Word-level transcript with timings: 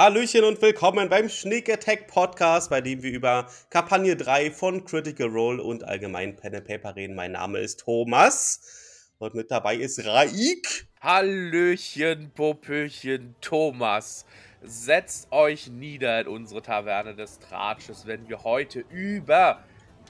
Hallöchen 0.00 0.44
und 0.44 0.62
willkommen 0.62 1.10
beim 1.10 1.28
Sneak 1.28 1.68
Attack 1.68 2.06
Podcast, 2.06 2.70
bei 2.70 2.80
dem 2.80 3.02
wir 3.02 3.10
über 3.12 3.50
Kampagne 3.68 4.16
3 4.16 4.50
von 4.50 4.82
Critical 4.86 5.26
Role 5.28 5.62
und 5.62 5.84
allgemein 5.84 6.36
Pen 6.36 6.54
and 6.54 6.66
Paper 6.66 6.96
reden. 6.96 7.14
Mein 7.14 7.32
Name 7.32 7.58
ist 7.58 7.80
Thomas 7.80 9.12
und 9.18 9.34
mit 9.34 9.50
dabei 9.50 9.76
ist 9.76 10.02
Raik. 10.06 10.88
Hallöchen, 11.02 12.30
Popöchen, 12.34 13.34
Thomas. 13.42 14.24
Setzt 14.62 15.30
euch 15.32 15.68
nieder 15.68 16.22
in 16.22 16.28
unsere 16.28 16.62
Taverne 16.62 17.14
des 17.14 17.38
Tratsches, 17.38 18.06
wenn 18.06 18.26
wir 18.26 18.42
heute 18.42 18.82
über 18.88 19.62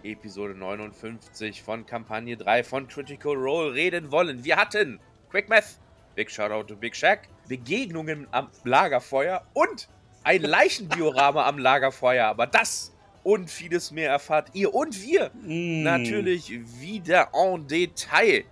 Episode 0.04 0.54
59 0.54 1.64
von 1.64 1.84
Kampagne 1.84 2.36
3 2.36 2.62
von 2.62 2.86
Critical 2.86 3.34
Role 3.34 3.74
reden 3.74 4.12
wollen. 4.12 4.44
Wir 4.44 4.54
hatten 4.54 5.00
Quick 5.30 5.48
Math, 5.48 5.80
Big 6.14 6.30
Shoutout 6.30 6.68
to 6.68 6.76
Big 6.76 6.94
Shack, 6.94 7.28
Begegnungen 7.50 8.28
am 8.30 8.48
Lagerfeuer 8.62 9.42
und 9.54 9.88
ein 10.22 10.42
Leichendiorama 10.42 11.46
am 11.46 11.58
Lagerfeuer. 11.58 12.26
Aber 12.26 12.46
das 12.46 12.94
und 13.24 13.50
vieles 13.50 13.90
mehr 13.90 14.10
erfahrt 14.10 14.50
ihr 14.52 14.72
und 14.72 15.02
wir 15.02 15.32
mm. 15.42 15.82
natürlich 15.82 16.52
wieder 16.80 17.30
en 17.34 17.66
Detail 17.66 18.44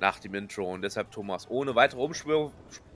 nach 0.00 0.18
dem 0.20 0.34
Intro. 0.34 0.72
Und 0.72 0.80
deshalb, 0.80 1.10
Thomas, 1.10 1.46
ohne 1.50 1.74
weitere 1.74 2.00
Umschwur 2.00 2.50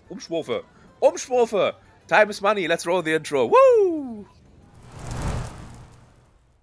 Umschwurfe, 0.09 0.65
Umschwurfe, 0.99 1.77
time 2.09 2.31
is 2.31 2.41
money, 2.41 2.67
let's 2.67 2.87
roll 2.87 3.05
the 3.05 3.13
intro. 3.13 3.51
Woo! 3.51 4.25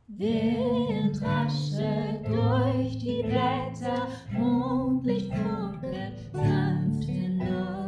Wind 0.07 1.21
raschelt 1.21 2.27
durch 2.27 2.97
die 2.97 3.21
Blätter, 3.21 4.07
Mondlicht 4.31 5.31
funkelt 5.31 6.17
sanft 6.33 7.03
hindurch. 7.03 7.86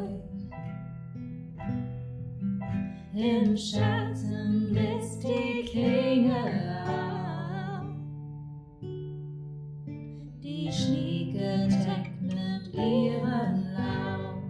Im 3.22 3.58
Schatten 3.58 4.70
blitzt 4.72 5.22
die 5.23 5.66
Klinge 5.66 6.86
auf. 6.88 7.84
Die 10.42 10.72
Schnieke 10.72 11.67
deckt 11.67 12.22
mit 12.22 12.73
ihren 12.73 13.73
Lauf. 13.76 14.42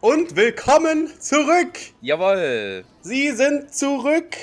Und 0.00 0.34
willkommen 0.34 1.08
zurück! 1.20 1.78
Jawohl! 2.00 2.82
Sie 3.02 3.30
sind 3.32 3.74
zurück! 3.74 4.34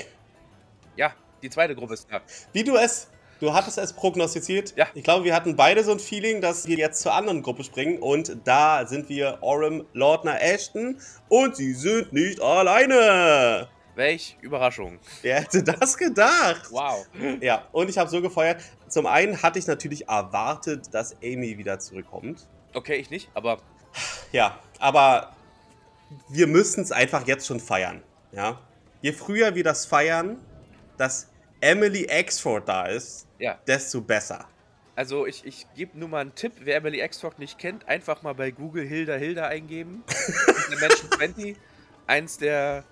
Ja, 0.95 1.15
die 1.41 1.49
zweite 1.49 1.73
Gruppe 1.73 1.95
ist 1.95 2.05
da. 2.11 2.21
Wie 2.53 2.63
du 2.63 2.75
es 2.75 3.09
Du 3.39 3.53
hattest 3.53 3.77
es 3.77 3.93
prognostiziert. 3.93 4.73
Ja. 4.77 4.87
Ich 4.93 5.03
glaube, 5.03 5.25
wir 5.25 5.35
hatten 5.35 5.55
beide 5.55 5.83
so 5.83 5.91
ein 5.91 5.99
Feeling, 5.99 6.41
dass 6.41 6.67
wir 6.67 6.77
jetzt 6.77 7.01
zur 7.01 7.13
anderen 7.13 7.41
Gruppe 7.41 7.63
springen. 7.63 7.99
Und 7.99 8.37
da 8.45 8.85
sind 8.87 9.09
wir 9.09 9.39
Orem, 9.41 9.85
Lordner, 9.93 10.41
Ashton. 10.41 10.99
Und 11.27 11.55
sie 11.55 11.73
sind 11.73 12.13
nicht 12.13 12.41
alleine. 12.41 13.67
Welch 13.95 14.37
Überraschung. 14.41 14.99
Wer 15.21 15.41
hätte 15.41 15.63
das 15.63 15.97
gedacht? 15.97 16.67
Wow. 16.69 17.05
Ja, 17.41 17.67
und 17.71 17.89
ich 17.89 17.97
habe 17.97 18.09
so 18.09 18.21
gefeuert. 18.21 18.61
Zum 18.87 19.05
einen 19.05 19.41
hatte 19.41 19.59
ich 19.59 19.67
natürlich 19.67 20.07
erwartet, 20.07 20.93
dass 20.93 21.15
Amy 21.23 21.57
wieder 21.57 21.79
zurückkommt. 21.79 22.47
Okay, 22.73 22.95
ich 22.95 23.09
nicht, 23.09 23.29
aber. 23.33 23.59
Ja, 24.31 24.59
aber 24.79 25.35
wir 26.27 26.47
müssen 26.47 26.83
es 26.83 26.91
einfach 26.91 27.25
jetzt 27.25 27.47
schon 27.47 27.59
feiern. 27.59 28.03
Ja. 28.31 28.59
Je 29.01 29.13
früher 29.13 29.55
wir 29.55 29.63
das 29.63 29.85
feiern, 29.85 30.37
dass 30.97 31.29
Emily 31.65 32.05
Exford 32.05 32.69
da 32.69 32.85
ist, 32.85 33.25
ja. 33.39 33.57
desto 33.65 33.99
besser. 33.99 34.47
Also 34.95 35.25
ich, 35.25 35.43
ich 35.45 35.65
gebe 35.75 35.97
nur 35.97 36.07
mal 36.07 36.19
einen 36.19 36.35
Tipp, 36.35 36.53
wer 36.59 36.75
Emily 36.75 36.99
Exford 36.99 37.39
nicht 37.39 37.57
kennt, 37.57 37.87
einfach 37.87 38.21
mal 38.21 38.35
bei 38.35 38.51
Google 38.51 38.85
Hilda 38.85 39.15
Hilda 39.15 39.47
eingeben. 39.47 40.03
Dimension 40.71 41.09
20, 41.09 41.57
eins 42.05 42.37
der 42.37 42.83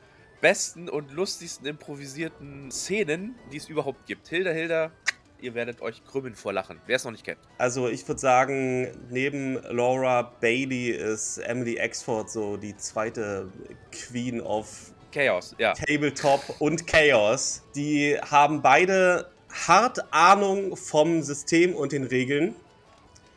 besten 0.42 0.90
und 0.90 1.12
lustigsten 1.12 1.68
improvisierten 1.68 2.72
Szenen, 2.72 3.36
die 3.52 3.58
es 3.58 3.70
überhaupt 3.70 4.08
gibt. 4.08 4.28
Hilda 4.28 4.50
Hilda, 4.50 4.92
ihr 5.40 5.54
werdet 5.54 5.80
euch 5.84 6.04
krümmen 6.04 6.34
vor 6.34 6.52
Lachen, 6.52 6.82
wer 6.88 6.96
es 6.96 7.04
noch 7.04 7.12
nicht 7.12 7.24
kennt. 7.24 7.40
Also 7.60 7.88
ich 7.88 8.08
würde 8.08 8.20
sagen, 8.20 8.88
neben 9.12 9.62
Laura 9.70 10.34
Bailey 10.42 10.90
ist 10.90 11.38
Emily 11.38 11.76
Exford 11.76 12.28
so 12.28 12.58
die 12.58 12.76
zweite 12.76 13.52
Queen 13.92 14.42
of 14.42 14.93
Chaos, 15.14 15.56
ja. 15.60 15.74
Tabletop 15.74 16.42
und 16.60 16.88
Chaos. 16.88 17.62
Die 17.76 18.18
haben 18.20 18.62
beide 18.62 19.30
hart 19.68 20.00
Ahnung 20.12 20.76
vom 20.76 21.22
System 21.22 21.76
und 21.76 21.92
den 21.92 22.04
Regeln. 22.04 22.56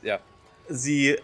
Ja. 0.02 0.18
Sie 0.68 1.16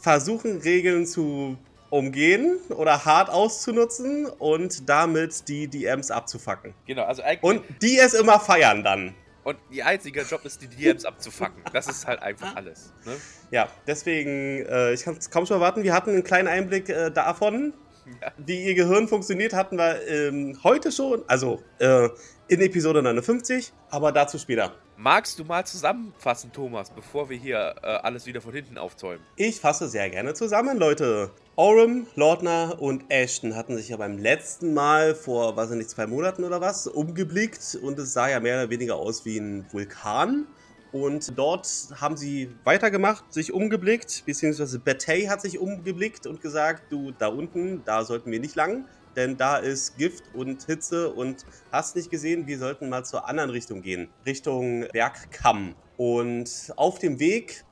versuchen 0.00 0.58
Regeln 0.58 1.06
zu 1.06 1.56
umgehen 1.88 2.58
oder 2.70 3.04
hart 3.04 3.30
auszunutzen 3.30 4.26
und 4.26 4.88
damit 4.88 5.48
die 5.48 5.68
DMs 5.68 6.10
abzufacken. 6.10 6.74
Genau, 6.86 7.04
also 7.04 7.22
eigentlich. 7.22 7.42
Und 7.42 7.82
die 7.82 7.98
es 7.98 8.14
immer 8.14 8.40
feiern 8.40 8.82
dann. 8.82 9.14
Und 9.44 9.58
ihr 9.70 9.86
einziger 9.86 10.22
Job 10.22 10.44
ist, 10.44 10.62
die 10.62 10.68
DMs 10.68 11.04
abzufacken. 11.04 11.62
Das 11.72 11.88
ist 11.88 12.06
halt 12.06 12.22
einfach 12.22 12.54
alles. 12.54 12.92
Ne? 13.04 13.16
Ja, 13.50 13.68
deswegen, 13.86 14.64
äh, 14.66 14.92
ich 14.92 15.02
kann 15.02 15.16
es 15.16 15.30
kaum 15.30 15.46
schon 15.46 15.56
erwarten. 15.56 15.82
Wir 15.82 15.92
hatten 15.94 16.10
einen 16.10 16.24
kleinen 16.24 16.48
Einblick 16.48 16.88
äh, 16.88 17.10
davon, 17.10 17.74
ja. 18.06 18.32
Wie 18.46 18.64
ihr 18.64 18.74
Gehirn 18.74 19.08
funktioniert, 19.08 19.52
hatten 19.52 19.76
wir 19.76 20.06
ähm, 20.08 20.58
heute 20.64 20.92
schon, 20.92 21.22
also 21.26 21.62
äh, 21.78 22.08
in 22.48 22.60
Episode 22.60 23.02
59, 23.02 23.72
aber 23.90 24.12
dazu 24.12 24.38
später. 24.38 24.74
Magst 24.96 25.38
du 25.38 25.44
mal 25.44 25.64
zusammenfassen, 25.64 26.52
Thomas, 26.52 26.90
bevor 26.90 27.28
wir 27.28 27.36
hier 27.36 27.74
äh, 27.82 27.86
alles 27.86 28.26
wieder 28.26 28.40
von 28.40 28.52
hinten 28.52 28.78
aufzäumen? 28.78 29.24
Ich 29.36 29.58
fasse 29.58 29.88
sehr 29.88 30.08
gerne 30.10 30.34
zusammen, 30.34 30.78
Leute. 30.78 31.30
Orem, 31.56 32.06
Lordner 32.14 32.76
und 32.78 33.04
Ashton 33.08 33.56
hatten 33.56 33.76
sich 33.76 33.88
ja 33.88 33.96
beim 33.96 34.18
letzten 34.18 34.74
Mal 34.74 35.14
vor, 35.14 35.56
weiß 35.56 35.70
ich 35.72 35.76
nicht, 35.76 35.90
zwei 35.90 36.06
Monaten 36.06 36.44
oder 36.44 36.60
was, 36.60 36.86
umgeblickt 36.86 37.78
und 37.82 37.98
es 37.98 38.12
sah 38.12 38.28
ja 38.28 38.38
mehr 38.38 38.58
oder 38.58 38.70
weniger 38.70 38.96
aus 38.96 39.24
wie 39.24 39.38
ein 39.38 39.66
Vulkan. 39.72 40.46
Und 40.92 41.38
dort 41.38 41.66
haben 42.00 42.18
sie 42.18 42.54
weitergemacht, 42.64 43.32
sich 43.32 43.52
umgeblickt, 43.52 44.24
beziehungsweise 44.26 44.78
Betey 44.78 45.24
hat 45.24 45.40
sich 45.40 45.58
umgeblickt 45.58 46.26
und 46.26 46.42
gesagt, 46.42 46.92
du, 46.92 47.12
da 47.12 47.28
unten, 47.28 47.82
da 47.84 48.04
sollten 48.04 48.30
wir 48.30 48.40
nicht 48.40 48.56
lang, 48.56 48.84
denn 49.16 49.38
da 49.38 49.56
ist 49.56 49.96
Gift 49.96 50.24
und 50.34 50.62
Hitze 50.64 51.10
und 51.10 51.46
hast 51.70 51.96
nicht 51.96 52.10
gesehen, 52.10 52.46
wir 52.46 52.58
sollten 52.58 52.90
mal 52.90 53.04
zur 53.04 53.26
anderen 53.26 53.48
Richtung 53.48 53.80
gehen, 53.80 54.10
Richtung 54.26 54.86
Bergkamm. 54.92 55.74
Und 55.96 56.72
auf 56.76 56.98
dem 56.98 57.18
Weg... 57.18 57.64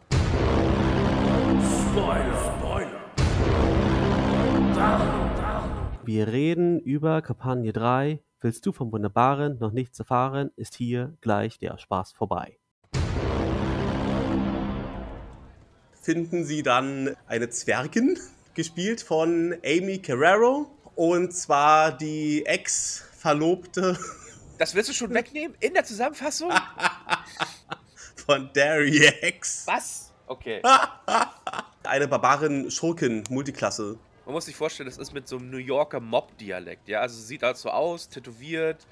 Spoiler, 1.91 2.54
Spoiler. 2.59 3.00
Wir 6.06 6.28
reden 6.28 6.80
über 6.80 7.20
Kampagne 7.20 7.75
3. 7.75 8.22
Willst 8.41 8.64
du 8.64 8.72
vom 8.72 8.91
Wunderbaren 8.92 9.59
noch 9.59 9.72
nichts 9.72 9.98
erfahren, 9.98 10.50
ist 10.56 10.75
hier 10.75 11.14
gleich 11.20 11.59
der 11.59 11.76
Spaß 11.76 12.12
vorbei. 12.12 12.59
Finden 16.10 16.44
sie 16.44 16.65
dann 16.65 17.16
eine 17.28 17.50
Zwergin, 17.50 18.19
gespielt 18.54 19.00
von 19.00 19.54
Amy 19.65 19.98
Carrero. 19.98 20.69
Und 20.97 21.32
zwar 21.32 21.97
die 21.97 22.44
Ex-Verlobte. 22.47 23.97
Das 24.59 24.75
willst 24.75 24.91
du 24.91 24.93
schon 24.93 25.15
wegnehmen 25.15 25.56
in 25.60 25.72
der 25.72 25.84
Zusammenfassung? 25.84 26.53
von 28.26 28.50
Dariex. 28.53 29.66
Was? 29.66 30.12
Okay. 30.26 30.60
eine 31.84 32.06
Barbarin 32.06 32.71
Schurkin 32.71 33.25
Multiklasse. 33.31 33.97
Man 34.27 34.34
muss 34.34 34.44
sich 34.44 34.54
vorstellen, 34.54 34.87
das 34.87 34.98
ist 34.98 35.15
mit 35.15 35.27
so 35.27 35.38
einem 35.38 35.48
New 35.48 35.56
Yorker 35.56 36.00
Mob-Dialekt. 36.00 36.88
Ja, 36.91 37.00
also 37.00 37.19
sieht 37.19 37.42
halt 37.42 37.56
so 37.56 37.71
aus, 37.71 38.10
tätowiert, 38.10 38.87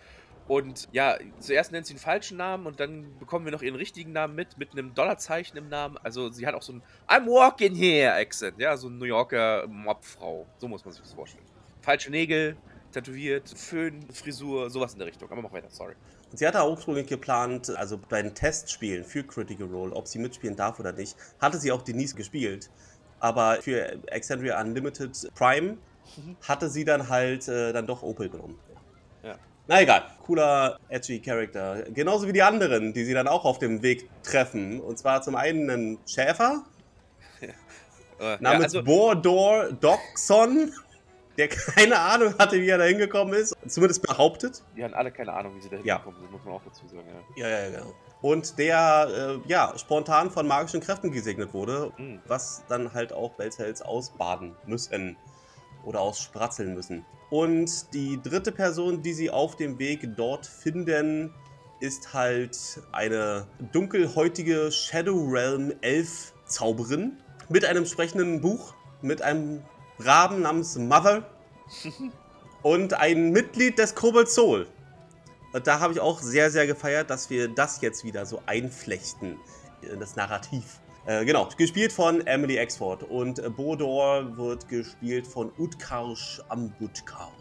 und 0.49 0.89
ja, 0.93 1.19
zuerst 1.41 1.73
nennt 1.73 1.87
sie 1.87 1.93
einen 1.93 2.01
falschen 2.01 2.39
Namen 2.39 2.67
und 2.67 2.81
dann 2.81 3.19
bekommen 3.19 3.45
wir 3.45 3.53
noch 3.53 3.63
ihren 3.63 3.75
richtigen 3.75 4.13
Namen 4.13 4.35
mit, 4.35 4.57
mit 4.57 4.73
einem 4.73 4.95
Dollarzeichen 4.95 5.59
im 5.59 5.69
Namen. 5.69 5.99
Also 6.03 6.31
sie 6.33 6.47
hat 6.47 6.55
auch 6.55 6.63
so 6.63 6.73
ein 6.73 6.83
I'm 7.07 7.27
walking 7.27 7.75
here 7.75 8.15
Accent, 8.15 8.59
ja, 8.59 8.77
so 8.77 8.89
ein 8.89 8.99
New 8.99 9.05
Yorker 9.05 9.67
Mobfrau. 9.69 10.47
So 10.57 10.67
muss 10.67 10.85
man 10.85 10.93
sich 10.93 11.03
das 11.03 11.13
vorstellen. 11.13 11.45
Falsche 11.83 12.11
Nägel, 12.11 12.57
tätowiert, 12.93 13.49
Föhn, 13.49 14.03
Frisur, 14.11 14.71
sowas 14.71 14.95
in 14.95 14.99
der 14.99 15.09
Richtung. 15.09 15.31
Aber 15.31 15.43
mach 15.43 15.53
weiter, 15.53 15.69
sorry. 15.71 15.95
Und 16.31 16.39
sie 16.39 16.47
hatte 16.47 16.63
auch 16.63 16.71
ursprünglich 16.71 17.07
geplant, 17.07 17.71
also 17.77 17.99
bei 17.99 18.23
den 18.23 18.35
Testspielen 18.35 19.05
für 19.05 19.25
Critical 19.25 19.67
Role, 19.67 19.95
ob 19.95 20.09
sie 20.09 20.19
mitspielen 20.19 20.57
darf 20.57 20.81
oder 20.81 20.93
nicht, 20.93 21.17
hatte 21.41 21.59
sie 21.59 21.73
auch 21.73 21.83
Denise 21.83 22.15
gespielt. 22.15 22.71
Aber 23.21 23.59
für 23.61 23.99
Exandria 24.07 24.61
Unlimited 24.61 25.31
Prime 25.35 25.77
mhm. 26.17 26.37
hatte 26.43 26.71
sie 26.71 26.85
dann 26.85 27.09
halt 27.09 27.49
äh, 27.49 27.73
dann 27.73 27.87
doch 27.87 28.03
Opel 28.03 28.29
genommen. 28.29 28.59
Na 29.69 29.83
egal, 29.83 30.03
cooler, 30.27 30.79
edgy 30.89 31.21
Charakter. 31.21 31.85
Genauso 31.93 32.27
wie 32.27 32.33
die 32.33 32.43
anderen, 32.43 32.93
die 32.95 33.05
sie 33.05 33.13
dann 33.13 33.29
auch 33.29 33.45
auf 33.45 33.59
dem 33.59 33.83
Weg 33.83 34.09
treffen. 34.23 34.81
Und 34.81 34.99
zwar 34.99 35.21
zum 35.23 35.37
einen 35.37 35.71
einen 35.71 35.99
Schäfer. 36.07 36.65
Ja. 38.21 38.37
Namens 38.41 38.73
ja, 38.73 38.81
also, 38.81 38.83
Bordor 38.83 39.71
Dogson. 39.75 40.73
der 41.37 41.47
keine 41.47 42.01
Ahnung 42.01 42.35
hatte, 42.37 42.61
wie 42.61 42.69
er 42.69 42.77
da 42.79 42.83
hingekommen 42.83 43.33
ist. 43.33 43.55
Zumindest 43.69 44.03
behauptet. 44.05 44.65
Die 44.77 44.83
haben 44.83 44.93
alle 44.95 45.13
keine 45.13 45.33
Ahnung, 45.35 45.55
wie 45.55 45.61
sie 45.61 45.69
da 45.69 45.77
Ja. 45.85 46.03
hingekommen 46.03 46.21
sind, 46.23 46.33
muss 46.33 46.45
man 46.45 46.55
auch 46.55 46.63
dazu 46.65 46.89
sagen. 46.89 47.05
Ja. 47.37 47.47
Ja, 47.49 47.59
ja, 47.61 47.71
genau. 47.71 47.95
Und 48.21 48.59
der, 48.59 49.39
äh, 49.47 49.49
ja, 49.49 49.73
spontan 49.79 50.33
von 50.33 50.49
magischen 50.49 50.81
Kräften 50.81 51.13
gesegnet 51.13 51.55
wurde, 51.55 51.93
Mhm. 51.97 52.21
was 52.27 52.65
dann 52.69 52.93
halt 52.93 53.13
auch 53.13 53.35
Belzels 53.35 53.83
ausbaden 53.83 54.57
müssen 54.67 55.17
oder 55.85 56.01
ausspratzeln 56.01 56.75
müssen. 56.75 57.05
Und 57.31 57.93
die 57.93 58.21
dritte 58.23 58.53
Person, 58.53 59.03
die 59.03 59.13
sie 59.13 59.31
auf 59.31 59.57
dem 59.57 59.79
Weg 59.79 60.17
dort 60.17 60.47
finden, 60.47 61.35
ist 61.81 62.13
halt 62.15 62.59
eine 62.93 63.47
dunkelhäutige 63.73 64.73
Shadow 64.73 65.29
Realm 65.29 65.73
Elf 65.81 66.33
Zauberin 66.47 67.19
mit 67.49 67.65
einem 67.65 67.87
sprechenden 67.87 68.41
Buch, 68.41 68.75
mit 69.03 69.23
einem 69.23 69.63
Raben 69.99 70.43
namens 70.43 70.77
Mother 70.77 71.29
und 72.63 72.95
ein 72.95 73.31
Mitglied 73.31 73.79
des 73.79 73.95
Kobold 73.95 74.29
Soul. 74.29 74.67
Und 75.53 75.67
da 75.67 75.81
habe 75.81 75.93
ich 75.93 76.01
auch 76.01 76.21
sehr, 76.21 76.51
sehr 76.51 76.67
gefeiert, 76.67 77.11
dass 77.11 77.31
wir 77.31 77.49
das 77.49 77.81
jetzt 77.81 78.05
wieder 78.05 78.27
so 78.27 78.43
einflechten 78.47 79.39
in 79.83 80.01
das 80.01 80.17
Narrativ. 80.17 80.81
Äh, 81.09 81.25
genau, 81.25 81.49
gespielt 81.57 81.91
von 81.91 82.21
Emily 82.27 82.59
Exford 82.59 83.03
und 83.03 83.39
äh, 83.39 83.49
Bodor 83.49 84.37
wird 84.37 84.69
gespielt 84.69 85.27
von 85.27 85.51
Utkarsh 85.57 86.43
Ambutkar. 86.51 87.33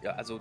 ja, 0.00 0.12
also, 0.12 0.38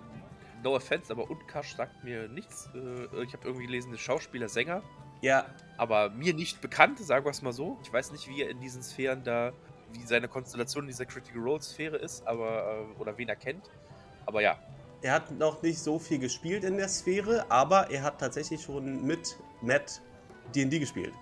no 0.64 0.76
offense, 0.76 1.12
aber 1.12 1.28
Utkash 1.32 1.76
sagt 1.76 2.04
mir 2.04 2.28
nichts. 2.28 2.70
Äh, 2.76 3.24
ich 3.24 3.34
habe 3.34 3.44
irgendwie 3.44 3.66
gelesen, 3.66 3.98
Schauspieler, 3.98 4.48
Sänger. 4.48 4.84
Ja, 5.22 5.48
aber 5.78 6.12
mir 6.12 6.36
nicht 6.36 6.62
bekannt, 6.62 7.00
sagen 7.00 7.26
wir 7.26 7.32
es 7.32 7.42
mal 7.42 7.54
so. 7.54 7.80
Ich 7.82 7.92
weiß 7.92 8.12
nicht, 8.12 8.28
wie 8.28 8.44
er 8.44 8.52
in 8.52 8.60
diesen 8.60 8.84
Sphären 8.84 9.24
da, 9.24 9.52
wie 9.92 10.06
seine 10.06 10.28
Konstellation 10.28 10.84
in 10.84 10.90
dieser 10.90 11.08
Critical 11.08 11.42
Role 11.42 11.64
Sphäre 11.64 11.98
ist, 11.98 12.28
aber 12.28 12.86
äh, 12.98 13.02
oder 13.02 13.18
wen 13.18 13.28
er 13.28 13.36
kennt. 13.36 13.68
Aber 14.28 14.44
ja, 14.44 14.60
er 15.02 15.14
hat 15.14 15.32
noch 15.32 15.64
nicht 15.64 15.80
so 15.80 15.98
viel 15.98 16.20
gespielt 16.20 16.64
in 16.64 16.78
der 16.78 16.90
Sphäre, 16.90 17.48
aber 17.50 17.90
er 17.90 18.04
hat 18.04 18.20
tatsächlich 18.20 18.62
schon 18.62 19.04
mit 19.04 19.38
Matt 19.64 20.04
D&D 20.54 20.78
gespielt. 20.78 21.16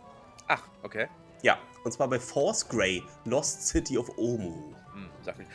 ach, 0.49 0.67
okay. 0.81 1.07
Ja, 1.43 1.59
und 1.83 1.91
zwar 1.91 2.07
bei 2.07 2.19
Force 2.19 2.67
Grey, 2.67 3.03
Lost 3.25 3.67
City 3.67 3.97
of 3.97 4.09
Omu. 4.17 4.73
Hm. 4.93 5.09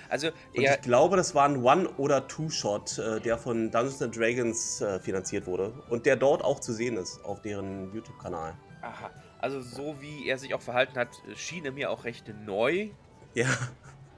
Also 0.09 0.29
Und 0.29 0.35
ich 0.63 0.81
glaube, 0.83 1.17
das 1.17 1.35
war 1.35 1.45
ein 1.49 1.63
One- 1.63 1.89
oder 1.97 2.27
Two-Shot, 2.29 2.99
äh, 2.99 3.21
der 3.21 3.37
von 3.39 3.71
Dungeons 3.71 4.01
and 4.03 4.17
Dragons 4.17 4.81
äh, 4.81 5.01
finanziert 5.01 5.47
wurde. 5.47 5.73
Und 5.89 6.07
der 6.07 6.17
dort 6.17 6.43
auch 6.43 6.61
zu 6.61 6.73
sehen 6.73 6.97
ist, 6.97 7.25
auf 7.25 7.41
deren 7.43 7.93
YouTube-Kanal. 7.93 8.55
aha, 8.83 9.11
also 9.41 9.61
so 9.61 10.01
wie 10.01 10.29
er 10.29 10.39
sich 10.39 10.55
auch 10.55 10.61
verhalten 10.61 10.97
hat, 10.99 11.09
schien 11.35 11.65
er 11.65 11.73
mir 11.73 11.91
auch 11.91 12.05
recht 12.05 12.33
neu 12.45 12.91
Ja, 13.35 13.47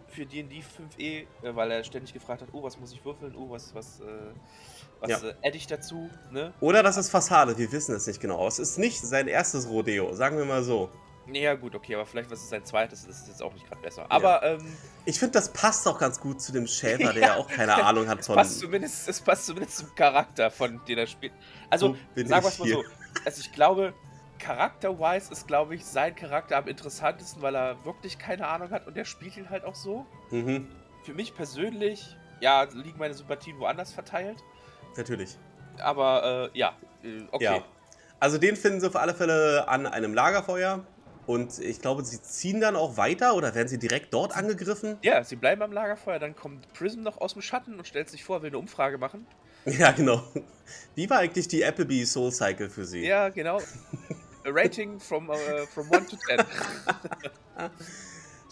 für 0.09 0.27
D&D 0.27 0.61
5e, 0.61 1.27
äh, 1.43 1.55
weil 1.55 1.71
er 1.71 1.85
ständig 1.85 2.13
gefragt 2.13 2.43
hat, 2.43 2.49
oh, 2.53 2.63
was 2.63 2.79
muss 2.81 2.93
ich 2.93 3.05
würfeln, 3.05 3.35
oh, 3.37 3.51
was, 3.51 3.75
was, 3.75 4.01
äh, 4.01 4.05
was 5.01 5.11
Ja. 5.11 5.19
äh, 5.43 5.51
ich 5.57 5.67
dazu, 5.67 6.11
ne? 6.33 6.53
Oder 6.61 6.83
das 6.83 6.97
ist 6.97 7.11
Fassade, 7.11 7.57
wir 7.59 7.71
wissen 7.71 7.95
es 7.95 8.07
nicht 8.07 8.21
genau. 8.21 8.47
Es 8.49 8.59
ist 8.59 8.79
nicht 8.79 9.01
sein 9.01 9.29
erstes 9.29 9.69
Rodeo, 9.69 10.13
sagen 10.15 10.37
wir 10.39 10.45
mal 10.45 10.63
so. 10.65 10.89
Ja 11.35 11.55
gut, 11.55 11.75
okay, 11.75 11.95
aber 11.95 12.07
vielleicht 12.07 12.31
was 12.31 12.41
ist 12.41 12.51
sein 12.51 12.65
zweites, 12.65 13.07
das 13.07 13.21
ist 13.21 13.29
jetzt 13.29 13.43
auch 13.43 13.53
nicht 13.53 13.69
gerade 13.69 13.81
besser. 13.83 14.07
Aber 14.09 14.43
ähm, 14.43 14.77
Ich 15.05 15.19
finde, 15.19 15.33
das 15.33 15.53
passt 15.53 15.87
auch 15.87 15.99
ganz 15.99 16.21
gut 16.21 16.41
zu 16.41 16.53
dem 16.53 16.67
Schäfer, 16.67 17.13
der 17.13 17.23
ja 17.29 17.37
auch 17.37 17.49
keine 17.49 17.75
Ahnung 17.85 18.09
hat 18.09 18.21
es 18.21 18.27
von. 18.27 18.37
passt 18.37 18.59
zumindest, 18.61 19.09
es 19.09 19.21
passt 19.21 19.47
zumindest 19.47 19.79
zum 19.79 19.95
Charakter, 19.95 20.51
von 20.51 20.81
dem 20.87 20.99
er 20.99 21.07
spielt. 21.07 21.33
Also, 21.69 21.97
So 22.17 22.27
sagen 22.27 22.43
wir 22.45 22.49
es 22.49 22.59
mal 22.59 22.65
hier. 22.67 22.75
so. 22.77 22.83
Also 23.25 23.41
ich 23.41 23.53
glaube, 23.53 23.93
charakter-wise 24.39 25.31
ist, 25.33 25.47
glaube 25.47 25.75
ich, 25.75 25.85
sein 25.85 26.15
Charakter 26.17 26.57
am 26.57 26.67
interessantesten, 26.69 27.43
weil 27.43 27.55
er 27.55 27.85
wirklich 27.85 28.19
keine 28.19 28.47
Ahnung 28.49 28.71
hat 28.71 28.87
und 28.87 28.97
er 28.97 29.05
spielt 29.05 29.37
ihn 29.37 29.51
halt 29.51 29.65
auch 29.65 29.75
so. 29.75 30.07
Mhm, 30.31 30.69
Für 31.05 31.15
mich 31.15 31.35
persönlich, 31.35 32.17
ja, 32.41 32.63
liegen 32.73 32.99
meine 32.99 33.15
Sympathien 33.15 33.59
woanders 33.59 33.93
verteilt. 33.93 34.39
natürlich. 34.97 35.37
Aber 35.79 36.51
äh, 36.55 36.59
ja, 36.59 36.75
äh, 37.05 37.23
okay. 37.31 37.45
Ja. 37.45 37.65
Also 38.19 38.37
den 38.39 38.57
finden 38.57 38.81
sie 38.81 38.87
auf 38.87 38.97
alle 38.97 39.15
Fälle 39.15 39.67
an 39.69 39.87
einem 39.87 40.13
Lagerfeuer. 40.13 40.85
Und 41.31 41.61
ich 41.61 41.81
glaube, 41.81 42.05
sie 42.05 42.21
ziehen 42.21 42.61
dann 42.61 42.75
auch 42.75 42.97
weiter 42.97 43.37
oder 43.37 43.55
werden 43.55 43.69
sie 43.69 43.79
direkt 43.79 44.13
dort 44.13 44.37
angegriffen? 44.37 44.99
Ja, 45.03 45.23
sie 45.23 45.37
bleiben 45.37 45.63
am 45.63 45.71
Lagerfeuer, 45.71 46.19
dann 46.19 46.35
kommt 46.35 46.75
Prism 46.75 47.03
noch 47.03 47.21
aus 47.21 47.35
dem 47.35 47.43
Schatten 47.43 47.79
und 47.79 47.87
stellt 47.87 48.09
sich 48.09 48.25
vor, 48.25 48.39
er 48.39 48.43
will 48.43 48.51
eine 48.51 48.59
Umfrage 48.59 48.99
machen. 48.99 49.27
Ja, 49.65 49.93
genau. 49.93 50.25
Wie 50.97 51.09
war 51.09 51.19
eigentlich 51.19 51.47
die 51.47 51.63
Applebee 51.63 52.05
Soul 52.05 52.33
Cycle 52.33 52.69
für 52.69 52.85
sie? 52.85 53.07
Ja, 53.07 53.29
genau. 53.29 53.59
A 53.59 54.47
Rating 54.47 54.99
from, 54.99 55.31
äh, 55.31 55.67
from 55.67 55.93
1 55.93 56.09
to 56.09 56.17
10. 56.17 56.39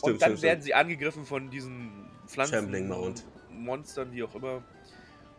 und 0.03 0.23
dann 0.23 0.43
werden 0.43 0.63
sie 0.63 0.75
angegriffen 0.75 1.25
von 1.25 1.51
diesen 1.51 2.09
Pflanzen, 2.29 2.87
Mount. 2.87 3.25
Monstern, 3.51 4.13
wie 4.13 4.23
auch 4.23 4.35
immer. 4.37 4.63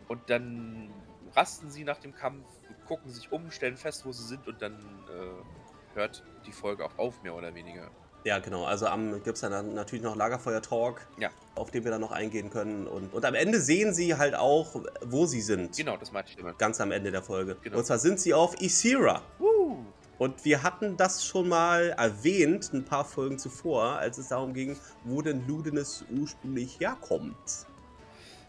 Und 0.08 0.28
dann 0.28 0.90
rasten 1.34 1.70
sie 1.70 1.84
nach 1.84 2.00
dem 2.00 2.12
Kampf, 2.12 2.44
gucken 2.86 3.10
sich 3.10 3.32
um, 3.32 3.50
stellen 3.52 3.76
fest, 3.76 4.04
wo 4.04 4.12
sie 4.12 4.24
sind 4.24 4.48
und 4.48 4.60
dann 4.60 4.74
äh, 4.74 5.59
hört 5.94 6.22
die 6.46 6.52
Folge 6.52 6.84
auch 6.84 6.98
auf, 6.98 7.22
mehr 7.22 7.34
oder 7.34 7.54
weniger. 7.54 7.90
Ja, 8.24 8.38
genau. 8.38 8.64
Also 8.64 8.86
am 8.86 9.12
gibt 9.22 9.36
es 9.36 9.40
dann 9.40 9.74
natürlich 9.74 10.04
noch 10.04 10.14
Lagerfeuer-Talk, 10.14 11.06
Ja. 11.18 11.30
auf 11.54 11.70
den 11.70 11.84
wir 11.84 11.90
dann 11.90 12.02
noch 12.02 12.12
eingehen 12.12 12.50
können. 12.50 12.86
Und, 12.86 13.14
und 13.14 13.24
am 13.24 13.34
Ende 13.34 13.60
sehen 13.60 13.94
sie 13.94 14.14
halt 14.14 14.34
auch, 14.34 14.82
wo 15.02 15.24
sie 15.24 15.40
sind. 15.40 15.74
Genau, 15.76 15.96
das 15.96 16.12
meinte 16.12 16.30
ich 16.30 16.36
damit. 16.36 16.58
Ganz 16.58 16.80
am 16.82 16.92
Ende 16.92 17.10
der 17.10 17.22
Folge. 17.22 17.56
Genau. 17.62 17.78
Und 17.78 17.84
zwar 17.86 17.98
sind 17.98 18.20
sie 18.20 18.34
auf 18.34 18.60
Isira. 18.60 19.22
Uh, 19.40 19.78
Und 20.18 20.44
wir 20.44 20.62
hatten 20.62 20.98
das 20.98 21.24
schon 21.24 21.48
mal 21.48 21.94
erwähnt, 21.96 22.70
ein 22.74 22.84
paar 22.84 23.06
Folgen 23.06 23.38
zuvor, 23.38 23.84
als 23.98 24.18
es 24.18 24.28
darum 24.28 24.52
ging, 24.52 24.76
wo 25.04 25.22
denn 25.22 25.46
Ludenis 25.48 26.04
ursprünglich 26.10 26.78
herkommt. 26.78 27.36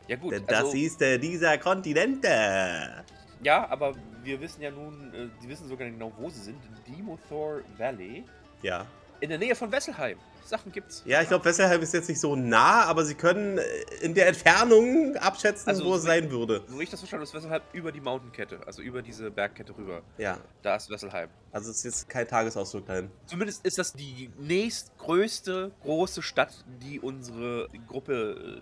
ja 0.10 0.18
gut, 0.18 0.34
Denn 0.34 0.46
das 0.48 0.66
also, 0.66 0.76
ist 0.76 1.02
äh, 1.02 1.18
dieser 1.18 1.58
Kontinent. 1.60 2.26
ja, 2.26 3.70
aber 3.70 3.94
wir 4.24 4.40
wissen 4.42 4.62
ja 4.62 4.72
nun, 4.72 5.14
äh, 5.14 5.28
sie 5.42 5.50
wissen 5.50 5.68
sogar 5.68 5.88
genau, 5.90 6.12
wo 6.18 6.30
sie 6.30 6.42
sind. 6.42 6.58
In 6.88 6.96
Demothor 6.98 7.62
Valley, 7.78 8.24
Ja. 8.62 8.86
in 9.20 9.30
der 9.30 9.38
Nähe 9.38 9.56
von 9.56 9.72
Wesselheim. 9.72 10.18
Sachen 10.44 10.72
gibt's. 10.72 11.04
Ja, 11.06 11.22
ich 11.22 11.28
glaube, 11.28 11.46
Wesselheim 11.46 11.80
ist 11.82 11.94
jetzt 11.94 12.10
nicht 12.10 12.20
so 12.20 12.36
nah, 12.36 12.84
aber 12.86 13.06
sie 13.06 13.14
können 13.14 13.60
äh, 13.60 13.64
in 14.02 14.16
der 14.16 14.28
Entfernung 14.28 15.16
abschätzen, 15.18 15.70
Also, 15.70 15.86
wo 15.86 15.96
es 15.96 16.02
sein 16.02 16.30
würde. 16.32 16.64
So 16.68 16.80
wie 16.80 16.84
ich 16.84 16.90
das 16.90 17.00
verstanden 17.00 17.24
ist 17.24 17.34
Wesselheim 17.34 17.62
über 17.74 17.92
die 17.92 18.02
Mountain-Kette, 18.02 18.60
also 18.66 18.82
über 18.82 19.02
diese 19.04 19.30
Bergkette 19.30 19.78
rüber. 19.78 20.02
Ja. 20.18 20.40
Da 20.64 20.76
ist 20.76 20.90
Wesselheim. 20.90 21.30
Also 21.52 21.70
es 21.70 21.78
ist 21.78 21.84
jetzt 21.84 22.10
kein 22.10 22.28
Tagesausflug 22.28 22.86
dahin. 22.88 23.12
Zumindest 23.28 23.64
ist 23.66 23.78
das 23.78 23.94
die 23.94 24.32
nächstgrößte 24.40 25.72
große 25.84 26.22
Stadt, 26.22 26.66
die 26.82 27.00
unsere 27.00 27.68
Gruppe 27.88 28.60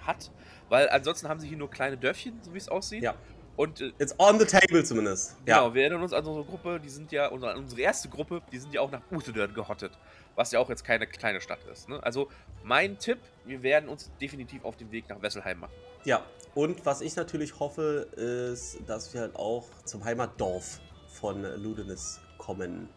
äh, 0.00 0.04
hat. 0.04 0.30
Weil 0.68 0.88
ansonsten 0.88 1.28
haben 1.28 1.38
sie 1.40 1.46
hier 1.48 1.56
nur 1.58 1.70
kleine 1.70 1.96
Dörfchen, 1.96 2.40
so 2.42 2.52
wie 2.52 2.58
es 2.58 2.68
aussieht. 2.68 3.02
Ja. 3.04 3.14
Und 3.56 3.80
äh, 3.80 3.92
It's 3.98 4.14
on 4.18 4.38
the 4.38 4.44
table 4.44 4.84
zumindest. 4.84 5.36
genau, 5.44 5.68
Ja. 5.68 5.74
wir 5.74 5.82
erinnern 5.82 6.02
uns 6.02 6.12
an 6.12 6.24
unsere 6.26 6.44
Gruppe, 6.44 6.78
die 6.78 6.88
sind 6.90 7.10
ja, 7.12 7.28
unsere, 7.28 7.56
unsere 7.56 7.80
erste 7.80 8.08
Gruppe, 8.08 8.42
die 8.52 8.58
sind 8.58 8.72
ja 8.74 8.80
auch 8.82 8.90
nach 8.90 9.00
Uthedörn 9.10 9.54
gehottet. 9.54 9.92
Was 10.34 10.52
ja 10.52 10.60
auch 10.60 10.68
jetzt 10.68 10.84
keine 10.84 11.06
kleine 11.06 11.40
Stadt 11.40 11.60
ist. 11.72 11.88
Ne? 11.88 12.02
Also 12.02 12.28
mein 12.62 12.98
Tipp, 12.98 13.18
wir 13.46 13.62
werden 13.62 13.88
uns 13.88 14.10
definitiv 14.20 14.64
auf 14.64 14.76
den 14.76 14.92
Weg 14.92 15.08
nach 15.08 15.22
Wesselheim 15.22 15.60
machen. 15.60 15.72
Ja. 16.04 16.22
Und 16.54 16.84
was 16.84 17.00
ich 17.00 17.16
natürlich 17.16 17.58
hoffe, 17.58 18.06
ist, 18.16 18.78
dass 18.86 19.12
wir 19.14 19.22
halt 19.22 19.36
auch 19.36 19.64
zum 19.84 20.04
Heimatdorf 20.04 20.80
von 21.08 21.42
Ludenis 21.62 22.20
kommen. 22.38 22.88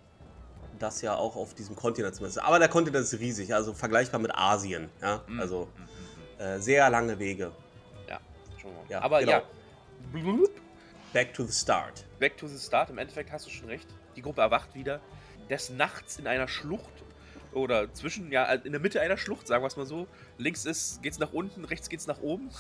Das 0.80 1.02
ja 1.02 1.16
auch 1.16 1.36
auf 1.36 1.54
diesem 1.56 1.76
Kontinent 1.76 2.16
zumindest. 2.16 2.42
Aber 2.44 2.60
der 2.60 2.70
Kontinent 2.70 3.04
ist 3.04 3.20
riesig, 3.20 3.54
also 3.54 3.74
vergleichbar 3.74 4.20
mit 4.20 4.34
Asien. 4.36 4.90
Ja. 5.02 5.22
Mhm. 5.28 5.40
Also 5.40 5.68
Mhm, 6.38 6.44
äh, 6.44 6.60
sehr 6.60 6.90
lange 6.90 7.18
Wege. 7.20 7.52
Schauen 8.62 8.74
wir 8.74 8.82
mal. 8.82 8.90
Ja, 8.90 9.02
Aber 9.02 9.20
genau. 9.22 9.32
ja, 9.32 9.44
Back 11.14 11.34
to 11.34 11.44
the 11.44 11.52
start. 11.52 12.06
Back 12.20 12.38
to 12.38 12.48
the 12.48 12.60
Start. 12.60 12.90
Im 12.90 12.98
Endeffekt 12.98 13.32
hast 13.32 13.46
du 13.48 13.50
schon 13.50 13.68
recht. 13.68 13.88
Die 14.16 14.22
Gruppe 14.22 14.42
erwacht 14.42 14.76
wieder. 14.76 15.00
Des 15.50 15.70
Nachts 15.70 16.20
in 16.20 16.28
einer 16.28 16.48
Schlucht. 16.48 17.04
Oder 17.52 17.92
zwischen, 17.94 18.32
ja, 18.32 18.46
in 18.46 18.72
der 18.72 18.80
Mitte 18.80 19.02
einer 19.02 19.18
Schlucht, 19.18 19.48
sagen 19.48 19.64
wir 19.64 19.68
es 19.68 19.76
mal 19.76 19.88
so. 19.88 20.08
Links 20.38 20.66
ist, 20.66 21.02
geht's 21.02 21.18
nach 21.18 21.34
unten, 21.34 21.66
rechts 21.66 21.90
geht's 21.90 22.06
nach 22.06 22.22
oben. 22.22 22.52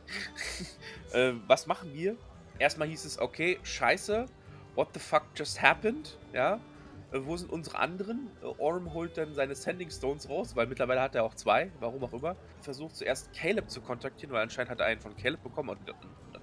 äh, 1.12 1.32
was 1.46 1.66
machen 1.66 1.94
wir? 1.94 2.16
Erstmal 2.58 2.88
hieß 2.88 3.06
es, 3.06 3.18
okay, 3.18 3.58
scheiße, 3.62 4.26
what 4.74 4.88
the 4.92 5.00
fuck 5.00 5.22
just 5.34 5.62
happened? 5.62 6.18
Ja. 6.34 6.60
Äh, 7.12 7.20
wo 7.24 7.36
sind 7.36 7.50
unsere 7.50 7.78
anderen? 7.78 8.30
Äh, 8.42 8.46
Orm 8.58 8.92
holt 8.92 9.16
dann 9.16 9.32
seine 9.32 9.54
Sending 9.54 9.90
Stones 9.90 10.28
raus, 10.28 10.54
weil 10.54 10.66
mittlerweile 10.66 11.00
hat 11.00 11.14
er 11.14 11.24
auch 11.24 11.34
zwei, 11.34 11.70
warum 11.80 12.04
auch 12.04 12.12
immer. 12.12 12.36
Versucht 12.60 12.96
zuerst 12.96 13.32
Caleb 13.32 13.70
zu 13.70 13.80
kontaktieren, 13.80 14.34
weil 14.34 14.42
anscheinend 14.42 14.70
hat 14.70 14.80
er 14.80 14.86
einen 14.86 15.00
von 15.00 15.16
Caleb 15.16 15.42
bekommen. 15.42 15.70
Und 15.70 15.78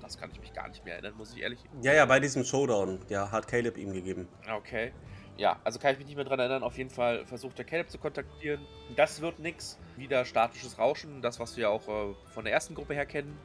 das 0.07 0.17
kann 0.17 0.31
ich 0.31 0.39
mich 0.39 0.53
gar 0.53 0.67
nicht 0.69 0.83
mehr 0.85 0.95
erinnern, 0.95 1.13
muss 1.17 1.33
ich 1.33 1.41
ehrlich 1.41 1.59
Ja, 1.81 1.93
ja, 1.93 2.05
bei 2.05 2.19
diesem 2.19 2.43
Showdown. 2.43 2.99
Ja, 3.09 3.29
hat 3.29 3.47
Caleb 3.47 3.77
ihm 3.77 3.93
gegeben. 3.93 4.27
Okay. 4.49 4.93
Ja, 5.37 5.59
also 5.63 5.79
kann 5.79 5.91
ich 5.91 5.97
mich 5.99 6.07
nicht 6.07 6.15
mehr 6.15 6.25
dran 6.25 6.39
erinnern. 6.39 6.63
Auf 6.63 6.77
jeden 6.77 6.89
Fall 6.89 7.25
versucht 7.25 7.57
der 7.57 7.65
Caleb 7.65 7.91
zu 7.91 7.97
kontaktieren. 7.97 8.65
Das 8.95 9.21
wird 9.21 9.39
nix. 9.39 9.77
Wieder 9.97 10.25
statisches 10.25 10.79
Rauschen, 10.79 11.21
das, 11.21 11.39
was 11.39 11.57
wir 11.57 11.69
auch 11.69 11.87
äh, 11.87 12.15
von 12.33 12.45
der 12.45 12.53
ersten 12.53 12.73
Gruppe 12.73 12.93
her 12.93 13.05
kennen. 13.05 13.37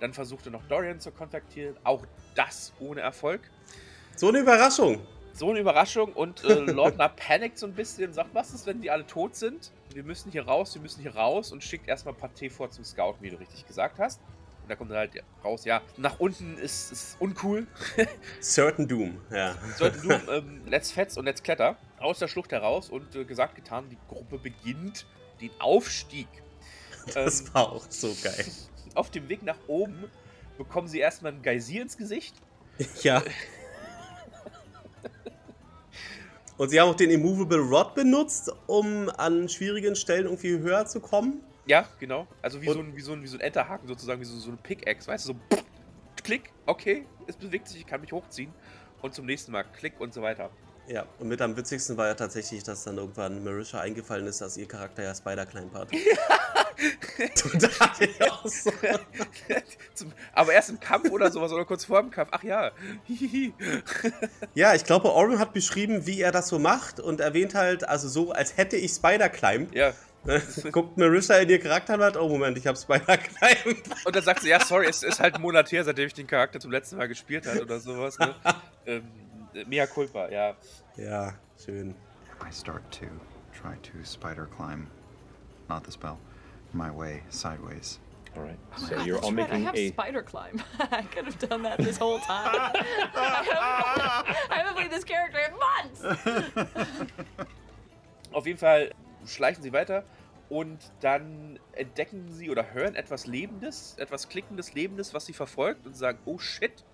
Dann 0.00 0.14
versucht 0.14 0.46
er 0.46 0.52
noch 0.52 0.62
Dorian 0.68 1.00
zu 1.00 1.10
kontaktieren. 1.10 1.76
Auch 1.84 2.06
das 2.34 2.72
ohne 2.78 3.00
Erfolg. 3.00 3.40
So 4.16 4.28
eine 4.28 4.38
Überraschung. 4.38 5.00
So 5.32 5.50
eine 5.50 5.58
Überraschung 5.58 6.12
und 6.12 6.44
äh, 6.44 6.60
Lordner 6.70 7.08
panikt 7.08 7.58
so 7.58 7.66
ein 7.66 7.74
bisschen 7.74 8.08
und 8.08 8.14
sagt, 8.14 8.30
was 8.32 8.54
ist, 8.54 8.66
wenn 8.66 8.80
die 8.80 8.90
alle 8.90 9.06
tot 9.06 9.34
sind? 9.34 9.72
Wir 9.92 10.04
müssen 10.04 10.30
hier 10.30 10.46
raus, 10.46 10.74
wir 10.74 10.82
müssen 10.82 11.02
hier 11.02 11.16
raus 11.16 11.50
und 11.50 11.64
schickt 11.64 11.88
erstmal 11.88 12.14
Paté 12.14 12.50
vor 12.50 12.70
zum 12.70 12.84
Scout, 12.84 13.16
wie 13.20 13.30
du 13.30 13.36
richtig 13.36 13.66
gesagt 13.66 13.98
hast. 13.98 14.20
Und 14.64 14.70
da 14.70 14.76
kommt 14.76 14.90
dann 14.90 14.96
halt 14.96 15.22
raus, 15.44 15.66
ja, 15.66 15.82
nach 15.98 16.20
unten 16.20 16.56
ist, 16.56 16.90
ist 16.90 17.16
uncool. 17.20 17.66
Certain 18.40 18.88
Doom, 18.88 19.20
ja. 19.30 19.54
Sollten 19.76 20.08
du, 20.08 20.14
ähm, 20.32 20.62
let's 20.66 20.90
fetz 20.90 21.18
und 21.18 21.26
let's 21.26 21.42
kletter 21.42 21.76
aus 21.98 22.18
der 22.18 22.28
Schlucht 22.28 22.50
heraus 22.50 22.88
und 22.88 23.14
äh, 23.14 23.26
gesagt, 23.26 23.56
getan, 23.56 23.90
die 23.90 23.98
Gruppe 24.08 24.38
beginnt 24.38 25.04
den 25.42 25.50
Aufstieg. 25.58 26.28
Das 27.12 27.42
Ähm, 27.42 27.54
war 27.54 27.72
auch 27.72 27.84
so 27.90 28.16
geil. 28.22 28.46
auf 28.94 29.10
dem 29.10 29.28
Weg 29.28 29.42
nach 29.42 29.58
oben 29.66 30.10
bekommen 30.56 30.88
sie 30.88 31.00
erstmal 31.00 31.32
ein 31.32 31.42
Geysir 31.42 31.82
ins 31.82 31.98
Gesicht. 31.98 32.34
Ja. 33.02 33.22
Und 36.56 36.70
sie 36.70 36.80
haben 36.80 36.88
auch 36.88 36.94
den 36.94 37.10
Immovable 37.10 37.58
Rod 37.58 37.94
benutzt, 37.94 38.50
um 38.66 39.10
an 39.10 39.46
schwierigen 39.50 39.94
Stellen 39.94 40.24
irgendwie 40.24 40.58
höher 40.58 40.86
zu 40.86 41.00
kommen. 41.00 41.42
Ja, 41.66 41.88
genau. 41.98 42.26
Also 42.42 42.60
wie, 42.60 42.68
Und- 42.68 42.74
so 42.74 42.80
ein, 42.80 42.96
wie, 42.96 43.00
so 43.00 43.12
ein, 43.12 43.22
wie 43.22 43.26
so 43.26 43.36
ein 43.36 43.40
Enterhaken 43.40 43.88
sozusagen, 43.88 44.20
wie 44.20 44.24
so, 44.24 44.36
so 44.36 44.48
eine 44.48 44.58
Pickaxe, 44.58 45.08
weißt 45.08 45.28
du, 45.28 45.32
so 45.32 45.38
pff, 45.56 45.64
klick, 46.22 46.50
okay, 46.66 47.06
es 47.26 47.36
bewegt 47.36 47.68
sich, 47.68 47.80
ich 47.80 47.86
kann 47.86 48.00
mich 48.00 48.12
hochziehen. 48.12 48.52
Und 49.02 49.14
zum 49.14 49.26
nächsten 49.26 49.52
Mal 49.52 49.64
klick 49.64 50.00
und 50.00 50.14
so 50.14 50.22
weiter. 50.22 50.50
Ja, 50.86 51.06
und 51.18 51.28
mit 51.28 51.40
am 51.40 51.56
witzigsten 51.56 51.96
war 51.96 52.08
ja 52.08 52.14
tatsächlich, 52.14 52.62
dass 52.62 52.84
dann 52.84 52.98
irgendwann 52.98 53.42
Marisha 53.42 53.80
eingefallen 53.80 54.26
ist, 54.26 54.40
dass 54.42 54.56
ihr 54.58 54.66
Charakter 54.68 55.02
ja 55.02 55.10
dachte 57.78 58.04
ich 58.04 58.22
auch 58.30 58.46
so. 58.46 58.70
Aber 60.34 60.52
erst 60.52 60.70
im 60.70 60.80
Kampf 60.80 61.10
oder 61.10 61.30
sowas 61.30 61.52
oder 61.52 61.64
kurz 61.64 61.84
vor 61.86 62.02
dem 62.02 62.10
Kampf. 62.10 62.30
Ach 62.32 62.42
ja. 62.42 62.70
Ja, 64.54 64.74
ich 64.74 64.84
glaube, 64.84 65.10
Oren 65.12 65.38
hat 65.38 65.52
beschrieben, 65.52 66.06
wie 66.06 66.20
er 66.20 66.32
das 66.32 66.48
so 66.48 66.58
macht 66.58 67.00
und 67.00 67.20
erwähnt 67.20 67.54
halt, 67.54 67.88
also 67.88 68.08
so, 68.08 68.32
als 68.32 68.56
hätte 68.56 68.76
ich 68.76 68.92
Spider-Climb. 68.92 69.74
ja. 69.74 69.92
Guckt 70.72 70.96
Marisha 70.96 71.36
in 71.36 71.48
ihr 71.50 71.60
Charakter 71.60 71.94
und 71.94 72.02
hat, 72.02 72.16
oh 72.16 72.28
Moment, 72.28 72.56
ich 72.56 72.66
habe 72.66 72.78
Spider-Climb. 72.78 73.84
Und 74.04 74.16
dann 74.16 74.22
sagt 74.22 74.40
sie, 74.40 74.48
ja, 74.48 74.60
sorry, 74.60 74.86
es 74.86 75.02
ist 75.02 75.20
halt 75.20 75.34
ein 75.34 75.42
Monat 75.42 75.70
her, 75.70 75.84
seitdem 75.84 76.06
ich 76.06 76.14
den 76.14 76.26
Charakter 76.26 76.58
zum 76.60 76.70
letzten 76.70 76.96
Mal 76.96 77.08
gespielt 77.08 77.46
habe 77.46 77.62
oder 77.62 77.78
sowas. 77.78 78.18
Ne? 78.18 78.34
ähm, 78.86 79.04
mea 79.66 79.86
culpa, 79.86 80.28
ja. 80.30 80.56
Ja, 80.96 81.34
schön. 81.62 81.94
I 82.40 82.52
start 82.52 82.82
to 82.90 83.06
try 83.52 83.76
to 83.82 84.04
spider 84.04 84.46
climb, 84.46 84.86
not 85.68 85.84
the 85.84 85.92
spell, 85.92 86.18
my 86.72 86.90
way 86.90 87.22
sideways. 87.28 88.00
All 88.36 88.42
right. 88.42 88.58
Oh 88.76 88.78
So 88.78 88.96
God, 88.96 89.06
you're 89.06 89.18
all 89.18 89.30
right, 89.30 89.48
I 89.50 89.58
making 89.58 89.64
have 89.64 89.76
a. 89.76 89.88
spider 89.90 90.22
climb. 90.22 90.60
I 90.90 91.02
could 91.02 91.26
have 91.26 91.38
done 91.38 91.62
that 91.62 91.78
this 91.78 91.96
whole 91.96 92.18
time. 92.18 92.50
I, 92.52 92.72
haven't, 93.14 94.50
I 94.50 94.56
haven't 94.56 94.74
played 94.74 94.90
this 94.90 95.04
character 95.04 95.38
in 95.38 95.52
months. 95.52 96.02
Auf 98.32 98.46
jeden 98.46 98.58
Fall 98.58 98.88
schleichen 99.26 99.62
sie 99.62 99.72
weiter 99.72 100.04
und 100.48 100.78
dann 101.00 101.58
entdecken 101.72 102.30
sie 102.30 102.50
oder 102.50 102.72
hören 102.72 102.94
etwas 102.94 103.26
Lebendes, 103.26 103.96
etwas 103.98 104.28
Klickendes, 104.28 104.74
Lebendes, 104.74 105.14
was 105.14 105.26
sie 105.26 105.32
verfolgt 105.32 105.86
und 105.86 105.96
sagen, 105.96 106.18
oh 106.24 106.38
shit, 106.38 106.84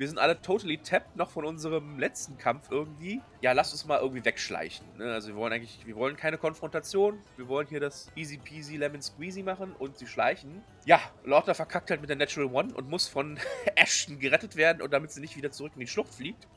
wir 0.00 0.08
sind 0.08 0.18
alle 0.18 0.40
totally 0.40 0.78
tapped 0.78 1.14
noch 1.16 1.30
von 1.30 1.44
unserem 1.44 1.98
letzten 1.98 2.38
Kampf 2.38 2.70
irgendwie. 2.70 3.20
Ja, 3.42 3.52
lass 3.52 3.72
uns 3.72 3.84
mal 3.84 4.00
irgendwie 4.00 4.24
wegschleichen. 4.24 4.86
Ne? 4.96 5.12
Also 5.12 5.28
wir 5.28 5.36
wollen 5.36 5.52
eigentlich, 5.52 5.86
wir 5.86 5.94
wollen 5.94 6.16
keine 6.16 6.38
Konfrontation, 6.38 7.18
wir 7.36 7.48
wollen 7.48 7.66
hier 7.68 7.80
das 7.80 8.10
easy 8.16 8.38
peasy 8.38 8.78
lemon 8.78 9.02
squeezy 9.02 9.42
machen 9.42 9.74
und 9.78 9.98
sie 9.98 10.06
schleichen. 10.06 10.62
Ja, 10.86 11.00
Lorna 11.24 11.52
verkackt 11.52 11.90
halt 11.90 12.00
mit 12.00 12.08
der 12.08 12.16
Natural 12.16 12.48
One 12.50 12.72
und 12.72 12.88
muss 12.88 13.08
von 13.08 13.38
Ashton 13.76 14.18
gerettet 14.18 14.56
werden 14.56 14.80
und 14.80 14.90
damit 14.90 15.10
sie 15.10 15.20
nicht 15.20 15.36
wieder 15.36 15.50
zurück 15.50 15.72
in 15.74 15.80
die 15.80 15.86
Schlucht 15.86 16.14
fliegt. 16.14 16.48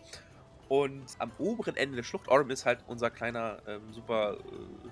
Und 0.70 1.04
am 1.20 1.32
oberen 1.38 1.76
Ende 1.76 1.98
der 1.98 2.04
Schlucht, 2.04 2.30
Orm 2.30 2.50
ist 2.50 2.66
halt 2.66 2.80
unser 2.88 3.10
kleiner, 3.10 3.58
ähm, 3.68 3.92
super 3.92 4.38
äh, 4.38 4.88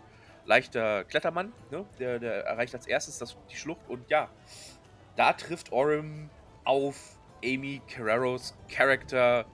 leichter 0.46 1.04
Klettermann. 1.06 1.54
Ne? 1.70 1.86
Der, 2.00 2.20
der 2.20 2.46
erreicht 2.46 2.74
als 2.74 2.88
erstes 2.88 3.18
das, 3.18 3.36
die 3.50 3.56
Schlucht. 3.56 3.82
Und 3.88 4.10
ja, 4.10 4.30
da 5.16 5.34
trifft 5.34 5.72
Orm 5.72 6.30
auf 6.64 7.18
Amy 7.44 7.82
Carreros 7.88 8.54
Charakter, 8.70 9.46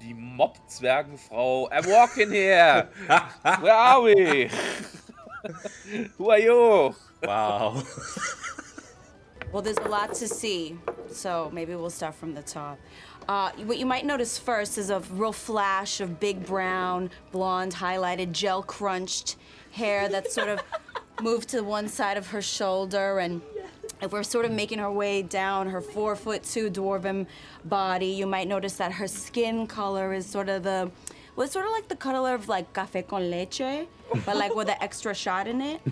die 0.00 0.14
Mob-Zwergenfrau. 0.14 1.68
I'm 1.70 1.86
walking 1.86 2.30
here! 2.30 2.88
Where 3.60 3.74
are 3.74 4.02
we? 4.02 4.50
Who 6.18 6.30
are 6.30 6.38
you? 6.38 6.94
Wow. 7.22 7.82
Well, 9.52 9.62
there's 9.62 9.78
a 9.78 9.88
lot 9.88 10.14
to 10.14 10.26
see, 10.26 10.78
so 11.14 11.50
maybe 11.52 11.74
we'll 11.74 11.90
start 11.90 12.14
from 12.14 12.34
the 12.34 12.42
top. 12.42 12.78
Uh, 13.28 13.50
what 13.64 13.78
you 13.78 13.86
might 13.86 14.04
notice 14.04 14.38
first 14.38 14.78
is 14.78 14.90
a 14.90 15.00
real 15.12 15.32
flash 15.32 16.00
of 16.00 16.18
big 16.18 16.44
brown, 16.44 17.10
blonde, 17.30 17.72
highlighted, 17.72 18.32
gel 18.32 18.62
crunched 18.62 19.36
hair 19.70 20.08
that's 20.08 20.34
sort 20.34 20.48
of 20.48 20.60
moved 21.22 21.48
to 21.50 21.62
one 21.62 21.88
side 21.88 22.16
of 22.16 22.26
her 22.28 22.42
shoulder. 22.42 23.18
And 23.18 23.40
if 24.00 24.12
we're 24.12 24.24
sort 24.24 24.44
of 24.44 24.50
making 24.50 24.78
her 24.78 24.90
way 24.90 25.22
down 25.22 25.68
her 25.68 25.80
four 25.80 26.16
foot 26.16 26.42
two 26.42 26.70
dwarven 26.70 27.26
body, 27.64 28.06
you 28.06 28.26
might 28.26 28.48
notice 28.48 28.74
that 28.74 28.92
her 28.92 29.06
skin 29.06 29.66
color 29.66 30.12
is 30.12 30.26
sort 30.26 30.48
of 30.48 30.64
the 30.64 30.90
well, 31.34 31.44
it's 31.44 31.54
sort 31.54 31.64
of 31.64 31.72
like 31.72 31.88
the 31.88 31.96
color 31.96 32.34
of 32.34 32.48
like 32.48 32.72
café 32.74 33.06
con 33.06 33.30
leche, 33.30 33.86
but 34.26 34.36
like 34.36 34.54
with 34.54 34.68
an 34.68 34.76
extra 34.80 35.14
shot 35.14 35.46
in 35.46 35.60
it. 35.60 35.80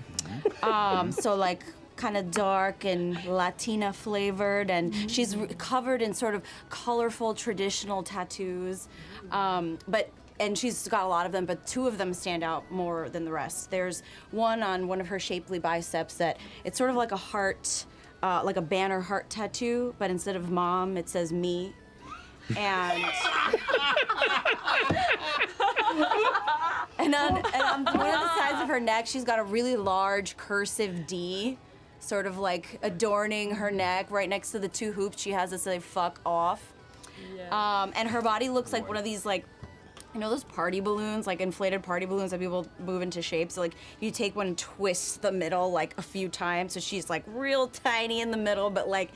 Um, 0.63 1.11
so 1.11 1.35
like 1.35 1.65
kind 2.01 2.17
of 2.17 2.31
dark 2.31 2.85
and 2.85 3.23
Latina 3.27 3.93
flavored, 3.93 4.71
and 4.71 4.95
she's 5.11 5.37
r- 5.37 5.47
covered 5.59 6.01
in 6.01 6.15
sort 6.15 6.35
of 6.35 6.43
colorful 6.71 7.35
traditional 7.35 8.03
tattoos. 8.03 8.89
Um, 9.31 9.79
but 9.87 10.11
and 10.41 10.57
she's 10.57 10.89
got 10.89 11.05
a 11.05 11.09
lot 11.09 11.27
of 11.27 11.33
them, 11.33 11.45
but 11.45 11.67
two 11.67 11.87
of 11.87 11.99
them 11.99 12.15
stand 12.15 12.43
out 12.43 12.71
more 12.73 13.11
than 13.11 13.27
the 13.27 13.31
rest. 13.31 13.71
There's 13.71 14.03
one 14.31 14.63
on 14.63 14.89
one 14.89 14.99
of 14.99 15.07
her 15.09 15.19
shapely 15.21 15.59
biceps 15.59 16.15
that 16.15 16.39
it's 16.65 16.79
sort 16.79 16.89
of 16.89 16.97
like 16.97 17.13
a 17.13 17.17
heart, 17.17 17.85
uh, 18.23 18.41
like 18.43 18.57
a 18.57 18.63
banner 18.63 19.01
heart 19.03 19.29
tattoo, 19.29 19.95
but 19.99 20.11
instead 20.11 20.37
of 20.37 20.51
mom, 20.51 20.97
it 20.97 21.11
says 21.11 21.31
me. 21.31 21.75
And 22.57 23.05
and 26.99 27.15
on, 27.15 27.37
and 27.37 27.63
on 27.63 27.85
one 27.85 28.07
of 28.07 28.21
the 28.21 28.37
sides 28.39 28.63
of 28.63 28.69
her 28.69 28.81
neck, 28.81 29.07
she's 29.07 29.25
got 29.25 29.39
a 29.39 29.45
really 29.45 29.77
large 29.77 30.39
cursive 30.39 31.07
D, 31.07 31.59
sort 32.01 32.27
of 32.27 32.39
like 32.39 32.79
adorning 32.83 33.55
her 33.55 33.71
neck. 33.71 34.11
Right 34.11 34.29
next 34.29 34.51
to 34.53 34.59
the 34.59 34.69
two 34.69 34.93
hoops, 34.93 35.21
she 35.21 35.31
has 35.31 35.51
this 35.51 35.67
like 35.67 35.83
"fuck 35.83 36.21
off." 36.27 36.73
Um, 37.51 37.93
and 37.95 38.09
her 38.09 38.23
body 38.23 38.49
looks 38.49 38.73
like 38.73 38.89
one 38.89 38.97
of 38.97 39.05
these 39.05 39.27
like, 39.27 39.45
you 40.15 40.21
know, 40.21 40.31
those 40.31 40.45
party 40.45 40.81
balloons, 40.81 41.27
like 41.27 41.41
inflated 41.41 41.83
party 41.83 42.07
balloons 42.07 42.31
that 42.31 42.41
people 42.41 42.67
move 42.79 43.03
into 43.03 43.23
shapes. 43.23 43.55
So 43.55 43.61
like 43.61 43.75
you 44.01 44.11
take 44.11 44.35
one 44.35 44.49
and 44.49 44.59
twist 44.59 45.23
the 45.23 45.33
middle 45.33 45.71
like 45.71 45.95
a 45.99 46.03
few 46.03 46.29
times, 46.29 46.73
so 46.73 46.81
she's 46.81 47.11
like 47.11 47.23
real 47.27 47.69
tiny 47.69 48.21
in 48.21 48.31
the 48.31 48.37
middle, 48.37 48.71
but 48.71 48.89
like 48.89 49.11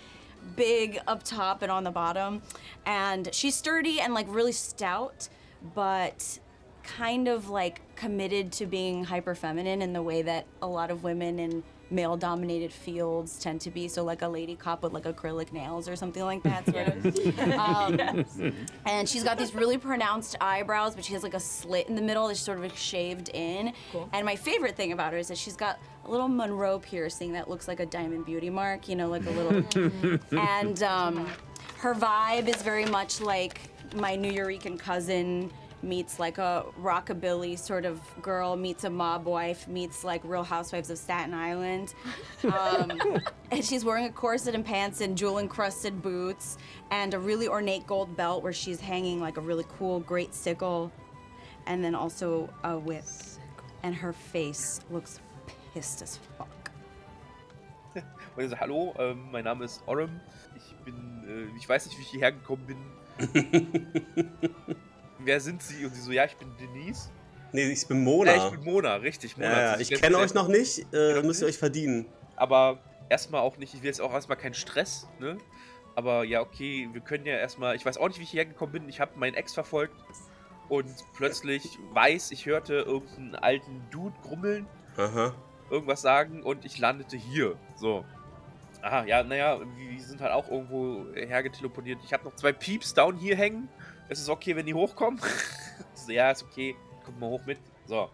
big 0.57 0.99
up 1.07 1.23
top 1.23 1.63
and 1.63 1.73
on 1.73 1.85
the 1.85 1.91
bottom. 1.91 2.43
And 2.87 3.29
she's 3.33 3.55
sturdy 3.55 4.01
and 4.01 4.13
like 4.15 4.27
really 4.29 4.53
stout, 4.53 5.29
but 5.75 6.39
kind 6.85 7.29
of 7.29 7.49
like 7.49 7.81
committed 7.97 8.53
to 8.53 8.67
being 8.67 9.05
hyper 9.05 9.35
feminine 9.35 9.83
in 9.83 9.93
the 9.93 10.03
way 10.03 10.23
that 10.23 10.47
a 10.63 10.67
lot 10.67 10.91
of 10.91 11.03
women 11.03 11.39
in 11.39 11.63
male 11.91 12.17
dominated 12.17 12.73
fields 12.73 13.39
tend 13.39 13.61
to 13.61 13.71
be. 13.71 13.89
So 13.89 14.05
like 14.05 14.23
a 14.23 14.29
lady 14.29 14.57
cop 14.57 14.83
with 14.83 14.93
like 14.93 15.05
acrylic 15.05 15.53
nails 15.53 15.89
or 15.89 15.97
something 15.97 16.23
like 16.23 16.43
that 16.43 16.67
sort 16.67 16.89
of. 16.89 17.39
Um, 17.55 18.57
and 18.87 19.09
she's 19.09 19.23
got 19.23 19.39
these 19.39 19.55
really 19.55 19.79
pronounced 19.79 20.37
eyebrows 20.41 20.95
but 20.95 21.05
she 21.05 21.13
has 21.13 21.23
like 21.23 21.35
a 21.35 21.41
slit 21.41 21.89
in 21.89 21.95
the 21.95 22.03
middle 22.03 22.29
that's 22.29 22.41
sort 22.41 22.63
of 22.63 22.79
shaved 22.79 23.31
in. 23.31 23.73
And 24.13 24.25
my 24.25 24.37
favorite 24.37 24.77
thing 24.77 24.93
about 24.93 25.13
her 25.13 25.19
is 25.19 25.29
that 25.29 25.39
she's 25.39 25.57
got 25.57 25.79
a 26.05 26.11
little 26.11 26.29
monroe 26.29 26.79
piercing 26.79 27.33
that 27.33 27.49
looks 27.49 27.67
like 27.67 27.81
a 27.81 27.87
diamond 27.87 28.27
beauty 28.27 28.51
mark 28.51 28.89
you 28.89 28.95
know 28.95 29.09
like 29.09 29.25
a 29.25 29.31
little 29.31 30.21
and 30.39 30.83
um, 30.83 31.27
her 31.79 31.95
vibe 31.95 32.47
is 32.47 32.61
very 32.61 32.85
much 32.85 33.23
like 33.23 33.61
my 33.95 34.15
New 34.17 34.31
Eurekan 34.33 34.79
cousin 34.79 35.51
meets 35.85 36.19
like 36.19 36.39
a 36.39 36.65
rockabilly 36.81 37.59
sort 37.59 37.85
of 37.85 38.01
girl 38.23 38.57
meets 38.57 38.85
a 38.85 38.91
mob 38.91 39.27
wife 39.27 39.69
meets 39.69 40.05
like 40.05 40.23
Real 40.25 40.43
Housewives 40.43 40.91
of 40.91 40.99
Staten 40.99 41.35
Island, 41.35 41.95
um, 42.45 43.21
and 43.51 43.65
she's 43.65 43.85
wearing 43.85 44.07
a 44.07 44.11
corset 44.11 44.55
and 44.55 44.65
pants 44.65 45.01
and 45.01 45.17
jewel 45.17 45.39
encrusted 45.39 46.03
boots 46.03 46.59
and 46.91 47.15
a 47.15 47.19
really 47.19 47.49
ornate 47.49 47.87
gold 47.87 48.17
belt 48.17 48.43
where 48.43 48.53
she's 48.53 48.81
hanging 48.81 49.21
like 49.21 49.37
a 49.37 49.41
really 49.41 49.65
cool 49.79 50.01
great 50.01 50.35
sickle, 50.35 50.91
and 51.67 51.85
then 51.85 51.95
also 51.95 52.49
a 52.65 52.79
whip, 52.79 53.05
and 53.83 53.95
her 53.95 54.13
face 54.13 54.81
looks 54.91 55.21
pissed 55.73 56.03
as 56.03 56.19
fuck. 56.39 56.49
Und 58.37 58.43
er 58.43 58.49
sagt, 58.49 58.63
hallo, 58.63 58.93
ähm, 58.99 59.31
mein 59.31 59.45
Name 59.45 59.65
ist 59.65 59.81
Orem. 59.87 60.21
Ich 60.57 60.75
bin, 60.85 61.25
äh, 61.29 61.57
ich 61.57 61.69
weiß 61.69 61.87
nicht, 61.87 61.97
wie 61.99 62.03
ich 62.03 62.09
hierher 62.09 62.33
gekommen 62.33 62.67
bin. 62.67 62.77
Wer 65.25 65.41
sind 65.41 65.63
Sie? 65.63 65.85
Und 65.85 65.95
sie 65.95 66.01
so, 66.01 66.13
ja, 66.13 66.25
ich 66.25 66.37
bin 66.37 66.49
Denise. 66.59 67.11
Nee, 67.53 67.71
ich 67.71 67.87
bin 67.87 68.03
Mona. 68.03 68.35
Ja, 68.35 68.47
ich 68.47 68.51
bin 68.51 68.65
Mona, 68.65 68.97
richtig. 68.97 69.37
Mona. 69.37 69.75
Ja, 69.75 69.81
ich 69.81 69.91
kenne 69.91 70.19
euch 70.19 70.35
noch 70.35 70.49
nicht, 70.49 70.87
äh, 70.93 71.23
müsst 71.23 71.41
ihr 71.41 71.47
euch 71.47 71.59
verdienen. 71.59 72.07
Aber 72.37 72.81
erstmal 73.09 73.43
auch 73.43 73.57
nicht, 73.57 73.75
ich 73.75 73.83
will 73.83 73.87
jetzt 73.87 74.01
auch 74.01 74.13
erstmal 74.13 74.37
keinen 74.37 74.55
Stress, 74.55 75.07
ne? 75.21 75.39
Aber 75.95 76.25
ja, 76.25 76.41
okay, 76.41 76.89
wir 76.93 77.01
können 77.01 77.25
ja 77.27 77.37
erstmal, 77.37 77.77
ich 77.77 77.87
weiß 77.87 77.99
auch 77.99 78.09
nicht, 78.09 78.19
wie 78.19 78.25
ich 78.25 78.31
hierher 78.31 78.47
gekommen 78.47 78.73
bin. 78.73 78.89
Ich 78.89 79.01
habe 79.01 79.17
meinen 79.17 79.35
Ex 79.35 79.55
verfolgt 79.55 79.95
und 80.69 80.93
plötzlich 81.17 81.79
weiß, 81.93 82.33
ich 82.33 82.47
hörte 82.47 82.75
irgendeinen 82.75 83.37
alten 83.37 83.83
Dude 83.93 84.17
grummeln, 84.23 84.67
Aha. 84.97 85.33
irgendwas 85.71 86.03
sagen 86.03 86.43
und 86.43 86.65
ich 86.65 86.79
landete 86.79 87.17
hier. 87.17 87.55
So. 87.77 88.05
Aha, 88.83 89.05
ja, 89.05 89.23
naja, 89.23 89.61
wir 89.77 90.01
sind 90.01 90.21
halt 90.21 90.33
auch 90.33 90.51
irgendwo 90.51 91.07
hergeteleportiert. 91.15 92.01
Ich 92.05 92.13
habe 92.13 92.25
noch 92.25 92.35
zwei 92.35 92.53
Pieps 92.53 92.93
down 92.93 93.17
hier 93.17 93.37
hängen. 93.37 93.69
Es 94.09 94.21
ist 94.21 94.29
okay, 94.29 94.55
wenn 94.55 94.67
die 94.67 94.75
hochkommen. 94.75 95.21
so, 95.95 96.13
ja, 96.13 96.31
ist 96.31 96.43
okay. 96.43 96.77
Kommt 97.05 97.21
mal 97.21 97.31
hoch 97.31 97.45
mit. 97.47 97.59
So. 97.87 98.11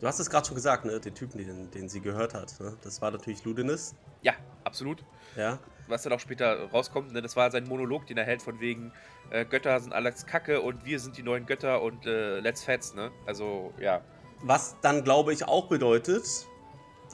Du 0.00 0.06
hast 0.06 0.18
es 0.18 0.28
gerade 0.28 0.46
schon 0.46 0.56
gesagt, 0.56 0.84
ne? 0.84 0.98
Den 0.98 1.14
Typen, 1.14 1.38
den, 1.38 1.70
den 1.70 1.88
sie 1.88 2.00
gehört 2.00 2.34
hat. 2.34 2.58
Ne? 2.60 2.76
Das 2.82 3.00
war 3.00 3.10
natürlich 3.10 3.44
Ludinis. 3.44 3.94
Ja, 4.22 4.34
absolut. 4.64 5.04
Ja. 5.36 5.58
Was 5.88 6.02
dann 6.02 6.12
auch 6.12 6.20
später 6.20 6.70
rauskommt, 6.70 7.12
ne? 7.12 7.22
das 7.22 7.36
war 7.36 7.50
sein 7.50 7.68
Monolog, 7.68 8.06
den 8.06 8.16
er 8.16 8.24
hält, 8.24 8.42
von 8.42 8.60
wegen 8.60 8.92
äh, 9.30 9.44
Götter 9.44 9.78
sind 9.80 9.92
alles 9.92 10.26
Kacke 10.26 10.60
und 10.60 10.84
wir 10.84 10.98
sind 11.00 11.16
die 11.16 11.22
neuen 11.22 11.46
Götter 11.46 11.82
und 11.82 12.06
äh, 12.06 12.40
let's 12.40 12.64
fetz, 12.64 12.94
ne? 12.94 13.10
Also, 13.26 13.72
ja. 13.78 14.00
Was 14.42 14.76
dann, 14.80 15.04
glaube 15.04 15.32
ich, 15.32 15.44
auch 15.44 15.68
bedeutet, 15.68 16.46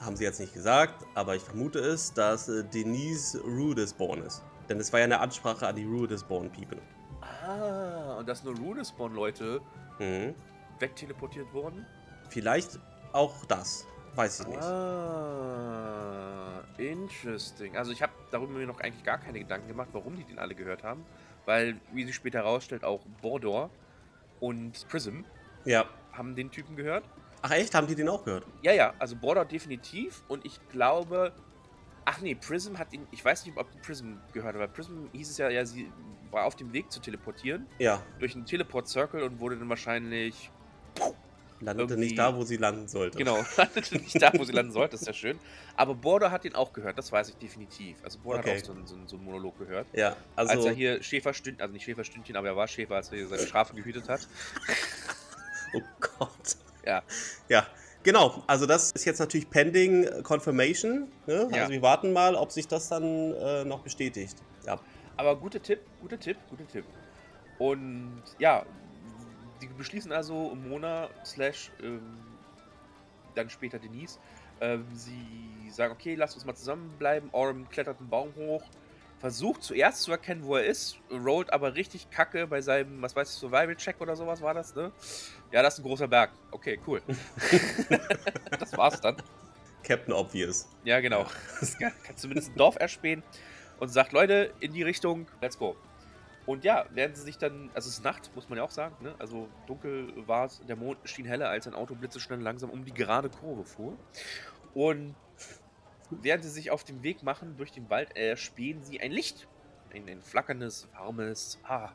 haben 0.01 0.15
sie 0.15 0.23
jetzt 0.23 0.39
nicht 0.39 0.53
gesagt, 0.53 1.05
aber 1.13 1.35
ich 1.35 1.43
vermute 1.43 1.79
es, 1.79 2.13
dass 2.13 2.47
äh, 2.49 2.63
Denise 2.63 3.39
Rudesborn 3.43 4.23
ist. 4.23 4.43
Denn 4.67 4.79
es 4.79 4.93
war 4.93 4.99
ja 4.99 5.05
eine 5.05 5.19
Ansprache 5.19 5.67
an 5.67 5.75
die 5.75 5.85
Rudesborn 5.85 6.51
People. 6.51 6.79
Ah, 7.49 8.17
und 8.19 8.29
dass 8.29 8.43
nur 8.43 8.55
Runespawn-Leute 8.57 9.59
Mhm. 9.99 10.35
wegteleportiert 10.79 11.51
wurden? 11.51 11.83
Vielleicht 12.29 12.77
auch 13.11 13.43
das. 13.45 13.87
Weiß 14.15 14.41
ich 14.41 14.47
nicht. 14.47 14.61
Ah, 14.61 15.83
interesting. 16.77 17.75
Also 17.75 17.91
ich 17.91 18.01
habe 18.03 18.11
darüber 18.31 18.53
mir 18.53 18.67
noch 18.67 18.79
eigentlich 18.81 19.03
gar 19.03 19.17
keine 19.17 19.39
Gedanken 19.39 19.67
gemacht, 19.67 19.89
warum 19.93 20.15
die 20.15 20.23
den 20.25 20.37
alle 20.39 20.53
gehört 20.55 20.83
haben. 20.83 21.05
Weil, 21.45 21.79
wie 21.91 22.05
sich 22.05 22.15
später 22.15 22.39
herausstellt, 22.39 22.83
auch 22.83 23.01
Bordor 23.21 23.71
und 24.39 24.87
Prism 24.89 25.21
Ja. 25.65 25.85
haben 26.13 26.35
den 26.35 26.51
Typen 26.51 26.75
gehört. 26.75 27.03
Ach 27.41 27.51
echt? 27.51 27.73
Haben 27.73 27.87
die 27.87 27.95
den 27.95 28.09
auch 28.09 28.23
gehört? 28.25 28.45
Ja, 28.61 28.73
ja, 28.73 28.93
also 28.99 29.15
Bordor 29.15 29.45
definitiv. 29.45 30.21
Und 30.27 30.45
ich 30.45 30.59
glaube... 30.69 31.33
Ach 32.11 32.21
nee, 32.21 32.33
Prism 32.33 32.79
hat 32.79 32.91
ihn... 32.91 33.05
Ich 33.11 33.23
weiß 33.23 33.45
nicht, 33.45 33.55
ob 33.55 33.67
Prism 33.83 34.13
gehört 34.33 34.55
aber 34.55 34.67
Prism 34.67 35.05
hieß 35.11 35.29
es 35.29 35.37
ja, 35.37 35.47
ja, 35.47 35.63
sie 35.63 35.91
war 36.31 36.45
auf 36.45 36.55
dem 36.55 36.73
Weg 36.73 36.91
zu 36.91 36.99
teleportieren. 36.99 37.67
Ja. 37.77 38.01
Durch 38.17 38.33
einen 38.33 38.47
Teleport-Circle 38.47 39.21
und 39.21 39.39
wurde 39.39 39.57
dann 39.57 39.69
wahrscheinlich... 39.69 40.49
Landete 41.59 41.97
nicht 41.97 42.17
da, 42.17 42.35
wo 42.35 42.43
sie 42.43 42.57
landen 42.57 42.87
sollte. 42.87 43.15
Genau, 43.15 43.37
landete 43.57 43.97
nicht 43.97 44.19
da, 44.19 44.31
wo 44.35 44.43
sie 44.43 44.53
landen 44.53 44.71
sollte, 44.71 44.95
ist 44.95 45.05
ja 45.05 45.13
schön. 45.13 45.37
Aber 45.75 45.93
Bordor 45.93 46.31
hat 46.31 46.45
ihn 46.45 46.55
auch 46.55 46.73
gehört, 46.73 46.97
das 46.97 47.11
weiß 47.11 47.29
ich 47.29 47.35
definitiv. 47.35 47.97
Also 48.03 48.17
Bordor 48.17 48.39
Okay. 48.39 48.55
hat 48.55 48.63
auch 48.63 48.65
so 48.65 48.71
einen, 48.71 48.87
so, 48.87 48.95
einen, 48.95 49.07
so 49.07 49.15
einen 49.17 49.25
Monolog 49.25 49.59
gehört. 49.59 49.85
Ja, 49.93 50.15
als 50.35 50.49
also. 50.49 50.69
er 50.69 50.73
hier 50.73 51.03
Schäferstündchen, 51.03 51.61
also 51.61 51.73
nicht 51.73 51.83
Schäferstündchen, 51.83 52.35
aber 52.35 52.47
er 52.47 52.55
war 52.55 52.67
Schäfer, 52.67 52.95
als 52.95 53.11
er 53.11 53.19
hier 53.19 53.27
seine 53.27 53.45
Schafe 53.45 53.75
gehütet 53.75 54.09
hat. 54.09 54.27
Oh 55.71 55.81
Gott. 56.17 56.55
Ja. 56.83 57.03
Ja, 57.47 57.67
genau. 58.09 58.43
Also 58.47 58.65
das 58.65 58.91
ist 58.91 59.05
jetzt 59.05 59.19
natürlich 59.19 59.49
pending 59.49 60.23
Confirmation. 60.23 61.07
Ne? 61.27 61.47
Ja. 61.51 61.61
Also 61.61 61.71
wir 61.71 61.81
warten 61.81 62.11
mal, 62.11 62.35
ob 62.35 62.51
sich 62.51 62.67
das 62.67 62.89
dann 62.89 63.33
äh, 63.33 63.63
noch 63.63 63.81
bestätigt. 63.81 64.37
Ja. 64.65 64.79
Aber 65.17 65.35
guter 65.35 65.61
Tipp, 65.61 65.81
guter 66.01 66.19
Tipp, 66.19 66.37
guter 66.49 66.67
Tipp. 66.67 66.85
Und 67.59 68.23
ja, 68.39 68.65
die 69.61 69.67
beschließen 69.67 70.11
also 70.11 70.55
Mona 70.55 71.09
slash 71.25 71.71
ähm, 71.83 72.01
dann 73.35 73.49
später 73.49 73.77
Denise. 73.77 74.17
Ähm, 74.61 74.85
sie 74.93 75.69
sagen, 75.69 75.93
okay, 75.93 76.15
lasst 76.15 76.35
uns 76.35 76.45
mal 76.45 76.55
zusammenbleiben. 76.55 77.29
Orm 77.31 77.69
klettert 77.69 77.99
einen 77.99 78.09
Baum 78.09 78.33
hoch, 78.35 78.63
versucht 79.19 79.63
zuerst 79.63 80.01
zu 80.03 80.11
erkennen, 80.11 80.43
wo 80.43 80.55
er 80.55 80.65
ist, 80.65 80.97
rollt 81.11 81.51
aber 81.51 81.75
richtig 81.75 82.09
kacke 82.09 82.47
bei 82.47 82.61
seinem, 82.61 83.01
was 83.01 83.15
weiß 83.15 83.33
ich, 83.33 83.39
Survival-Check 83.39 83.99
oder 83.99 84.15
sowas 84.15 84.41
war 84.41 84.53
das, 84.53 84.73
ne? 84.75 84.91
Ja, 85.51 85.61
das 85.61 85.75
ist 85.75 85.79
ein 85.79 85.83
großer 85.83 86.07
Berg. 86.07 86.31
Okay, 86.51 86.79
cool. 86.87 87.01
das 88.59 88.75
war's 88.77 89.01
dann. 89.01 89.17
Captain 89.83 90.13
Obvious. 90.13 90.67
Ja, 90.83 90.99
genau. 90.99 91.25
Das 91.59 91.77
kann, 91.77 91.91
kann 92.03 92.15
zumindest 92.15 92.51
ein 92.51 92.57
Dorf 92.57 92.77
erspähen 92.79 93.23
und 93.79 93.89
sagt, 93.89 94.13
Leute, 94.13 94.53
in 94.59 94.73
die 94.73 94.83
Richtung, 94.83 95.27
let's 95.41 95.57
go. 95.57 95.75
Und 96.45 96.63
ja, 96.63 96.85
werden 96.91 97.15
sie 97.15 97.23
sich 97.23 97.37
dann, 97.37 97.69
also 97.73 97.89
es 97.89 97.97
ist 97.97 98.03
Nacht, 98.03 98.31
muss 98.33 98.49
man 98.49 98.57
ja 98.57 98.63
auch 98.63 98.71
sagen, 98.71 98.95
ne? 99.01 99.13
Also 99.19 99.47
dunkel 99.67 100.11
war 100.27 100.45
es, 100.45 100.61
der 100.67 100.75
Mond 100.75 100.97
schien 101.03 101.25
heller, 101.25 101.49
als 101.49 101.67
ein 101.67 101.75
Auto 101.75 101.93
blitzeschnell 101.93 102.39
langsam 102.39 102.69
um 102.69 102.85
die 102.85 102.93
gerade 102.93 103.29
Kurve 103.29 103.65
fuhr. 103.65 103.97
Und 104.73 105.15
während 106.09 106.43
sie 106.43 106.49
sich 106.49 106.71
auf 106.71 106.83
den 106.83 107.03
Weg 107.03 107.23
machen 107.23 107.55
durch 107.57 107.71
den 107.71 107.89
Wald, 107.89 108.15
erspähen 108.15 108.83
sie 108.83 108.99
ein 109.01 109.11
Licht. 109.11 109.47
Ein, 109.93 110.07
ein 110.07 110.21
flackerndes, 110.21 110.87
warmes, 110.93 111.59
ah. 111.63 111.89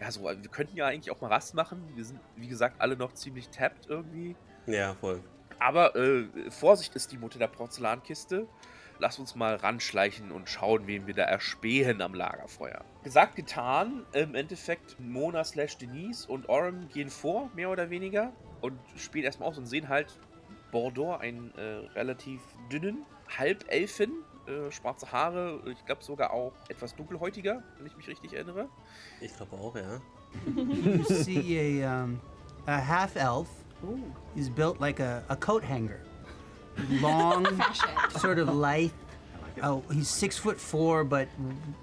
Ja, 0.00 0.10
so, 0.10 0.24
wir 0.24 0.50
könnten 0.50 0.76
ja 0.76 0.86
eigentlich 0.86 1.10
auch 1.10 1.20
mal 1.20 1.28
Rast 1.28 1.54
machen. 1.54 1.82
Wir 1.94 2.04
sind, 2.04 2.20
wie 2.36 2.48
gesagt, 2.48 2.80
alle 2.80 2.96
noch 2.96 3.14
ziemlich 3.14 3.48
tapped 3.48 3.88
irgendwie. 3.88 4.36
Ja, 4.66 4.94
voll. 4.94 5.22
Aber 5.58 5.96
äh, 5.96 6.26
Vorsicht 6.50 6.94
ist 6.94 7.12
die 7.12 7.16
Mutter 7.16 7.38
der 7.38 7.46
Porzellankiste. 7.48 8.46
Lass 8.98 9.18
uns 9.18 9.34
mal 9.34 9.56
ranschleichen 9.56 10.32
und 10.32 10.48
schauen, 10.48 10.86
wen 10.86 11.06
wir 11.06 11.14
da 11.14 11.24
erspähen 11.24 12.00
am 12.00 12.14
Lagerfeuer. 12.14 12.84
Gesagt, 13.04 13.36
getan. 13.36 14.04
Im 14.12 14.34
Endeffekt 14.34 14.98
Mona 15.00 15.44
slash 15.44 15.76
Denise 15.78 16.26
und 16.26 16.48
Oren 16.48 16.88
gehen 16.88 17.10
vor, 17.10 17.50
mehr 17.54 17.70
oder 17.70 17.88
weniger. 17.88 18.32
Und 18.60 18.78
spielen 18.96 19.24
erstmal 19.24 19.48
aus 19.48 19.58
und 19.58 19.66
sehen 19.66 19.88
halt 19.88 20.18
Bordor, 20.72 21.20
einen 21.20 21.54
äh, 21.56 21.62
relativ 21.94 22.40
dünnen 22.70 23.04
Halbelfen. 23.28 24.24
Äh, 24.46 24.70
schwarze 24.70 25.10
Haare, 25.10 25.60
ich 25.66 25.84
glaube 25.86 26.04
sogar 26.04 26.32
auch 26.32 26.52
etwas 26.68 26.94
dunkelhäutiger, 26.94 27.62
wenn 27.78 27.86
ich 27.86 27.96
mich 27.96 28.06
richtig 28.06 28.32
erinnere. 28.32 28.68
Ich 29.20 29.36
glaube 29.36 29.56
auch, 29.56 29.74
ja. 29.74 30.00
You 30.56 31.02
see 31.02 31.82
a 31.82 32.02
um, 32.04 32.20
a 32.66 32.78
half 32.78 33.16
elf. 33.16 33.48
He's 34.34 34.48
built 34.48 34.80
like 34.80 35.00
a, 35.00 35.24
a 35.28 35.36
coat 35.36 35.64
hanger, 35.64 36.00
long, 37.00 37.46
sort 38.18 38.38
of 38.38 38.48
lithe. 38.48 38.92
Oh, 39.62 39.82
he's 39.90 40.08
six 40.08 40.38
foot 40.38 40.60
four, 40.60 41.02
but 41.04 41.28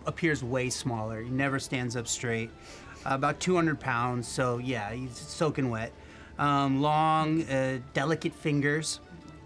appears 0.06 0.44
way 0.44 0.70
smaller. 0.70 1.22
He 1.22 1.30
never 1.30 1.60
stands 1.60 1.96
up 1.96 2.08
straight. 2.08 2.50
about 3.06 3.40
200 3.40 3.80
pounds, 3.80 4.28
so 4.28 4.58
yeah, 4.58 4.92
he's 4.92 5.18
soaking 5.18 5.70
wet. 5.70 5.92
Um, 6.40 6.82
long, 6.82 7.44
uh, 7.44 7.80
delicate 7.94 8.34
fingers. 8.34 9.00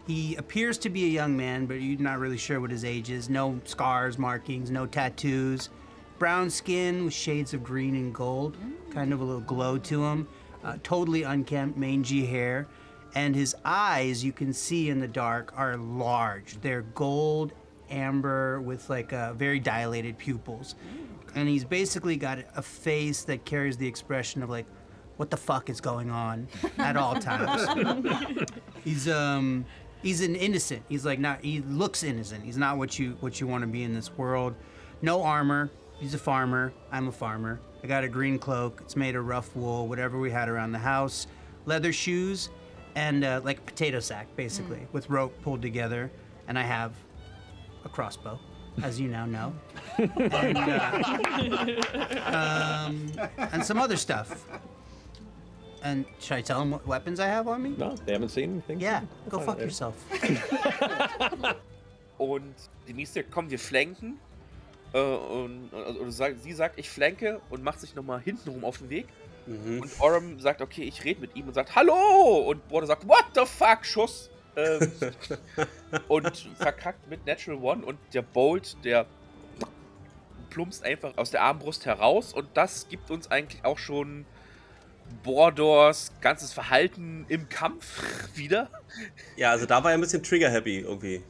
He 0.08 0.36
appears 0.36 0.78
to 0.80 0.90
be 0.90 1.04
a 1.04 1.10
young 1.10 1.36
man, 1.36 1.66
but 1.66 1.76
you're 1.76 2.00
not 2.00 2.20
really 2.20 2.38
sure 2.38 2.62
what 2.62 2.72
his 2.72 2.86
age 2.86 3.10
is. 3.10 3.30
No 3.30 3.60
scars, 3.66 4.18
markings, 4.18 4.72
no 4.72 4.86
tattoos. 4.86 5.70
Brown 6.18 6.50
skin 6.50 7.04
with 7.04 7.14
shades 7.14 7.54
of 7.54 7.62
green 7.62 7.94
and 7.94 8.16
gold, 8.16 8.56
kind 8.92 9.12
of 9.12 9.20
a 9.20 9.24
little 9.24 9.42
glow 9.42 9.78
to 9.78 10.06
him. 10.06 10.28
Uh, 10.64 10.78
totally 10.82 11.24
unkempt, 11.24 11.78
mangy 11.78 12.26
hair. 12.26 12.68
And 13.16 13.36
his 13.36 13.54
eyes, 13.66 14.24
you 14.24 14.32
can 14.32 14.54
see 14.54 14.90
in 14.90 15.00
the 15.02 15.08
dark, 15.10 15.52
are 15.58 15.76
large. 15.76 16.60
They're 16.62 16.84
gold, 16.84 17.52
amber, 17.90 18.62
with 18.62 18.90
like 18.90 19.12
uh, 19.12 19.34
very 19.34 19.60
dilated 19.60 20.18
pupils. 20.18 20.76
And 21.36 21.50
he's 21.50 21.66
basically 21.66 22.16
got 22.16 22.40
a 22.56 22.62
face 22.62 23.24
that 23.26 23.44
carries 23.44 23.76
the 23.76 23.88
expression 23.88 24.42
of 24.42 24.50
like, 24.50 24.66
what 25.18 25.32
the 25.32 25.38
fuck 25.38 25.70
is 25.70 25.82
going 25.82 26.10
on 26.10 26.48
at 26.78 26.96
all 26.96 27.16
times. 27.16 27.68
he's 28.84 29.08
um 29.10 29.66
he's 30.08 30.22
an 30.22 30.36
innocent. 30.38 30.84
He's 30.88 31.06
like 31.06 31.20
not 31.20 31.44
he 31.44 31.60
looks 31.60 32.02
innocent. 32.02 32.46
He's 32.46 32.56
not 32.58 32.78
what 32.78 32.98
you 32.98 33.18
what 33.20 33.42
you 33.42 33.48
want 33.48 33.64
to 33.64 33.68
be 33.68 33.84
in 33.84 33.94
this 33.94 34.10
world. 34.18 34.56
No 35.02 35.22
armor. 35.22 35.70
He's 36.00 36.14
a 36.14 36.18
farmer. 36.18 36.72
I'm 36.94 37.10
a 37.10 37.12
farmer. 37.12 37.60
I 37.84 37.88
got 37.88 38.06
a 38.06 38.08
green 38.08 38.40
cloak. 38.40 38.80
It's 38.86 38.96
made 38.96 39.18
of 39.18 39.28
rough 39.28 39.54
wool, 39.54 39.88
whatever 39.88 40.18
we 40.18 40.32
had 40.32 40.48
around 40.48 40.72
the 40.72 40.80
house. 40.80 41.28
Leather 41.66 41.92
shoes 41.92 42.50
and 42.96 43.26
uh, 43.26 43.42
like 43.44 43.58
a 43.58 43.62
potato 43.62 44.00
sack 44.00 44.34
basically 44.38 44.88
with 44.94 45.10
rope 45.10 45.34
pulled 45.42 45.62
together 45.62 46.10
and 46.48 46.58
I 46.58 46.64
have 46.64 46.94
a 47.84 47.90
crossbow 47.90 48.40
as 48.84 49.00
you 49.00 49.10
now 49.10 49.26
know. 49.26 49.54
and, 49.98 50.58
uh, 50.58 51.02
um, 52.88 53.12
and 53.38 53.66
some 53.66 53.78
other 53.78 53.98
stuff. 53.98 54.46
And 55.84 56.06
should 56.20 56.38
I 56.38 56.42
tell 56.42 56.62
him 56.62 56.72
what 56.72 56.88
weapons 56.88 57.20
I 57.20 57.28
have 57.28 57.48
on 57.48 57.62
me? 57.62 57.76
No, 57.78 57.96
they 58.06 58.14
haven't 58.14 58.30
seen 58.30 58.52
anything. 58.52 58.80
Yeah, 58.80 59.02
go 59.30 59.40
fuck 59.40 59.60
yourself. 59.60 59.96
Und 62.18 62.56
Denise 62.88 63.14
sagt, 63.14 63.32
komm, 63.32 63.50
wir 63.50 63.60
flanken. 63.60 64.20
Äh, 64.94 65.00
und, 65.00 65.70
also, 65.74 66.26
sie 66.42 66.54
sagt, 66.54 66.80
ich 66.80 66.90
flanke 66.90 67.42
und 67.50 67.64
macht 67.64 67.80
sich 67.80 67.94
nochmal 67.94 68.22
hintenrum 68.22 68.64
auf 68.64 68.80
den 68.80 68.90
Weg. 68.90 69.08
Mhm. 69.46 69.82
Und 69.82 70.00
Orem 70.00 70.40
sagt, 70.40 70.62
okay, 70.62 70.84
ich 70.84 71.04
rede 71.04 71.22
mit 71.22 71.36
ihm 71.36 71.48
und 71.48 71.54
sagt, 71.54 71.76
hallo! 71.76 72.50
Und 72.50 72.68
Border 72.68 72.88
sagt, 72.88 73.08
what 73.08 73.26
the 73.36 73.46
fuck, 73.46 73.86
Schuss! 73.86 74.30
Ähm, 74.56 74.92
und 76.08 76.50
verkackt 76.58 77.08
mit 77.08 77.26
Natural 77.26 77.60
One 77.62 77.86
und 77.86 78.00
der 78.14 78.24
Bolt, 78.24 78.76
der 78.84 79.06
plumpst 80.50 80.84
einfach 80.84 81.16
aus 81.18 81.30
der 81.30 81.44
Armbrust 81.44 81.86
heraus 81.86 82.34
und 82.34 82.48
das 82.56 82.90
gibt 82.90 83.12
uns 83.12 83.30
eigentlich 83.30 83.64
auch 83.64 83.78
schon 83.78 84.26
Bordors 85.24 86.12
ganzes 86.22 86.54
Verhalten 86.54 87.26
im 87.30 87.50
Kampf 87.50 88.30
wieder. 88.36 88.70
Ja, 89.36 89.52
also 89.52 89.66
da 89.66 89.84
war 89.84 89.92
er 89.92 89.98
ein 89.98 90.02
bisschen 90.02 90.24
trigger-happy 90.24 90.80
irgendwie. 90.80 91.24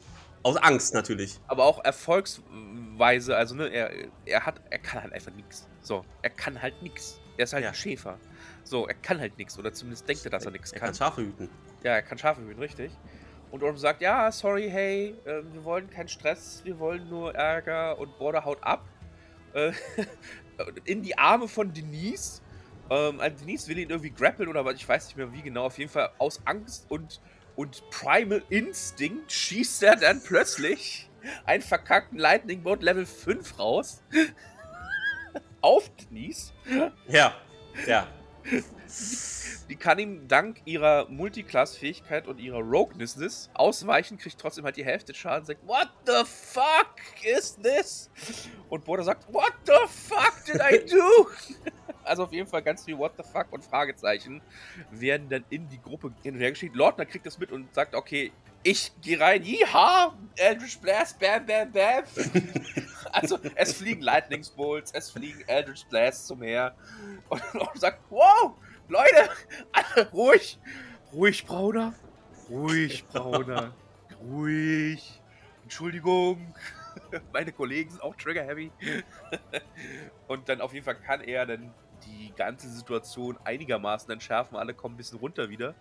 Aus 0.44 0.56
Angst 0.56 0.94
natürlich. 0.94 1.38
aber 1.48 1.64
auch 1.64 1.84
erfolgsweise, 1.84 3.36
also 3.36 3.54
ne, 3.56 3.68
er, 3.68 3.90
er 4.24 4.46
hat, 4.46 4.60
er 4.70 4.78
kann 4.78 5.02
halt 5.02 5.12
einfach 5.12 5.32
nichts. 5.32 5.66
So, 5.82 6.04
er 6.22 6.30
kann 6.30 6.60
halt 6.62 6.80
nichts. 6.82 7.20
Er 7.36 7.44
ist 7.44 7.52
halt 7.52 7.64
Ja. 7.64 7.70
ein 7.70 7.74
Schäfer. 7.74 8.18
So, 8.64 8.86
er 8.86 8.94
kann 8.94 9.18
halt 9.18 9.36
nichts, 9.38 9.58
oder 9.58 9.72
zumindest 9.72 10.08
denkt 10.08 10.24
er, 10.24 10.30
dass 10.30 10.44
er 10.44 10.52
nichts 10.52 10.72
Er 10.72 10.78
kann. 10.80 10.88
kann 10.88 10.94
Schafe 10.94 11.22
hüten. 11.22 11.48
Ja, 11.82 11.92
er 11.92 12.02
kann 12.02 12.18
Schafe 12.18 12.40
hüten, 12.42 12.58
richtig. 12.60 12.92
Und 13.50 13.62
Orm 13.62 13.78
sagt, 13.78 14.00
ja, 14.02 14.30
sorry, 14.30 14.68
hey, 14.70 15.14
äh, 15.24 15.42
wir 15.52 15.64
wollen 15.64 15.88
keinen 15.90 16.08
Stress, 16.08 16.60
wir 16.64 16.78
wollen 16.78 17.08
nur 17.08 17.34
Ärger 17.34 17.98
und 17.98 18.16
Border 18.18 18.44
haut 18.44 18.62
ab. 18.62 18.84
Äh, 19.54 19.72
in 20.84 21.02
die 21.02 21.16
Arme 21.18 21.48
von 21.48 21.72
Denise. 21.72 22.42
Ähm, 22.90 23.20
also 23.20 23.44
Denise 23.44 23.68
will 23.68 23.78
ihn 23.78 23.90
irgendwie 23.90 24.10
grappeln 24.10 24.48
oder 24.48 24.64
was, 24.64 24.74
ich 24.74 24.88
weiß 24.88 25.06
nicht 25.06 25.16
mehr 25.16 25.32
wie 25.32 25.42
genau. 25.42 25.66
Auf 25.66 25.78
jeden 25.78 25.90
Fall 25.90 26.10
aus 26.18 26.40
Angst 26.44 26.86
und, 26.90 27.20
und 27.56 27.82
Primal 27.90 28.42
Instinct 28.48 29.30
schießt 29.32 29.82
er 29.82 29.96
dann 29.96 30.22
plötzlich 30.22 31.08
einen 31.44 31.62
verkackten 31.62 32.18
Lightning 32.18 32.62
Bolt 32.62 32.82
Level 32.82 33.06
5 33.06 33.58
raus. 33.58 34.02
Auf 35.60 35.90
Denise. 35.96 36.52
Ja, 37.08 37.34
ja. 37.86 38.06
Die 39.68 39.76
kann 39.76 39.98
ihm 39.98 40.28
dank 40.28 40.62
ihrer 40.64 41.06
Multiclass-Fähigkeit 41.10 42.26
und 42.26 42.38
ihrer 42.38 42.60
Rogueness 42.60 43.50
ausweichen, 43.52 44.16
kriegt 44.16 44.40
trotzdem 44.40 44.64
halt 44.64 44.76
die 44.76 44.84
Hälfte 44.84 45.12
Schaden, 45.12 45.44
sagt, 45.44 45.66
What 45.66 45.90
the 46.06 46.24
fuck 46.24 46.96
is 47.22 47.56
this? 47.56 48.08
Und 48.70 48.84
Boda 48.84 49.02
sagt, 49.02 49.26
What 49.32 49.52
the 49.66 49.72
fuck 49.88 50.44
did 50.46 50.56
I 50.56 50.86
do? 50.86 51.28
Also 52.08 52.24
auf 52.24 52.32
jeden 52.32 52.48
Fall 52.48 52.62
ganz 52.62 52.84
viel 52.84 52.98
What 52.98 53.12
the 53.16 53.22
fuck 53.22 53.46
und 53.52 53.64
Fragezeichen 53.64 54.40
werden 54.90 55.28
dann 55.28 55.44
in 55.50 55.68
die 55.68 55.80
Gruppe 55.80 56.12
hin 56.22 56.34
und 56.34 56.40
her 56.40 56.50
geschickt. 56.50 56.74
Lordner 56.74 57.06
kriegt 57.06 57.26
das 57.26 57.38
mit 57.38 57.52
und 57.52 57.72
sagt, 57.74 57.94
okay, 57.94 58.32
ich 58.62 58.92
gehe 59.00 59.20
rein, 59.20 59.42
jiha, 59.42 60.14
Eldritch 60.36 60.78
Blast, 60.78 61.18
bam, 61.18 61.46
bam, 61.46 61.70
bam. 61.70 62.04
also 63.12 63.38
es 63.54 63.74
fliegen 63.74 64.02
Lightningsbolts, 64.02 64.92
es 64.92 65.10
fliegen 65.10 65.42
Eldritch 65.46 65.86
Blasts 65.86 66.26
zum 66.26 66.40
Meer. 66.40 66.74
Und 67.28 67.42
Lordner 67.54 67.80
sagt, 67.80 68.00
wow, 68.10 68.54
Leute, 68.88 69.30
alle 69.72 70.10
ruhig, 70.10 70.58
ruhig, 71.12 71.46
Brauner, 71.46 71.94
ruhig, 72.48 73.06
Brauner, 73.06 73.72
ruhig. 74.20 75.20
Entschuldigung, 75.62 76.54
meine 77.32 77.52
Kollegen 77.52 77.90
sind 77.90 78.02
auch 78.02 78.16
trigger-heavy. 78.16 78.70
Und 80.26 80.48
dann 80.48 80.60
auf 80.60 80.72
jeden 80.72 80.84
Fall 80.84 80.96
kann 80.96 81.20
er 81.20 81.46
dann 81.46 81.72
die 82.06 82.32
ganze 82.36 82.68
Situation 82.68 83.38
einigermaßen 83.44 84.10
entschärfen. 84.10 84.56
Alle 84.56 84.74
kommen 84.74 84.94
ein 84.94 84.98
bisschen 84.98 85.18
runter 85.18 85.50
wieder. 85.50 85.74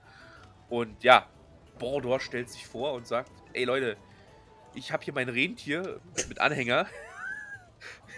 Und 0.70 1.04
ja, 1.04 1.28
Bordor 1.80 2.20
stellt 2.20 2.50
sich 2.50 2.68
vor 2.68 2.94
und 2.94 3.08
sagt, 3.08 3.32
ey 3.54 3.64
Leute, 3.64 3.98
ich 4.74 4.92
habe 4.92 5.04
hier 5.04 5.14
mein 5.14 5.30
Rentier 5.30 6.00
mit 6.28 6.40
Anhänger. 6.40 6.88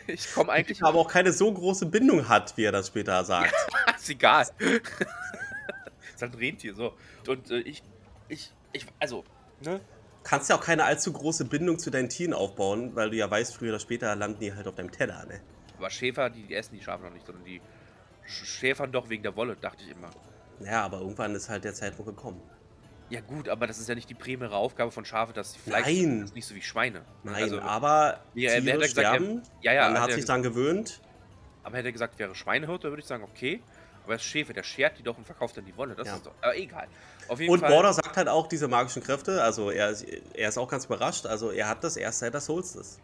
Ich 0.08 0.34
komme 0.34 0.52
eigentlich... 0.52 0.82
Aber 0.82 0.98
auch 0.98 1.08
keine 1.08 1.32
so 1.32 1.54
große 1.54 1.86
Bindung 1.86 2.28
hat, 2.28 2.58
wie 2.58 2.64
er 2.64 2.72
das 2.72 2.88
später 2.88 3.24
sagt. 3.26 3.54
ist 3.96 4.10
egal. 4.10 4.48
ist 4.60 6.22
halt 6.22 6.34
ein 6.34 6.40
Rentier, 6.40 6.74
so. 6.74 6.96
Und 7.28 7.52
äh, 7.52 7.60
ich, 7.60 7.84
ich, 8.28 8.52
ich, 8.72 8.88
also, 9.00 9.24
ne? 9.62 9.82
Kannst 10.24 10.50
ja 10.50 10.56
auch 10.56 10.64
keine 10.64 10.86
allzu 10.86 11.14
große 11.14 11.46
Bindung 11.46 11.78
zu 11.78 11.92
deinen 11.92 12.10
Tieren 12.10 12.34
aufbauen, 12.34 12.96
weil 12.96 13.12
du 13.12 13.18
ja 13.18 13.30
weißt, 13.30 13.56
früher 13.56 13.70
oder 13.70 13.80
später 13.80 14.16
landen 14.16 14.40
die 14.40 14.54
halt 14.54 14.68
auf 14.68 14.74
deinem 14.74 14.92
Teller, 14.92 15.26
ne? 15.28 15.42
Aber 15.78 15.90
Schäfer, 15.92 16.30
die, 16.30 16.44
die 16.44 16.56
essen 16.56 16.76
die 16.76 16.84
Schafe 16.84 17.04
noch 17.04 17.14
nicht, 17.14 17.26
sondern 17.26 17.46
die 17.46 17.62
schäfern 18.30 18.92
doch 18.92 19.10
wegen 19.10 19.24
der 19.24 19.36
Wolle, 19.36 19.56
dachte 19.56 19.84
ich 19.84 19.92
immer. 19.92 20.10
Ja, 20.62 20.84
aber 20.86 21.00
irgendwann 21.00 21.34
ist 21.36 21.50
halt 21.50 21.64
der 21.64 21.74
Zeitpunkt 21.74 22.16
gekommen. 22.16 22.42
Ja 23.10 23.22
gut, 23.22 23.50
aber 23.50 23.66
das 23.66 23.80
ist 23.80 23.90
ja 23.90 23.96
nicht 23.96 24.10
die 24.10 24.14
primäre 24.14 24.56
Aufgabe 24.56 24.92
von 24.92 25.04
Schafe, 25.04 25.34
dass 25.34 25.54
sie 25.54 25.60
Fleisch 25.60 25.86
Nein. 25.88 26.20
Das 26.22 26.30
ist 26.30 26.36
nicht 26.36 26.46
so 26.46 26.54
wie 26.54 26.62
Schweine. 26.62 27.02
Nein, 27.24 27.36
Also, 27.44 27.60
aber 27.60 28.20
Ja, 28.36 28.52
er 28.52 28.62
Tiere 28.62 28.78
gesagt, 28.78 28.98
er- 28.98 29.16
sterben, 29.16 29.42
ja, 29.62 29.74
ja, 29.74 29.84
man 29.90 29.94
hat 29.96 30.02
hat 30.10 30.12
sich 30.14 30.26
dran 30.26 30.44
gewöhnt. 30.44 31.02
Aber 31.64 31.78
hätte 31.78 31.88
er 31.90 31.92
gesagt, 31.92 32.20
wäre 32.20 32.36
Schweinehirte, 32.36 32.90
würde 32.90 33.02
ich 33.02 33.08
sagen, 33.08 33.24
okay. 33.24 33.62
Aber 34.04 34.14
er 34.14 34.18
ist 34.18 34.24
Schäfer, 34.26 34.54
der 34.54 34.64
schert 34.64 34.98
die 35.00 35.04
doch 35.04 35.18
und 35.18 35.26
verkauft 35.26 35.58
dann 35.58 35.66
die 35.66 35.76
Wolle. 35.76 35.96
Das 35.96 36.08
Ja. 36.08 36.16
ist 36.18 36.26
doch. 36.26 36.34
Aber 36.42 36.56
egal. 36.56 36.88
Auf 37.28 37.40
jeden 37.40 37.52
Und 37.52 37.60
Fall. 37.62 37.70
Border 37.72 37.94
sagt 37.94 38.16
halt 38.16 38.28
auch 38.28 38.48
diese 38.48 38.68
magischen 38.68 39.02
Kräfte, 39.04 39.42
also 39.42 39.72
er, 39.72 39.90
ist- 39.90 40.06
er 40.34 40.50
ist 40.50 40.58
auch 40.58 40.68
ganz 40.70 40.86
überrascht, 40.86 41.26
also 41.26 41.52
er 41.52 41.68
hat 41.68 41.84
das 41.84 41.98
erst 41.98 42.20
seit 42.20 42.34
der 42.34 42.42
Solstice. 42.42 43.00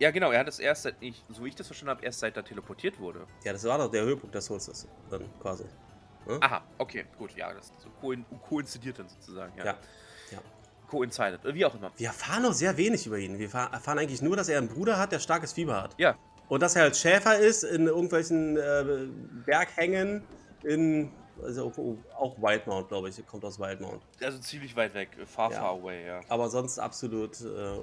Ja, 0.00 0.10
genau, 0.10 0.30
er 0.32 0.40
hat 0.40 0.48
es 0.48 0.58
erst 0.58 0.82
seit, 0.84 0.96
ich, 1.00 1.22
so 1.28 1.44
wie 1.44 1.48
ich 1.48 1.54
das 1.54 1.66
verstanden 1.66 1.90
habe, 1.90 2.04
erst 2.04 2.20
seit 2.20 2.36
er 2.36 2.44
teleportiert 2.44 2.98
wurde. 2.98 3.26
Ja, 3.44 3.52
das 3.52 3.62
war 3.64 3.78
doch 3.78 3.90
der 3.90 4.02
Höhepunkt 4.02 4.34
der 4.34 4.40
Solstice, 4.42 4.88
dann 5.10 5.22
quasi. 5.40 5.64
Aha, 6.40 6.62
okay, 6.78 7.04
gut, 7.18 7.34
ja, 7.36 7.52
das 7.52 7.66
ist 7.66 7.80
so 7.82 7.88
koin- 8.00 8.24
koinzidiert 8.48 8.98
dann 8.98 9.08
sozusagen, 9.08 9.56
ja. 9.58 9.64
Ja. 9.66 9.76
ja. 10.32 10.38
Coincided, 10.88 11.40
wie 11.54 11.64
auch 11.64 11.74
immer. 11.74 11.92
Wir 11.96 12.08
erfahren 12.08 12.42
noch 12.42 12.52
sehr 12.52 12.76
wenig 12.76 13.06
über 13.06 13.18
ihn. 13.18 13.38
Wir 13.38 13.46
erfahr- 13.46 13.72
erfahren 13.72 13.98
eigentlich 13.98 14.22
nur, 14.22 14.36
dass 14.36 14.48
er 14.48 14.58
einen 14.58 14.68
Bruder 14.68 14.98
hat, 14.98 15.12
der 15.12 15.18
starkes 15.20 15.52
Fieber 15.52 15.82
hat. 15.82 15.94
Ja, 15.98 16.16
Und 16.48 16.60
dass 16.62 16.74
er 16.76 16.84
als 16.84 16.98
Schäfer 17.00 17.38
ist 17.38 17.62
in 17.62 17.86
irgendwelchen 17.86 18.56
äh, 18.56 19.06
Berghängen 19.46 20.24
in, 20.62 21.12
also 21.42 21.72
auch 22.16 22.36
Wildmount, 22.38 22.88
glaube 22.88 23.08
ich, 23.08 23.26
kommt 23.26 23.44
aus 23.44 23.58
Wildmount. 23.58 24.02
also 24.22 24.38
ziemlich 24.38 24.74
weit 24.76 24.94
weg, 24.94 25.10
far, 25.26 25.50
Ja. 25.52 25.60
far 25.60 25.70
away, 25.72 26.06
ja. 26.06 26.20
Aber 26.28 26.48
sonst 26.48 26.78
absolut 26.78 27.40
äh, 27.40 27.78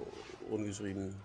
ungeschrieben. 0.50 1.16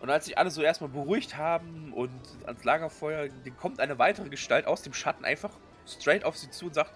Und 0.00 0.10
als 0.10 0.26
sich 0.26 0.38
alle 0.38 0.50
so 0.50 0.62
erstmal 0.62 0.90
beruhigt 0.90 1.36
haben 1.36 1.92
und 1.92 2.10
ans 2.46 2.62
Lagerfeuer, 2.64 3.28
dann 3.28 3.56
kommt 3.56 3.80
eine 3.80 3.98
weitere 3.98 4.28
Gestalt 4.28 4.66
aus 4.66 4.82
dem 4.82 4.92
Schatten 4.92 5.24
einfach 5.24 5.50
straight 5.86 6.24
auf 6.24 6.36
sie 6.36 6.50
zu 6.50 6.66
und 6.66 6.74
sagt: 6.74 6.92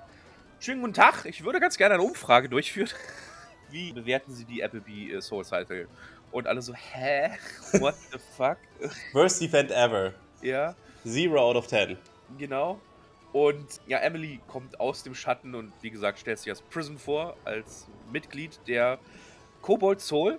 Schönen 0.61 0.81
guten 0.81 0.95
Tag, 0.95 1.25
ich 1.25 1.45
würde 1.45 1.59
ganz 1.59 1.77
gerne 1.77 1.95
eine 1.95 2.03
Umfrage 2.05 2.49
durchführen. 2.49 2.91
Wie 3.71 3.93
bewerten 3.93 4.33
Sie 4.35 4.45
die 4.45 4.63
Appleby 4.63 5.13
äh, 5.15 5.21
Soul 5.21 5.45
Cycle? 5.45 5.89
Und 6.31 6.47
alle 6.47 6.63
so: 6.63 6.75
Hä? 6.75 7.31
What 7.81 7.97
the 8.13 8.19
fuck? 8.37 8.59
Worst 9.13 9.43
Event 9.43 9.71
ever. 9.73 10.13
ja, 10.43 10.75
Zero 11.05 11.41
out 11.41 11.57
of 11.57 11.67
ten. 11.67 11.97
genau. 12.39 12.81
Und 13.33 13.81
ja, 13.87 13.99
Emily 13.99 14.41
kommt 14.47 14.79
aus 14.79 15.03
dem 15.03 15.15
Schatten 15.15 15.55
und 15.55 15.73
wie 15.81 15.91
gesagt, 15.91 16.19
stellt 16.19 16.39
sich 16.39 16.51
als 16.51 16.61
Prism 16.61 16.97
vor, 16.97 17.35
als 17.47 17.89
Mitglied 18.13 18.61
der 18.69 18.99
Kobold 19.63 20.03
Soul. 20.03 20.39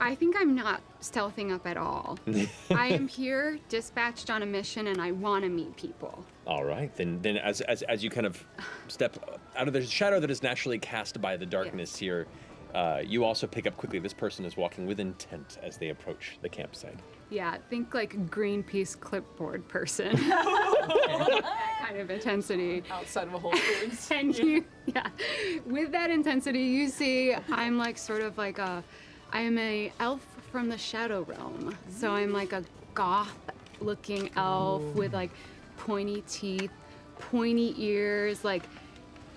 I 0.00 0.14
think 0.14 0.36
I'm 0.38 0.54
not 0.54 0.80
stealthing 1.00 1.52
up 1.52 1.66
at 1.66 1.76
all. 1.76 2.18
I 2.70 2.88
am 2.88 3.08
here, 3.08 3.58
dispatched 3.68 4.30
on 4.30 4.42
a 4.42 4.46
mission, 4.46 4.88
and 4.88 5.00
I 5.00 5.12
want 5.12 5.44
to 5.44 5.50
meet 5.50 5.76
people. 5.76 6.24
All 6.46 6.64
right, 6.64 6.94
then 6.96 7.20
then 7.22 7.36
as, 7.36 7.60
as 7.62 7.82
as 7.82 8.02
you 8.02 8.10
kind 8.10 8.26
of 8.26 8.44
step 8.88 9.18
out 9.56 9.66
of 9.66 9.74
the 9.74 9.84
shadow 9.84 10.20
that 10.20 10.30
is 10.30 10.42
naturally 10.42 10.78
cast 10.78 11.20
by 11.20 11.36
the 11.36 11.46
darkness 11.46 11.96
here, 11.96 12.26
uh, 12.74 13.02
you 13.04 13.24
also 13.24 13.46
pick 13.46 13.66
up 13.66 13.76
quickly. 13.76 13.98
This 13.98 14.14
person 14.14 14.44
is 14.44 14.56
walking 14.56 14.86
with 14.86 15.00
intent 15.00 15.58
as 15.62 15.78
they 15.78 15.88
approach 15.88 16.38
the 16.42 16.48
campsite. 16.48 16.98
Yeah, 17.30 17.56
think 17.68 17.94
like 17.94 18.30
Greenpeace 18.30 18.98
clipboard 18.98 19.66
person. 19.68 20.16
kind 21.88 21.98
of 21.98 22.10
intensity. 22.10 22.82
Outside 22.90 23.28
of 23.28 23.34
a 23.34 23.38
Whole 23.38 23.56
Foods. 23.56 24.08
And 24.10 24.36
you, 24.36 24.64
yeah, 24.86 25.08
with 25.66 25.92
that 25.92 26.10
intensity, 26.10 26.62
you 26.62 26.88
see 26.88 27.34
I'm 27.50 27.78
like 27.78 27.98
sort 27.98 28.22
of 28.22 28.38
like 28.38 28.58
a, 28.58 28.82
I 29.32 29.40
am 29.40 29.58
a 29.58 29.92
elf 30.00 30.26
from 30.50 30.68
the 30.68 30.78
Shadow 30.78 31.22
Realm. 31.22 31.76
So 31.90 32.10
I'm 32.10 32.32
like 32.32 32.52
a 32.52 32.64
goth-looking 32.94 34.30
elf 34.36 34.82
with 34.94 35.12
like 35.12 35.30
pointy 35.76 36.22
teeth, 36.26 36.70
pointy 37.18 37.74
ears, 37.76 38.44
like 38.44 38.62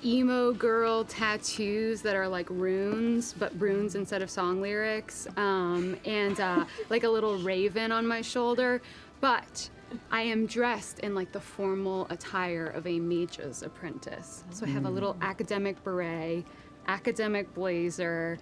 emo 0.03 0.51
girl 0.53 1.03
tattoos 1.03 2.01
that 2.01 2.15
are 2.15 2.27
like 2.27 2.49
runes, 2.49 3.33
but 3.33 3.51
runes 3.59 3.95
instead 3.95 4.21
of 4.21 4.29
song 4.29 4.61
lyrics, 4.61 5.27
um, 5.37 5.95
and 6.05 6.39
uh, 6.39 6.65
like 6.89 7.03
a 7.03 7.09
little 7.09 7.37
raven 7.39 7.91
on 7.91 8.07
my 8.07 8.21
shoulder. 8.21 8.81
But 9.19 9.69
I 10.09 10.21
am 10.21 10.45
dressed 10.45 10.99
in 10.99 11.13
like 11.13 11.31
the 11.31 11.41
formal 11.41 12.07
attire 12.09 12.67
of 12.67 12.87
a 12.87 12.99
mage's 12.99 13.61
apprentice. 13.61 14.43
So 14.51 14.65
I 14.65 14.69
have 14.69 14.85
a 14.85 14.89
little 14.89 15.17
academic 15.21 15.83
beret, 15.83 16.45
academic 16.87 17.53
blazer, 17.53 18.39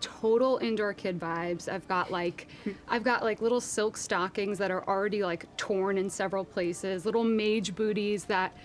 total 0.00 0.58
indoor 0.58 0.92
kid 0.92 1.18
vibes. 1.18 1.68
I've 1.68 1.86
got 1.88 2.10
like 2.10 2.48
I've 2.88 3.04
got 3.04 3.22
like 3.22 3.40
little 3.40 3.60
silk 3.60 3.96
stockings 3.96 4.58
that 4.58 4.70
are 4.70 4.86
already 4.88 5.22
like 5.22 5.44
torn 5.56 5.98
in 5.98 6.10
several 6.10 6.44
places, 6.44 7.04
little 7.04 7.24
mage 7.24 7.74
booties 7.74 8.24
that 8.24 8.56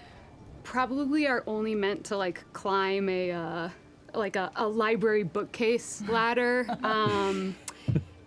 probably 0.63 1.28
are 1.28 1.43
only 1.48 1.76
meant 1.76 2.04
to 2.06 2.17
like 2.17 2.43
climb 2.54 3.08
a 3.10 3.32
uh, 3.32 3.69
like 4.13 4.36
a, 4.36 4.52
a 4.56 4.67
library 4.67 5.24
bookcase 5.24 6.04
ladder. 6.10 6.65
Um, 6.84 7.56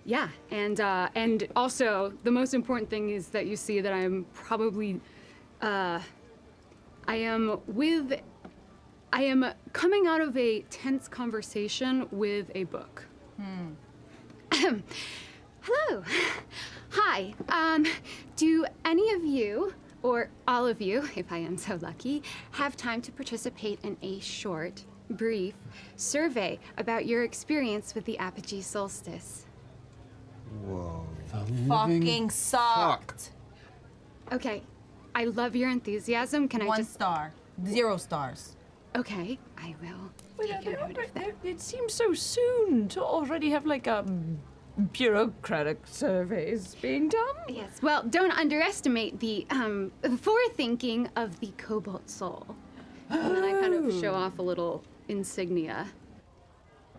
yeah, 0.04 0.28
and 0.50 0.80
uh, 0.80 1.08
and 1.14 1.46
also 1.54 2.12
the 2.24 2.30
most 2.30 2.54
important 2.54 2.88
thing 2.88 3.10
is 3.10 3.28
that 3.28 3.46
you 3.46 3.56
see 3.56 3.80
that 3.80 3.92
I'm 3.92 4.24
probably 4.32 5.00
uh, 5.60 6.00
I 7.06 7.16
am 7.16 7.60
with 7.66 8.20
I 9.12 9.22
am 9.22 9.46
coming 9.72 10.06
out 10.06 10.20
of 10.20 10.36
a 10.36 10.62
tense 10.70 11.08
conversation 11.08 12.06
with 12.10 12.50
a 12.54 12.64
book. 12.64 13.06
Hello. 14.52 16.02
Hi. 16.90 17.34
Um, 17.48 17.84
do 18.36 18.64
any 18.84 19.12
of 19.12 19.24
you, 19.24 19.74
or 20.02 20.30
all 20.46 20.66
of 20.66 20.80
you, 20.80 21.06
if 21.16 21.30
I 21.30 21.38
am 21.38 21.56
so 21.56 21.78
lucky, 21.82 22.22
have 22.52 22.76
time 22.76 23.02
to 23.02 23.12
participate 23.12 23.78
in 23.82 23.96
a 24.02 24.20
short, 24.20 24.84
brief 25.10 25.54
survey 25.96 26.58
about 26.76 27.06
your 27.06 27.24
experience 27.24 27.94
with 27.94 28.04
the 28.04 28.18
Apogee 28.18 28.62
solstice? 28.62 29.46
Whoa. 30.64 31.06
Fucking 31.68 32.30
sucked. 32.30 33.32
Okay. 34.32 34.62
I 35.14 35.24
love 35.24 35.54
your 35.56 35.68
enthusiasm. 35.68 36.48
Can 36.48 36.62
I 36.62 36.66
One 36.66 36.78
just 36.78 36.94
star. 36.94 37.32
zero 37.66 37.96
stars. 37.96 38.56
Okay, 38.96 39.38
I 39.56 39.74
will. 39.80 40.10
Wait, 40.38 40.50
take 40.50 40.66
a 40.66 40.70
I- 40.82 40.88
note 40.88 40.98
of 40.98 41.14
that. 41.14 41.22
it, 41.28 41.36
it 41.44 41.60
seems 41.60 41.92
so 41.94 42.14
soon 42.14 42.88
to 42.88 43.02
already 43.02 43.50
have 43.50 43.66
like 43.66 43.86
a 43.86 44.04
bureaucratic 44.92 45.78
surveys 45.86 46.74
being 46.80 47.08
done. 47.08 47.36
Yes, 47.48 47.80
well, 47.82 48.02
don't 48.04 48.32
underestimate 48.32 49.18
the 49.20 49.46
um, 49.50 49.90
forethinking 50.04 51.08
of 51.16 51.38
the 51.40 51.52
cobalt 51.58 52.08
soul. 52.08 52.46
And 53.10 53.34
then 53.36 53.42
I 53.44 53.52
kind 53.60 53.74
of 53.74 54.00
show 54.00 54.14
off 54.14 54.38
a 54.38 54.42
little 54.42 54.82
insignia. 55.08 55.86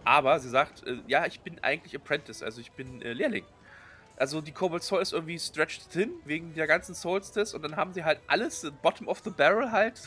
Aber 0.06 0.40
sie 0.40 0.50
sagt, 0.50 0.84
äh, 0.88 0.98
ja, 1.08 1.26
ich 1.26 1.40
bin 1.42 1.60
eigentlich 1.62 1.94
Apprentice, 1.96 2.42
also 2.42 2.62
ich 2.62 2.72
bin 2.72 3.02
äh, 3.02 3.14
Lehrling. 3.14 3.44
Also 4.20 4.42
die 4.42 4.52
Cobalt 4.52 4.84
Soul 4.84 5.02
ist 5.02 5.14
irgendwie 5.14 5.40
stretched 5.40 5.90
thin 5.92 6.12
wegen 6.26 6.54
der 6.54 6.68
ganzen 6.68 6.94
Solstice 6.94 7.56
und 7.56 7.62
dann 7.62 7.78
haben 7.78 7.94
sie 7.94 8.04
halt 8.04 8.20
alles 8.28 8.70
bottom 8.82 9.08
of 9.08 9.22
the 9.24 9.30
barrel 9.30 9.72
halt 9.72 10.02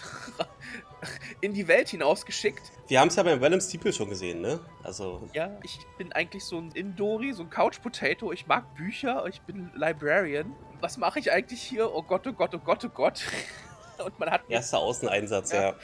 in 1.40 1.54
die 1.54 1.66
Welt 1.66 1.88
hinausgeschickt. 1.88 2.60
Wir 2.88 3.00
haben 3.00 3.08
es 3.08 3.16
ja 3.16 3.22
beim 3.22 3.40
Venom 3.40 3.58
Steeple 3.58 3.90
schon 3.90 4.10
gesehen, 4.10 4.42
ne? 4.42 4.60
Also, 4.84 5.26
Ja, 5.32 5.58
ich 5.62 5.78
bin 5.96 6.12
eigentlich 6.12 6.44
so 6.44 6.58
ein 6.58 6.72
Indori, 6.72 7.32
so 7.32 7.42
ein 7.42 7.48
Couch 7.48 7.80
Potato. 7.80 8.32
Ich 8.32 8.46
mag 8.46 8.74
Bücher, 8.74 9.24
ich 9.26 9.40
bin 9.40 9.70
Librarian. 9.74 10.54
Was 10.82 10.98
mache 10.98 11.18
ich 11.18 11.32
eigentlich 11.32 11.62
hier? 11.62 11.90
Oh 11.90 12.02
Gott, 12.02 12.26
oh 12.26 12.34
Gott, 12.34 12.54
oh 12.54 12.58
Gott, 12.58 12.84
oh 12.84 12.90
Gott. 12.90 13.22
Und 14.04 14.18
man 14.18 14.30
hat 14.30 14.42
erster 14.46 14.78
Außeneinsatz, 14.78 15.52
ja. 15.52 15.70
Ja. 15.70 15.74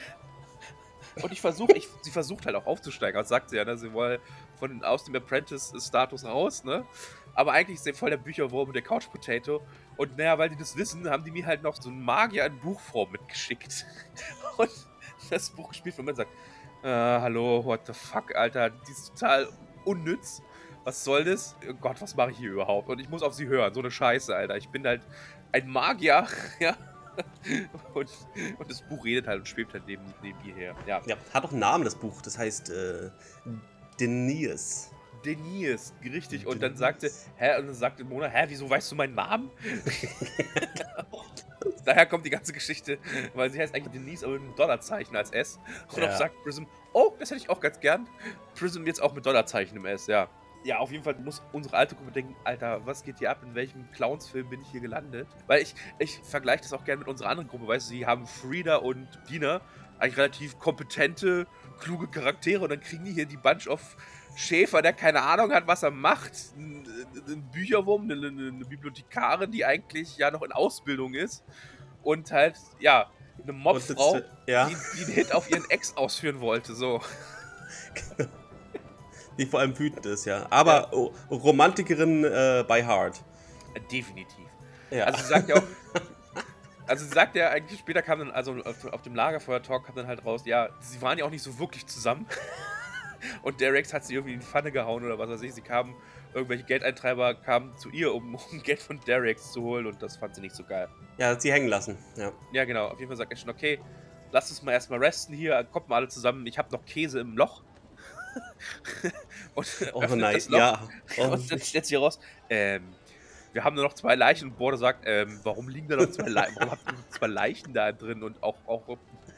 Und 1.23 1.31
ich 1.31 1.41
versuche, 1.41 1.73
sie 2.01 2.11
versucht 2.11 2.45
halt 2.45 2.55
auch 2.55 2.67
aufzusteigen, 2.67 3.19
das 3.19 3.29
sagt 3.29 3.49
sie 3.49 3.57
ja, 3.57 3.65
ne? 3.65 3.75
Sie 3.75 3.91
wollen 3.91 4.19
von 4.59 4.83
aus 4.83 5.03
dem 5.05 5.15
Apprentice-Status 5.15 6.25
raus, 6.25 6.63
ne? 6.63 6.85
Aber 7.33 7.53
eigentlich 7.53 7.75
ist 7.75 7.85
sie 7.85 7.93
voll 7.93 8.09
der 8.09 8.17
Bücherwurm 8.17 8.67
und 8.67 8.73
der 8.73 8.81
Couch 8.81 9.09
Potato. 9.09 9.61
Und 9.97 10.17
naja, 10.17 10.37
weil 10.37 10.49
die 10.49 10.57
das 10.57 10.75
wissen, 10.75 11.09
haben 11.09 11.23
die 11.23 11.31
mir 11.31 11.45
halt 11.45 11.63
noch 11.63 11.75
so 11.81 11.89
ein 11.89 12.03
Magier 12.03 12.45
in 12.45 12.59
Buchform 12.59 13.11
mitgeschickt. 13.11 13.85
Und 14.57 14.69
das 15.29 15.49
Buch 15.49 15.69
gespielt 15.69 15.97
mir 15.99 16.09
und 16.09 16.15
sagt, 16.15 16.31
äh, 16.83 16.87
hallo, 16.87 17.63
what 17.63 17.81
the 17.85 17.93
fuck, 17.93 18.35
Alter, 18.35 18.69
die 18.69 18.91
ist 18.91 19.13
total 19.13 19.47
unnütz. 19.85 20.41
Was 20.83 21.03
soll 21.03 21.23
das? 21.23 21.55
Oh 21.69 21.73
Gott, 21.73 22.01
was 22.01 22.15
mache 22.15 22.31
ich 22.31 22.37
hier 22.37 22.51
überhaupt? 22.51 22.89
Und 22.89 22.99
ich 22.99 23.09
muss 23.09 23.21
auf 23.21 23.33
sie 23.33 23.47
hören, 23.47 23.73
so 23.73 23.79
eine 23.79 23.91
Scheiße, 23.91 24.35
Alter. 24.35 24.57
Ich 24.57 24.69
bin 24.69 24.85
halt 24.85 25.01
ein 25.51 25.67
Magier, 25.69 26.25
ja. 26.59 26.75
Und, 27.93 28.09
und 28.57 28.71
das 28.71 28.81
Buch 28.81 29.03
redet 29.03 29.27
halt 29.27 29.39
und 29.39 29.47
schwebt 29.47 29.73
halt 29.73 29.83
neben, 29.87 30.03
neben 30.21 30.37
ihr 30.45 30.55
her. 30.55 30.75
Ja. 30.87 31.01
Ja, 31.05 31.15
hat 31.33 31.43
auch 31.43 31.51
einen 31.51 31.59
Namen, 31.59 31.83
das 31.83 31.95
Buch. 31.95 32.21
Das 32.21 32.37
heißt 32.37 32.69
äh, 32.69 33.11
Deniers. 33.99 34.91
Deniers, 35.25 35.93
richtig. 36.03 36.47
Und 36.47 36.63
dann 36.63 36.77
sagte, 36.77 37.11
hä, 37.35 37.57
und 37.59 37.67
dann 37.67 37.75
sagte 37.75 38.05
Mona, 38.05 38.27
hä, 38.27 38.45
wieso 38.47 38.69
weißt 38.69 38.91
du 38.91 38.95
meinen 38.95 39.15
Namen? 39.15 39.49
Daher 41.85 42.05
kommt 42.05 42.25
die 42.25 42.29
ganze 42.29 42.53
Geschichte, 42.53 42.99
weil 43.33 43.49
sie 43.49 43.59
heißt 43.59 43.75
eigentlich 43.75 43.91
Denise, 43.91 44.23
aber 44.23 44.33
mit 44.35 44.43
einem 44.43 44.55
Dollarzeichen 44.55 45.15
als 45.15 45.31
S. 45.31 45.59
Und 45.91 46.03
Ja. 46.03 46.15
sagt 46.15 46.35
Prism, 46.43 46.63
oh, 46.93 47.11
das 47.19 47.31
hätte 47.31 47.41
ich 47.41 47.49
auch 47.49 47.59
ganz 47.59 47.79
gern. 47.79 48.07
Prism 48.57 48.85
jetzt 48.85 49.01
auch 49.01 49.13
mit 49.13 49.25
Dollarzeichen 49.25 49.75
im 49.75 49.85
S, 49.85 50.07
ja. 50.07 50.29
Ja, 50.63 50.79
auf 50.79 50.91
jeden 50.91 51.03
Fall 51.03 51.15
muss 51.15 51.41
unsere 51.53 51.77
alte 51.77 51.95
Gruppe 51.95 52.11
denken, 52.11 52.35
Alter, 52.43 52.85
was 52.85 53.03
geht 53.03 53.19
hier 53.19 53.31
ab? 53.31 53.41
In 53.43 53.55
welchem 53.55 53.89
Clowns-Film 53.91 54.49
bin 54.49 54.61
ich 54.61 54.67
hier 54.71 54.81
gelandet? 54.81 55.27
Weil 55.47 55.61
ich, 55.61 55.73
ich 55.99 56.19
vergleiche 56.19 56.63
das 56.63 56.73
auch 56.73 56.83
gerne 56.83 56.99
mit 56.99 57.07
unserer 57.07 57.29
anderen 57.29 57.49
Gruppe, 57.49 57.67
weißt 57.67 57.87
du, 57.87 57.89
sie 57.95 58.05
haben 58.05 58.27
Frieda 58.27 58.77
und 58.77 59.07
Dina, 59.29 59.61
eigentlich 59.99 60.17
relativ 60.17 60.59
kompetente, 60.59 61.47
kluge 61.79 62.07
Charaktere 62.07 62.63
und 62.63 62.69
dann 62.69 62.81
kriegen 62.81 63.05
die 63.05 63.13
hier 63.13 63.25
die 63.25 63.37
Bunch 63.37 63.67
of 63.67 63.97
Schäfer, 64.35 64.81
der 64.81 64.93
keine 64.93 65.21
Ahnung 65.21 65.51
hat, 65.51 65.67
was 65.67 65.83
er 65.83 65.91
macht. 65.91 66.31
Ein, 66.57 66.87
ein 67.27 67.49
Bücherwurm, 67.51 68.03
eine, 68.03 68.27
eine, 68.27 68.47
eine 68.47 68.65
Bibliothekarin, 68.65 69.51
die 69.51 69.65
eigentlich 69.65 70.17
ja 70.17 70.31
noch 70.31 70.41
in 70.43 70.51
Ausbildung 70.51 71.13
ist. 71.13 71.43
Und 72.03 72.31
halt, 72.31 72.55
ja, 72.79 73.09
eine 73.43 73.53
Mobfrau, 73.53 74.15
jetzt, 74.15 74.29
ja. 74.47 74.67
die, 74.67 74.75
die 74.97 75.05
den 75.05 75.13
Hit 75.13 75.33
auf 75.33 75.49
ihren 75.49 75.69
Ex 75.69 75.95
ausführen 75.97 76.39
wollte. 76.39 76.73
So. 76.73 77.01
Die 79.37 79.45
vor 79.45 79.61
allem 79.61 79.77
wütend 79.79 80.05
ist, 80.05 80.25
ja. 80.25 80.47
Aber 80.49 80.89
oh, 80.91 81.13
Romantikerin 81.31 82.25
äh, 82.25 82.65
by 82.67 82.81
heart. 82.81 83.23
Äh, 83.73 83.79
Definitiv. 83.89 84.45
Ja. 84.91 85.05
Also 85.05 85.21
sie 85.21 85.29
sagt 85.29 85.47
ja 85.47 85.55
auch. 85.55 85.63
Also 86.89 87.05
sie 87.05 87.13
sagt 87.13 87.35
ja 87.35 87.49
eigentlich, 87.49 87.79
später 87.79 88.01
kam 88.01 88.17
dann, 88.19 88.31
also 88.31 88.53
auf, 88.65 88.83
auf 88.85 89.01
dem 89.03 89.13
Lagerfeuer-Talk 89.13 89.85
kam 89.85 89.95
dann 89.95 90.07
halt 90.07 90.25
raus, 90.25 90.41
ja, 90.45 90.69
sie 90.79 90.99
waren 91.03 91.19
ja 91.19 91.25
auch 91.25 91.29
nicht 91.29 91.43
so 91.43 91.59
wirklich 91.59 91.85
zusammen. 91.85 92.25
Und 93.43 93.61
der 93.61 93.73
Rex 93.73 93.93
hat 93.93 94.05
sie 94.05 94.15
irgendwie 94.15 94.33
in 94.33 94.39
die 94.39 94.45
Pfanne 94.45 94.71
gehauen 94.71 95.03
oder 95.05 95.19
was 95.19 95.29
weiß 95.29 95.41
ich. 95.43 95.53
Sie 95.53 95.61
kamen, 95.61 95.93
irgendwelche 96.33 96.63
Geldeintreiber 96.63 97.35
kamen 97.35 97.77
zu 97.77 97.89
ihr, 97.89 98.13
um, 98.13 98.35
um 98.35 98.63
Geld 98.63 98.81
von 98.81 98.99
Derex 99.01 99.51
zu 99.51 99.61
holen 99.61 99.85
und 99.85 100.01
das 100.01 100.17
fand 100.17 100.33
sie 100.33 100.41
nicht 100.41 100.55
so 100.55 100.63
geil. 100.63 100.89
ja, 101.17 101.29
hat 101.29 101.41
sie 101.41 101.51
hängen 101.51 101.67
lassen. 101.67 101.97
Ja. 102.15 102.31
Ja, 102.53 102.65
genau. 102.65 102.87
Auf 102.87 102.99
jeden 102.99 103.09
Fall 103.09 103.17
sagt 103.17 103.31
er 103.31 103.37
schon, 103.37 103.49
okay, 103.49 103.79
lasst 104.31 104.49
uns 104.49 104.63
mal 104.63 104.71
erstmal 104.71 104.99
resten 104.99 105.33
hier, 105.33 105.63
kommt 105.65 105.89
mal 105.89 105.97
alle 105.97 106.07
zusammen, 106.07 106.45
ich 106.47 106.57
habe 106.57 106.71
noch 106.71 106.85
Käse 106.85 107.19
im 107.19 107.37
Loch. 107.37 107.63
und 109.55 109.67
Oh 109.93 110.01
nein, 110.15 110.35
das 110.35 110.49
Loch 110.49 110.57
ja. 110.57 110.89
Oh, 111.17 111.23
und 111.25 111.51
dann 111.51 111.59
stellt 111.59 111.85
sie 111.85 111.95
raus, 111.95 112.19
ähm, 112.49 112.83
wir 113.53 113.63
haben 113.63 113.75
nur 113.75 113.83
noch 113.83 113.93
zwei 113.93 114.15
Leichen 114.15 114.49
und 114.49 114.57
Border 114.57 114.77
sagt, 114.77 115.03
ähm, 115.05 115.39
warum 115.43 115.69
liegen 115.69 115.87
da 115.87 115.95
noch 115.95 116.11
zwei 116.11 116.29
Leichen? 116.29 116.55
Warum 116.59 116.71
habt 116.71 116.87
ihr 116.87 116.93
noch 116.93 117.09
zwei 117.09 117.27
Leichen 117.27 117.73
da 117.73 117.91
drin? 117.91 118.23
Und 118.23 118.41
auch, 118.43 118.57
auch 118.67 118.97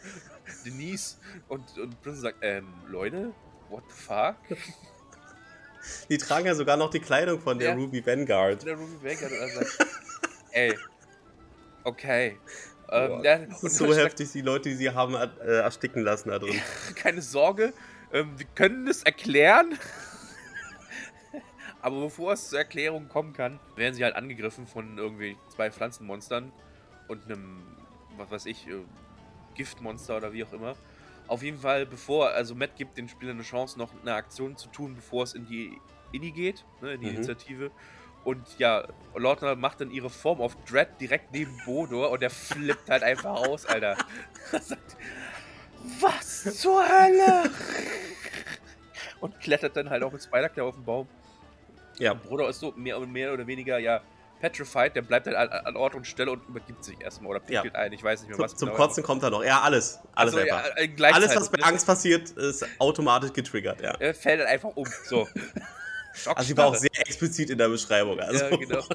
Denise 0.66 1.18
und, 1.48 1.78
und 1.78 2.02
Prince 2.02 2.22
sagt, 2.22 2.38
ähm, 2.42 2.68
Leute, 2.88 3.32
what 3.70 3.84
the 3.90 4.04
fuck? 4.04 4.36
die 6.10 6.18
tragen 6.18 6.46
ja 6.46 6.56
sogar 6.56 6.78
noch 6.78 6.90
die 6.90 7.00
Kleidung 7.00 7.40
von 7.40 7.58
der 7.58 7.70
Ja. 7.70 7.76
Ruby 7.76 8.06
Vanguard. 8.06 8.66
Der 8.66 8.76
Ruby 8.76 8.96
Vanguard 9.02 9.32
und 9.32 9.38
er 9.38 9.50
sagt, 9.50 9.88
ey, 10.52 10.78
okay. 11.84 12.38
Ähm, 12.92 13.24
ja, 13.24 13.38
das 13.38 13.62
so 13.62 13.94
heftig, 13.94 14.32
die 14.34 14.42
Leute, 14.42 14.70
die 14.70 14.76
sie 14.76 14.90
haben 14.90 15.16
äh, 15.16 15.28
ersticken 15.60 16.04
lassen 16.04 16.30
da 16.30 16.40
drin. 16.40 16.60
keine 16.96 17.22
Sorge, 17.22 17.74
ähm, 18.12 18.38
wir 18.38 18.46
können 18.54 18.86
es 18.88 19.04
erklären. 19.04 19.78
Aber 21.82 22.00
bevor 22.02 22.34
es 22.34 22.50
zur 22.50 22.60
Erklärung 22.60 23.10
kommen 23.10 23.34
kann, 23.34 23.60
werden 23.76 23.94
sie 23.96 24.04
halt 24.04 24.16
angegriffen 24.16 24.68
von 24.68 24.98
irgendwie 24.98 25.38
zwei 25.50 25.72
Pflanzenmonstern 25.72 26.52
und 27.08 27.26
einem, 27.26 27.62
was 28.18 28.30
weiß 28.30 28.46
ich, 28.46 28.68
äh, 28.68 28.76
Giftmonster 29.56 30.18
oder 30.18 30.32
wie 30.34 30.44
auch 30.44 30.54
immer. 30.54 30.76
Auf 31.28 31.44
jeden 31.44 31.58
Fall, 31.60 31.86
bevor, 31.86 32.30
also 32.30 32.56
Matt 32.56 32.76
gibt 32.76 32.98
den 32.98 33.10
Spielern 33.10 33.38
eine 33.38 33.44
Chance, 33.44 33.80
noch 33.80 33.90
eine 34.02 34.14
Aktion 34.14 34.58
zu 34.58 34.68
tun, 34.70 34.96
bevor 34.96 35.24
es 35.24 35.34
in 35.34 35.46
die 35.48 35.80
Inni 36.12 36.32
geht, 36.32 36.66
ne, 36.82 36.94
in 36.94 37.02
die 37.02 37.08
Mhm. 37.08 37.16
Initiative. 37.16 37.72
Und 38.24 38.60
ja, 38.60 38.84
Lordner 39.16 39.56
macht 39.56 39.82
dann 39.82 39.90
ihre 39.90 40.10
Form 40.12 40.42
auf 40.42 40.56
Dread 40.66 40.90
direkt 41.00 41.32
neben 41.32 41.58
Bodor 41.66 42.12
und 42.12 42.22
der 42.22 42.30
flippt 42.30 42.90
halt 42.90 43.02
einfach 43.02 43.32
aus, 43.32 43.66
Alter. 43.66 43.98
Er 44.52 44.62
sagt, 44.62 44.98
Was 46.00 46.44
zur 46.60 46.88
Hölle? 46.88 47.50
Und 49.20 49.40
klettert 49.40 49.76
dann 49.76 49.90
halt 49.90 50.04
auch 50.04 50.12
mit 50.12 50.22
Spider-Claw 50.22 50.68
auf 50.68 50.76
den 50.76 50.86
Baum. 50.86 51.08
Ja, 52.02 52.16
Bruder 52.16 52.50
ist 52.50 52.60
so 52.60 52.74
mehr, 52.76 53.00
mehr 53.02 53.32
oder 53.32 53.46
weniger, 53.46 53.78
ja, 53.78 54.02
petrified, 54.40 54.96
der 54.96 55.04
bleibt 55.04 55.28
halt 55.28 55.38
an, 55.38 55.76
Ort 55.76 55.94
und 55.94 56.08
Stelle 56.08 56.32
und 56.32 56.42
übergibt 56.50 56.84
sich 56.84 57.00
erstmal 57.00 57.30
oder 57.30 57.40
pinkelt 57.40 57.76
ein, 57.76 57.94
ich 57.94 58.04
weiß 58.04 58.22
nicht 58.22 58.30
mehr 58.30 58.40
was. 58.40 58.56
zum 58.56 58.70
genau. 58.70 58.78
Kotzen 58.80 59.04
kommt 59.04 59.22
er 59.22 59.30
noch. 59.30 59.44
Ja, 59.44 59.62
alles. 59.62 60.00
Alles 60.16 60.34
Also, 60.34 60.48
ja, 60.48 60.58
einfach. 60.58 60.78
äh, 60.78 61.14
alles, 61.14 61.36
was 61.36 61.50
bei? 61.50 61.62
Angst 61.62 61.86
passiert, 61.86 62.32
ist 62.32 62.66
automatisch 62.80 63.32
getriggert, 63.34 63.82
ja. 63.82 63.92
Er 64.00 64.16
fällt 64.16 64.40
halt 64.40 64.50
einfach 64.50 64.70
um, 64.76 64.88
so. 65.06 65.28
Also 66.26 66.50
sie 66.50 66.58
war 66.58 66.66
auch 66.66 66.76
sehr 66.76 66.90
explizit 66.96 67.52
in 67.52 67.58
der 67.58 67.70
Beschreibung. 67.70 68.20
Also. 68.20 68.44
Ja, 68.44 68.58
genau. 68.58 68.84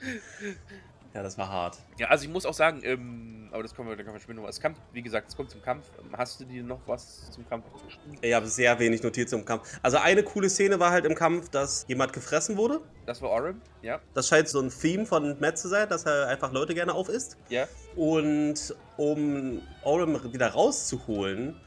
Ja, 1.14 1.22
das 1.22 1.36
war 1.36 1.48
hart. 1.48 1.78
Ja, 1.98 2.08
also 2.08 2.24
ich 2.24 2.30
muss 2.30 2.46
auch 2.46 2.54
sagen, 2.54 2.80
ähm, 2.84 3.48
aber 3.52 3.62
das 3.62 3.74
kommen 3.74 3.90
wir, 3.90 3.96
da 3.96 4.02
kommen 4.02 4.16
wir 4.16 4.20
später 4.20 4.40
noch. 4.40 4.48
Es 4.48 4.60
kommt, 4.60 4.78
wie 4.92 5.02
gesagt, 5.02 5.28
es 5.28 5.36
kommt 5.36 5.50
zum 5.50 5.60
Kampf. 5.60 5.84
Hast 6.16 6.40
du 6.40 6.44
dir 6.44 6.62
noch 6.62 6.80
was 6.86 7.30
zum 7.30 7.46
Kampf 7.46 7.66
aufgeschrieben? 7.74 8.16
Ich 8.22 8.32
habe 8.32 8.46
sehr 8.46 8.78
wenig 8.78 9.02
notiert 9.02 9.28
zum 9.28 9.44
Kampf. 9.44 9.78
Also 9.82 9.98
eine 9.98 10.22
coole 10.22 10.48
Szene 10.48 10.80
war 10.80 10.90
halt 10.90 11.04
im 11.04 11.14
Kampf, 11.14 11.50
dass 11.50 11.84
jemand 11.86 12.14
gefressen 12.14 12.56
wurde. 12.56 12.80
Das 13.04 13.20
war 13.20 13.30
Orim, 13.30 13.60
ja. 13.82 14.00
Das 14.14 14.28
scheint 14.28 14.48
so 14.48 14.60
ein 14.60 14.70
Theme 14.70 15.04
von 15.04 15.38
Matt 15.38 15.58
zu 15.58 15.68
sein, 15.68 15.88
dass 15.88 16.06
er 16.06 16.28
einfach 16.28 16.50
Leute 16.50 16.72
gerne 16.74 16.94
aufisst. 16.94 17.36
Ja. 17.50 17.68
Und 17.94 18.74
um 18.96 19.60
Orem 19.82 20.32
wieder 20.32 20.48
rauszuholen, 20.48 21.60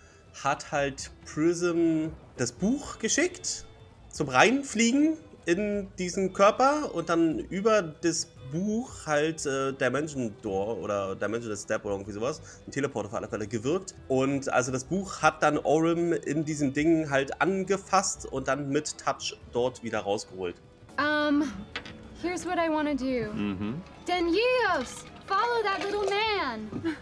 hat 0.44 0.72
halt 0.72 1.12
Prism 1.26 2.08
das 2.38 2.52
Buch 2.52 2.98
geschickt 2.98 3.66
zum 4.10 4.30
Reinfliegen 4.30 5.18
in 5.46 5.88
diesen 5.98 6.34
Körper 6.34 6.94
und 6.94 7.10
dann 7.10 7.40
über 7.40 7.82
das 7.82 8.28
Buch 8.52 9.06
halt 9.06 9.46
äh, 9.46 9.74
Dimension 9.74 10.34
Door 10.42 10.78
oder 10.78 11.16
Dimensional 11.16 11.58
Step 11.58 11.84
oder 11.86 11.96
irgendwie 11.96 12.12
sowas, 12.12 12.42
ein 12.68 12.72
Teleporter 12.72 13.10
auf 13.10 13.16
alle 13.16 13.28
Fälle 13.28 13.48
gewirkt. 13.48 13.96
Und 14.08 14.50
also 14.50 14.72
das 14.72 14.84
Buch 14.84 15.22
hat 15.22 15.44
dann 15.44 15.58
Orem 15.60 16.14
in 16.14 16.46
diesem 16.46 16.74
Ding 16.74 17.10
halt 17.10 17.42
angefasst 17.42 18.26
und 18.32 18.48
dann 18.48 18.70
mit 18.70 18.98
Touch 18.98 19.38
dort 19.52 19.84
wieder 19.84 20.00
rausgeholt. 20.00 20.56
Um, 20.98 21.44
here's 22.22 22.46
what 22.46 22.58
I 22.58 22.70
want 22.70 22.88
to 22.88 22.96
do. 22.96 23.34
Mhm. 23.34 23.82
Denios, 24.08 25.06
follow 25.28 25.62
that 25.64 25.84
little 25.84 26.08
man. 26.10 26.96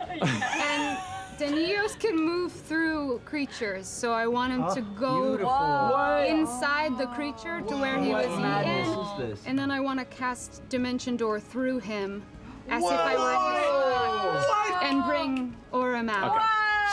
and 0.10 0.98
Denios 1.42 1.98
can 1.98 2.14
move 2.16 2.52
through 2.52 3.20
creatures, 3.24 3.88
so 3.88 4.12
I 4.12 4.28
want 4.28 4.52
him 4.52 4.62
Oh, 4.62 4.74
to 4.76 4.80
ah, 4.80 5.00
go 5.00 5.28
beautiful. 5.36 6.40
inside 6.40 6.96
the 6.96 7.06
creature 7.08 7.60
to 7.62 7.76
where 7.76 7.98
he 7.98 8.10
What 8.10 8.28
was 8.28 8.38
madness 8.38 8.86
eaten. 8.88 9.00
is 9.00 9.40
this? 9.40 9.46
And 9.46 9.58
then 9.58 9.70
I 9.72 9.80
want 9.80 9.98
to 9.98 10.04
cast 10.04 10.62
Dimension 10.68 11.16
Door 11.16 11.40
through 11.40 11.80
him, 11.80 12.22
as 12.68 12.84
if 12.84 12.90
I 12.92 13.16
were 13.16 14.38
his 14.38 14.88
and 14.88 15.04
bring 15.04 15.56
Orem 15.72 16.08
out. 16.08 16.36
Okay. 16.36 16.44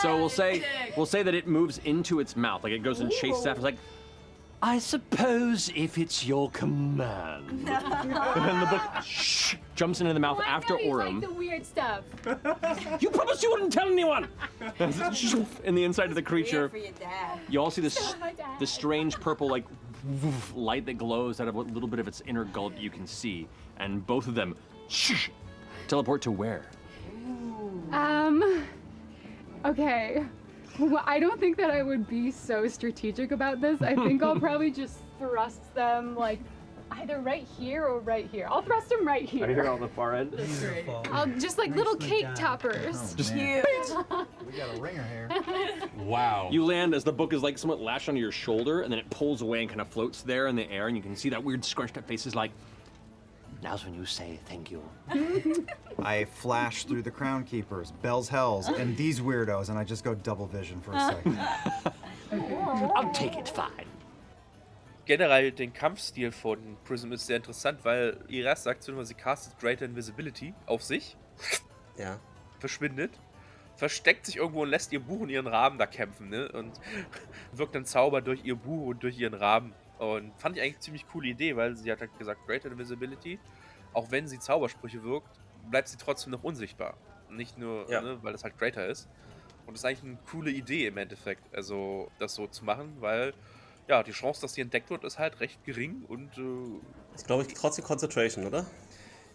So 0.01 0.17
we'll 0.17 0.29
say 0.29 0.63
we'll 0.97 1.05
say 1.05 1.21
that 1.21 1.35
it 1.35 1.45
moves 1.45 1.77
into 1.85 2.19
its 2.19 2.35
mouth, 2.35 2.63
like 2.63 2.73
it 2.73 2.81
goes 2.81 3.01
and 3.01 3.11
chases 3.11 3.45
after. 3.45 3.59
It's 3.59 3.63
like, 3.63 3.77
I 4.61 4.79
suppose 4.79 5.71
if 5.73 5.97
it's 5.97 6.25
your 6.25 6.49
command. 6.51 7.47
and 7.49 7.65
then 8.45 8.59
the 8.59 8.65
book 8.65 8.81
shh, 9.05 9.55
jumps 9.75 10.01
into 10.01 10.13
the 10.13 10.19
mouth 10.19 10.37
Oh, 10.39 10.43
I 10.43 10.47
after 10.47 10.73
know 10.73 10.79
he's 10.79 10.87
Orem. 10.93 11.21
Like 11.21 11.29
the 11.29 11.33
weird 11.33 11.65
stuff. 11.65 12.03
You 13.01 13.09
promised 13.09 13.41
you 13.41 13.51
wouldn't 13.51 13.71
tell 13.71 13.87
anyone. 13.87 14.27
in 15.63 15.75
the 15.75 15.83
inside 15.85 16.09
of 16.09 16.15
the 16.15 16.21
creature, 16.21 16.67
for 16.69 16.77
your 16.77 16.91
dad. 16.99 17.39
you 17.49 17.59
all 17.61 17.71
see 17.71 17.81
this 17.81 17.93
So 17.93 18.17
my 18.19 18.33
dad. 18.33 18.59
the 18.59 18.67
strange 18.67 19.17
purple 19.19 19.49
like 19.49 19.63
woof, 20.21 20.53
light 20.55 20.85
that 20.87 20.97
glows 20.97 21.39
out 21.39 21.47
of 21.47 21.55
what 21.55 21.67
little 21.67 21.87
bit 21.89 21.99
of 21.99 22.07
its 22.07 22.21
inner 22.25 22.43
gullet 22.45 22.77
you 22.77 22.89
can 22.89 23.07
see, 23.07 23.47
and 23.77 24.05
both 24.05 24.27
of 24.27 24.35
them 24.35 24.55
shh, 24.89 25.29
teleport 25.87 26.21
to 26.23 26.31
where? 26.31 26.65
Um. 27.91 28.63
Okay. 29.65 30.25
Well, 30.77 31.03
I 31.05 31.19
don't 31.19 31.39
think 31.39 31.57
that 31.57 31.71
I 31.71 31.83
would 31.83 32.07
be 32.07 32.31
so 32.31 32.67
strategic 32.67 33.31
about 33.31 33.61
this. 33.61 33.81
I 33.81 33.95
think 33.95 34.23
I'll 34.23 34.39
probably 34.39 34.71
just 34.83 34.99
thrust 35.17 35.73
them 35.75 36.15
like 36.15 36.39
either 36.91 37.19
right 37.19 37.45
here 37.57 37.85
or 37.85 37.99
right 37.99 38.27
here. 38.31 38.47
I'll 38.49 38.61
thrust 38.61 38.89
them 38.89 39.05
right 39.05 39.27
here. 39.27 39.45
Right 39.45 39.55
here 39.55 39.67
on 39.67 39.79
the 39.79 39.87
far 39.89 40.15
end. 40.15 40.31
Beautiful. 40.31 41.05
I'll 41.11 41.27
just 41.27 41.57
like 41.57 41.75
little 41.75 41.93
Nicely 41.95 42.09
cake 42.09 42.23
done. 42.23 42.35
toppers. 42.35 43.13
Oh, 43.13 43.15
just 43.15 43.33
Cute. 43.33 43.65
we 44.47 44.57
got 44.57 44.75
a 44.77 44.81
ringer 44.81 45.03
here. 45.03 45.29
Wow. 45.97 46.49
You 46.51 46.65
land 46.65 46.95
as 46.95 47.03
the 47.03 47.11
book 47.11 47.33
is 47.33 47.43
like 47.43 47.57
somewhat 47.57 47.79
lashed 47.81 48.09
onto 48.09 48.19
your 48.19 48.31
shoulder, 48.31 48.81
and 48.81 48.91
then 48.91 48.99
it 48.99 49.07
pulls 49.11 49.41
away 49.41 49.59
and 49.61 49.69
kind 49.69 49.81
of 49.81 49.87
floats 49.89 50.21
there 50.23 50.47
in 50.47 50.55
the 50.55 50.69
air, 50.71 50.87
and 50.87 50.97
you 50.97 51.03
can 51.03 51.15
see 51.15 51.29
that 51.29 51.43
weird 51.43 51.63
scrunched 51.63 51.97
up 51.97 52.07
face 52.07 52.25
is 52.25 52.33
like, 52.35 52.51
now's 53.61 53.83
when 53.85 53.93
you 53.93 54.05
say 54.05 54.39
thank 54.45 54.69
you. 54.71 54.81
I 56.01 56.25
flash 56.25 56.85
through 56.85 57.03
the 57.03 57.11
crown 57.11 57.43
keepers, 57.43 57.91
Bell's 58.01 58.29
Hells, 58.29 58.67
and 58.67 58.95
these 58.97 59.21
weirdos, 59.21 59.69
and 59.69 59.77
I 59.77 59.83
just 59.83 60.03
go 60.03 60.15
double 60.15 60.47
vision 60.47 60.81
for 60.81 60.93
a 60.93 60.99
second. 60.99 61.37
I'll 62.95 63.11
take 63.13 63.35
it 63.37 63.49
fine. 63.49 63.85
Generell 65.05 65.51
den 65.51 65.73
Kampfstil 65.73 66.31
von 66.31 66.77
Prism 66.85 67.11
ist 67.13 67.25
sehr 67.25 67.37
interessant, 67.37 67.83
weil 67.83 68.17
ihre 68.27 68.47
erste 68.49 68.69
Aktion 68.69 68.95
war, 68.95 69.05
sie 69.05 69.15
castet 69.15 69.57
Greater 69.59 69.85
Invisibility 69.85 70.53
auf 70.67 70.83
sich, 70.83 71.17
Ja. 71.97 72.19
verschwindet, 72.59 73.11
versteckt 73.75 74.27
sich 74.27 74.35
irgendwo 74.37 74.61
und 74.61 74.69
lässt 74.69 74.93
ihr 74.93 74.99
Buch 74.99 75.21
und 75.21 75.29
ihren 75.29 75.47
Rahmen 75.47 75.79
da 75.79 75.87
kämpfen, 75.87 76.29
ne? 76.29 76.47
Und 76.51 76.73
wirkt 77.53 77.73
dann 77.73 77.85
Zauber 77.85 78.21
durch 78.21 78.43
ihr 78.43 78.55
Buch 78.55 78.87
und 78.89 79.01
durch 79.01 79.17
ihren 79.17 79.33
Rahmen. 79.33 79.73
Und 79.99 80.33
fand 80.39 80.55
ich 80.55 80.61
eigentlich 80.63 80.75
eine 80.75 80.79
ziemlich 80.81 81.07
coole 81.07 81.27
Idee, 81.27 81.55
weil 81.55 81.75
sie 81.75 81.91
hat 81.91 81.99
halt 81.99 82.17
gesagt, 82.17 82.45
Greater 82.47 82.71
Invisibility, 82.71 83.39
auch 83.93 84.09
wenn 84.11 84.27
sie 84.27 84.39
Zaubersprüche 84.39 85.03
wirkt, 85.03 85.39
bleibt 85.69 85.87
sie 85.89 85.97
trotzdem 85.97 86.31
noch 86.31 86.43
unsichtbar. 86.43 86.95
Nicht 87.29 87.57
nur, 87.57 87.89
Ja. 87.91 88.01
ne, 88.01 88.17
weil 88.23 88.31
das 88.31 88.43
halt 88.43 88.57
Greater 88.57 88.87
ist. 88.87 89.07
Und 89.67 89.73
das 89.73 89.81
ist 89.81 89.85
eigentlich 89.85 90.03
eine 90.03 90.17
coole 90.31 90.49
Idee 90.51 90.87
im 90.87 90.97
Endeffekt, 90.97 91.53
also 91.55 92.09
das 92.17 92.33
so 92.33 92.47
zu 92.47 92.65
machen, 92.65 92.95
weil 93.01 93.33
ja, 93.87 94.01
die 94.03 94.11
Chance, 94.11 94.41
dass 94.41 94.53
sie 94.53 94.61
entdeckt 94.61 94.89
wird, 94.89 95.03
ist 95.03 95.19
halt 95.19 95.39
recht 95.41 95.63
gering 95.63 96.05
und 96.07 96.37
äh, 96.37 96.79
Ich 97.17 97.25
glaube, 97.25 97.43
ich 97.43 97.53
trotzdem 97.53 97.83
Concentration, 97.85 98.45
oder? 98.47 98.65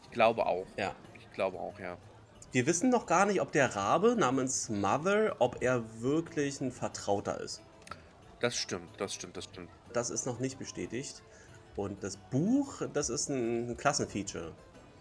ich 0.03 0.11
glaube 0.11 0.47
auch. 0.47 0.67
Ja. 0.77 0.95
Ich 1.19 1.31
glaube 1.33 1.59
auch, 1.59 1.79
ja. 1.79 1.99
Wir 2.53 2.67
wissen 2.67 2.89
noch 2.89 3.07
gar 3.07 3.27
nicht, 3.27 3.41
ob 3.41 3.51
der 3.53 3.75
Rabe 3.75 4.15
namens 4.17 4.69
Mother, 4.69 5.37
ob 5.41 5.61
er 5.61 5.83
wirklich 6.01 6.61
ein 6.61 6.71
Vertrauter 6.71 7.41
ist. 7.41 7.61
Das 8.45 8.57
stimmt, 8.59 9.01
das 9.01 9.15
stimmt, 9.15 9.39
das 9.39 9.45
stimmt. 9.45 9.71
Das 9.95 10.11
ist 10.11 10.27
noch 10.27 10.39
nicht 10.39 10.59
bestätigt. 10.59 11.23
Und 11.77 12.05
das 12.05 12.19
Buch, 12.19 12.83
das 12.93 13.09
ist 13.09 13.31
ein 13.31 13.75
Klassenfeature. 13.79 14.53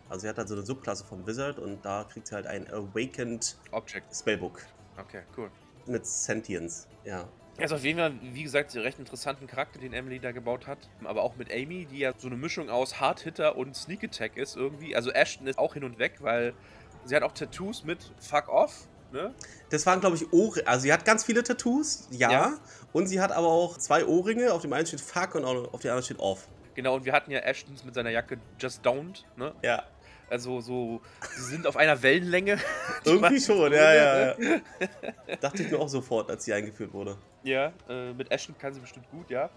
Also 0.08 0.22
sie 0.22 0.30
hat 0.30 0.38
halt 0.38 0.48
so 0.48 0.54
eine 0.56 0.64
Subklasse 0.64 1.04
vom 1.04 1.28
Wizard 1.28 1.60
und 1.60 1.84
da 1.84 2.06
kriegt 2.06 2.26
sie 2.28 2.36
halt 2.36 2.48
ein 2.48 2.66
Awakened 2.72 3.58
Object. 3.72 4.16
Spellbook 4.16 4.62
Okay, 4.98 5.24
cool. 5.36 5.52
mit 5.88 6.06
Sentience. 6.06 6.88
Ja. 7.04 7.28
Also 7.58 7.76
auf 7.76 7.84
jeden 7.84 8.00
Fall, 8.00 8.14
wie 8.22 8.44
gesagt, 8.44 8.74
einen 8.76 8.84
recht 8.86 8.98
interessanten 8.98 9.46
Charakter, 9.46 9.78
den 9.78 9.92
Emily 9.92 10.22
da 10.22 10.32
gebaut 10.32 10.66
hat. 10.66 10.78
Aber 11.04 11.22
auch 11.22 11.36
mit 11.36 11.52
Amy, 11.52 11.86
die 11.86 11.98
ja 12.00 12.14
so 12.18 12.28
eine 12.28 12.38
Mischung 12.38 12.70
aus 12.70 13.02
Hard-Hitter 13.02 13.58
und 13.58 13.76
Sneak 13.76 14.06
Attack 14.06 14.38
ist 14.38 14.56
irgendwie. 14.56 14.96
Also 14.96 15.12
Ashton 15.12 15.48
ist 15.48 15.60
auch 15.60 15.74
hin 15.74 15.84
und 15.84 16.00
weg, 16.00 16.14
weil 16.22 16.54
sie 17.04 17.14
hat 17.14 17.24
auch 17.24 17.34
Tattoos 17.34 17.84
mit 17.84 18.14
Fuck 18.20 18.48
Off, 18.48 18.88
ne? 19.14 19.34
Das 19.70 19.86
waren, 19.86 20.02
glaube 20.02 20.16
ich, 20.18 20.34
Ohrringe. 20.34 20.68
Also 20.68 20.84
sie 20.84 20.92
hat 20.94 21.06
ganz 21.06 21.24
viele 21.24 21.44
Tattoos, 21.44 22.08
ja. 22.12 22.32
Ja. 22.32 22.54
Und 22.92 23.08
sie 23.08 23.22
hat 23.22 23.32
aber 23.32 23.48
auch 23.48 23.78
zwei 23.78 24.06
Ohrringe. 24.06 24.52
Auf 24.54 24.62
dem 24.64 24.74
einen 24.74 24.86
steht 24.86 25.02
Fuck 25.02 25.36
und 25.36 25.46
auf 25.46 25.82
dem 25.82 25.90
anderen 25.92 26.04
steht 26.04 26.20
Off. 26.20 26.48
Genau, 26.76 26.96
und 26.96 27.06
wir 27.06 27.14
hatten 27.14 27.32
ja 27.32 27.40
Ashtons 27.40 27.84
mit 27.86 27.94
seiner 27.96 28.10
Jacke 28.10 28.38
Just 28.60 28.86
Don't, 28.86 29.24
ne? 29.38 29.54
Ja. 29.62 29.84
Also 30.30 30.62
so, 30.62 31.02
sie 31.36 31.44
sind 31.44 31.68
auf 31.68 31.78
einer 31.78 32.02
Wellenlänge. 32.02 32.58
Irgendwie 33.06 33.40
schon, 33.40 33.72
ja, 33.72 33.94
ja, 33.94 34.36
ja. 34.40 34.62
Dachte 35.42 35.62
ich 35.64 35.70
mir 35.72 35.78
auch 35.78 35.90
sofort, 35.90 36.30
als 36.32 36.46
sie 36.46 36.54
eingeführt 36.54 36.92
wurde. 36.94 37.18
Ja, 37.44 37.72
äh, 37.88 38.14
mit 38.14 38.32
Ashton 38.32 38.58
kann 38.58 38.74
sie 38.74 38.80
bestimmt 38.80 39.10
gut, 39.12 39.30
ja. 39.30 39.50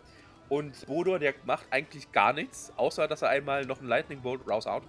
Und 0.49 0.87
Bodor, 0.87 1.19
der 1.19 1.35
macht 1.45 1.67
eigentlich 1.71 2.13
gar 2.13 2.33
nichts, 2.33 2.73
außer 2.77 3.09
dass 3.09 3.23
er 3.23 3.31
einmal 3.31 3.65
noch 3.65 3.79
einen 3.79 3.89
Lightning 3.89 4.21
Bolt 4.21 4.47
raushaut 4.49 4.83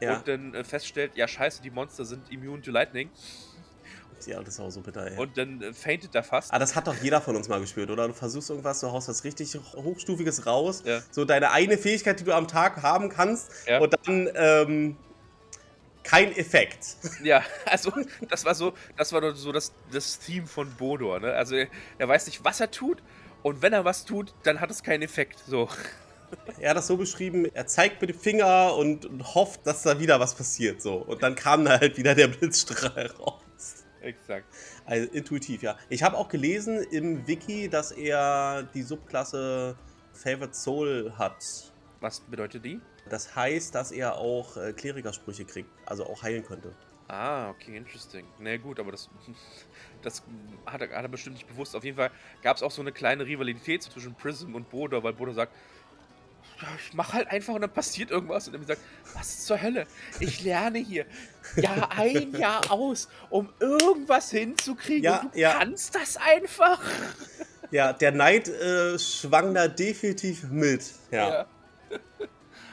Ja. 0.00 0.16
und 0.16 0.26
dann 0.28 0.54
äh, 0.54 0.64
feststellt, 0.64 1.12
ja 1.14 1.28
scheiße, 1.28 1.62
die 1.62 1.70
Monster 1.70 2.04
sind 2.04 2.30
immune 2.32 2.60
to 2.62 2.70
Lightning 2.72 3.08
Ist 4.26 4.60
auch 4.60 4.70
so 4.70 4.80
bitter, 4.80 5.10
ey. 5.10 5.16
und 5.16 5.36
dann 5.36 5.62
äh, 5.62 5.72
faintet 5.72 6.14
er 6.14 6.22
fast. 6.22 6.52
Ah, 6.52 6.58
das 6.58 6.74
hat 6.74 6.86
doch 6.86 6.96
jeder 7.02 7.20
von 7.20 7.36
uns 7.36 7.48
mal 7.48 7.60
gespürt, 7.60 7.90
oder? 7.90 8.08
Du 8.08 8.14
versuchst 8.14 8.50
irgendwas, 8.50 8.80
du 8.80 8.90
haust 8.90 9.08
was 9.08 9.24
richtig 9.24 9.58
Hochstufiges 9.76 10.46
raus. 10.46 10.82
Ja. 10.84 11.00
So 11.10 11.24
deine 11.24 11.50
eine 11.50 11.78
Fähigkeit, 11.78 12.20
die 12.20 12.24
du 12.24 12.32
am 12.32 12.48
Tag 12.48 12.82
haben 12.82 13.08
kannst. 13.08 13.50
Ja. 13.66 13.78
Und 13.78 13.94
dann 14.06 14.30
ähm, 14.34 14.96
kein 16.08 16.34
Effekt. 16.36 16.96
Ja, 17.22 17.42
also 17.66 17.92
das 18.28 18.44
war 18.44 18.54
so, 18.54 18.72
das 18.96 19.12
war 19.12 19.20
doch 19.20 19.34
so 19.34 19.52
das, 19.52 19.72
das 19.92 20.18
Theme 20.20 20.46
von 20.46 20.70
Bodor, 20.74 21.20
ne? 21.20 21.32
Also 21.32 21.56
er, 21.56 21.66
er 21.98 22.08
weiß 22.08 22.26
nicht, 22.26 22.44
was 22.44 22.60
er 22.60 22.70
tut 22.70 23.02
und 23.42 23.60
wenn 23.60 23.72
er 23.72 23.84
was 23.84 24.04
tut, 24.04 24.32
dann 24.44 24.60
hat 24.60 24.70
es 24.70 24.82
keinen 24.82 25.02
Effekt. 25.02 25.42
So. 25.46 25.68
Er 26.58 26.70
hat 26.70 26.76
das 26.76 26.86
so 26.88 26.98
beschrieben, 26.98 27.46
er 27.54 27.66
zeigt 27.66 28.02
mit 28.02 28.10
dem 28.10 28.18
Finger 28.18 28.74
und, 28.76 29.06
und 29.06 29.34
hofft, 29.34 29.66
dass 29.66 29.82
da 29.82 29.98
wieder 29.98 30.20
was 30.20 30.34
passiert. 30.34 30.82
So. 30.82 30.96
Und 30.96 31.22
dann 31.22 31.34
kam 31.34 31.64
da 31.64 31.80
halt 31.80 31.96
wieder 31.96 32.14
der 32.14 32.28
Blitzstrahl 32.28 33.06
raus. 33.18 33.40
Exakt. 34.08 34.46
Also 34.86 35.06
intuitiv, 35.12 35.62
ja. 35.62 35.76
Ich 35.90 36.02
habe 36.02 36.16
auch 36.16 36.28
gelesen 36.28 36.82
im 36.90 37.26
Wiki, 37.26 37.68
dass 37.68 37.92
er 37.92 38.62
die 38.74 38.82
Subklasse 38.82 39.76
Favorite 40.14 40.54
Soul 40.54 41.12
hat. 41.18 41.36
Was 42.00 42.20
bedeutet 42.20 42.64
die? 42.64 42.80
Das 43.10 43.36
heißt, 43.36 43.74
dass 43.74 43.92
er 43.92 44.16
auch 44.16 44.56
äh, 44.56 44.72
Klerikersprüche 44.72 45.44
kriegt, 45.44 45.68
also 45.84 46.06
auch 46.06 46.22
heilen 46.22 46.42
könnte. 46.42 46.74
Ah, 47.08 47.50
okay, 47.50 47.76
interesting. 47.76 48.26
Na 48.38 48.50
nee, 48.50 48.58
gut, 48.58 48.80
aber 48.80 48.92
das, 48.92 49.10
das 50.02 50.22
hat, 50.64 50.80
er, 50.80 50.88
hat 50.90 51.02
er 51.02 51.08
bestimmt 51.08 51.36
nicht 51.36 51.48
bewusst. 51.48 51.76
Auf 51.76 51.84
jeden 51.84 51.96
Fall 51.96 52.10
gab 52.42 52.56
es 52.56 52.62
auch 52.62 52.70
so 52.70 52.80
eine 52.80 52.92
kleine 52.92 53.26
Rivalität 53.26 53.82
zwischen 53.82 54.14
Prism 54.14 54.54
und 54.54 54.70
Bodo, 54.70 55.02
weil 55.02 55.12
Bodo 55.12 55.32
sagt, 55.32 55.52
"Ja, 55.52 55.58
ich 56.78 56.94
mach 56.94 57.12
halt 57.12 57.28
einfach 57.28 57.54
und 57.54 57.60
dann 57.60 57.72
passiert 57.72 58.10
irgendwas. 58.10 58.48
Und 58.48 58.54
er 58.54 58.64
sagt, 58.64 58.80
was 59.14 59.44
zur 59.44 59.60
Hölle? 59.60 59.86
Ich 60.20 60.42
lerne 60.42 60.78
hier 60.78 61.06
Jahr 61.56 61.90
ein, 61.92 62.34
Jahr 62.34 62.70
aus, 62.70 63.08
um 63.30 63.52
irgendwas 63.60 64.30
hinzukriegen. 64.30 65.04
Ja, 65.04 65.20
und 65.20 65.34
du 65.34 65.38
ja. 65.38 65.54
kannst 65.58 65.94
das 65.94 66.16
einfach. 66.16 66.80
Ja, 67.70 67.92
der 67.92 68.12
Neid 68.12 68.48
äh, 68.48 68.98
schwang 68.98 69.52
da 69.52 69.68
definitiv 69.68 70.44
mit. 70.44 70.90
Ja. 71.10 71.28
Ja. 71.28 71.46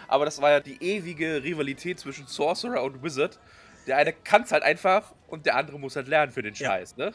Aber 0.07 0.23
das 0.23 0.41
war 0.41 0.51
ja 0.51 0.61
die 0.61 0.81
ewige 0.81 1.43
Rivalität 1.43 1.99
zwischen 1.99 2.27
Sorcerer 2.27 2.81
und 2.81 3.03
Wizard. 3.03 3.37
Der 3.87 3.97
eine 3.97 4.13
kann 4.13 4.43
es 4.43 4.53
halt 4.53 4.63
einfach 4.63 5.13
und 5.27 5.45
der 5.45 5.57
andere 5.57 5.77
muss 5.79 5.97
halt 5.97 6.07
lernen 6.07 6.31
für 6.31 6.41
den. 6.41 6.55
Scheiß, 6.55 6.95
ne? 6.95 7.11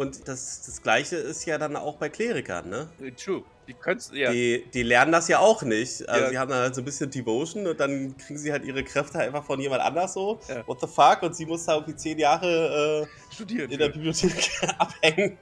Und 0.00 0.28
das, 0.28 0.62
das 0.64 0.80
gleiche 0.80 1.16
ist 1.16 1.44
ja 1.44 1.58
dann 1.58 1.76
auch 1.76 1.96
bei 1.96 2.08
Klerikern, 2.08 2.70
ne? 2.70 2.88
True. 3.22 3.42
Die 3.68 3.76
ja. 4.18 4.32
Die, 4.32 4.64
die 4.72 4.82
lernen 4.82 5.12
das 5.12 5.28
ja 5.28 5.40
auch 5.40 5.62
nicht. 5.62 6.08
Also 6.08 6.24
Ja. 6.24 6.30
sie 6.30 6.38
haben 6.38 6.48
dann 6.50 6.60
halt 6.62 6.74
so 6.74 6.80
ein 6.80 6.86
bisschen 6.86 7.10
Devotion 7.10 7.66
und 7.66 7.78
dann 7.78 8.16
kriegen 8.16 8.38
sie 8.38 8.50
halt 8.50 8.64
ihre 8.64 8.82
Kräfte 8.82 9.18
einfach 9.18 9.44
von 9.44 9.60
jemand 9.60 9.82
anders 9.82 10.14
so. 10.14 10.40
Ja. 10.48 10.66
What 10.66 10.80
the 10.80 10.86
fuck? 10.86 11.22
Und 11.22 11.36
sie 11.36 11.44
muss 11.44 11.66
da 11.66 11.74
irgendwie 11.74 11.96
zehn 11.96 12.18
Jahre 12.18 13.06
äh, 13.06 13.34
studieren. 13.34 13.70
in 13.70 13.78
der. 13.78 13.90
Bibliothek 13.90 14.50
abhängen. 14.78 15.36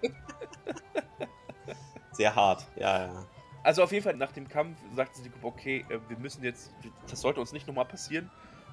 Sehr 2.12 2.34
hart, 2.34 2.66
ja, 2.74 3.06
ja. 3.06 3.26
Also 3.62 3.84
auf 3.84 3.92
jeden 3.92 4.02
Fall 4.02 4.16
nach 4.16 4.32
dem 4.32 4.48
Kampf 4.48 4.76
sagt 4.96 5.14
sie 5.14 5.22
die 5.22 5.30
okay, 5.42 5.84
äh, 5.88 6.00
wir 6.08 6.18
müssen 6.18 6.42
jetzt, 6.42 6.72
das 7.08 7.20
sollte 7.20 7.38
uns 7.38 7.52
nicht 7.52 7.68
nochmal 7.68 7.84
passieren. 7.84 8.28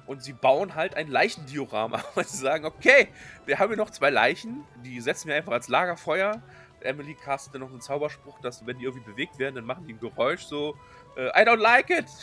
Und 0.06 0.22
sie 0.22 0.32
bauen 0.32 0.74
halt 0.74 0.94
ein 0.94 1.08
Leichendiorama. 1.08 2.02
Weil 2.14 2.26
sie 2.26 2.38
sagen, 2.38 2.64
okay, 2.64 3.08
wir 3.44 3.58
haben 3.58 3.68
hier 3.68 3.76
noch 3.76 3.90
zwei 3.90 4.10
Leichen, 4.10 4.64
die 4.84 5.00
setzen 5.00 5.28
wir 5.28 5.36
einfach 5.36 5.52
als 5.52 5.68
Lagerfeuer. 5.68 6.42
Emily 6.80 7.14
castet 7.14 7.54
dann 7.54 7.62
noch 7.62 7.70
einen 7.70 7.80
Zauberspruch, 7.80 8.38
dass 8.40 8.64
wenn 8.66 8.78
die 8.78 8.84
irgendwie 8.84 9.10
bewegt 9.10 9.38
werden, 9.38 9.56
dann 9.56 9.64
machen 9.64 9.86
die 9.86 9.94
ein 9.94 10.00
Geräusch 10.00 10.42
so, 10.44 10.76
äh, 11.16 11.28
I 11.28 11.44
don't 11.44 11.60
like 11.60 11.90
it. 11.90 12.06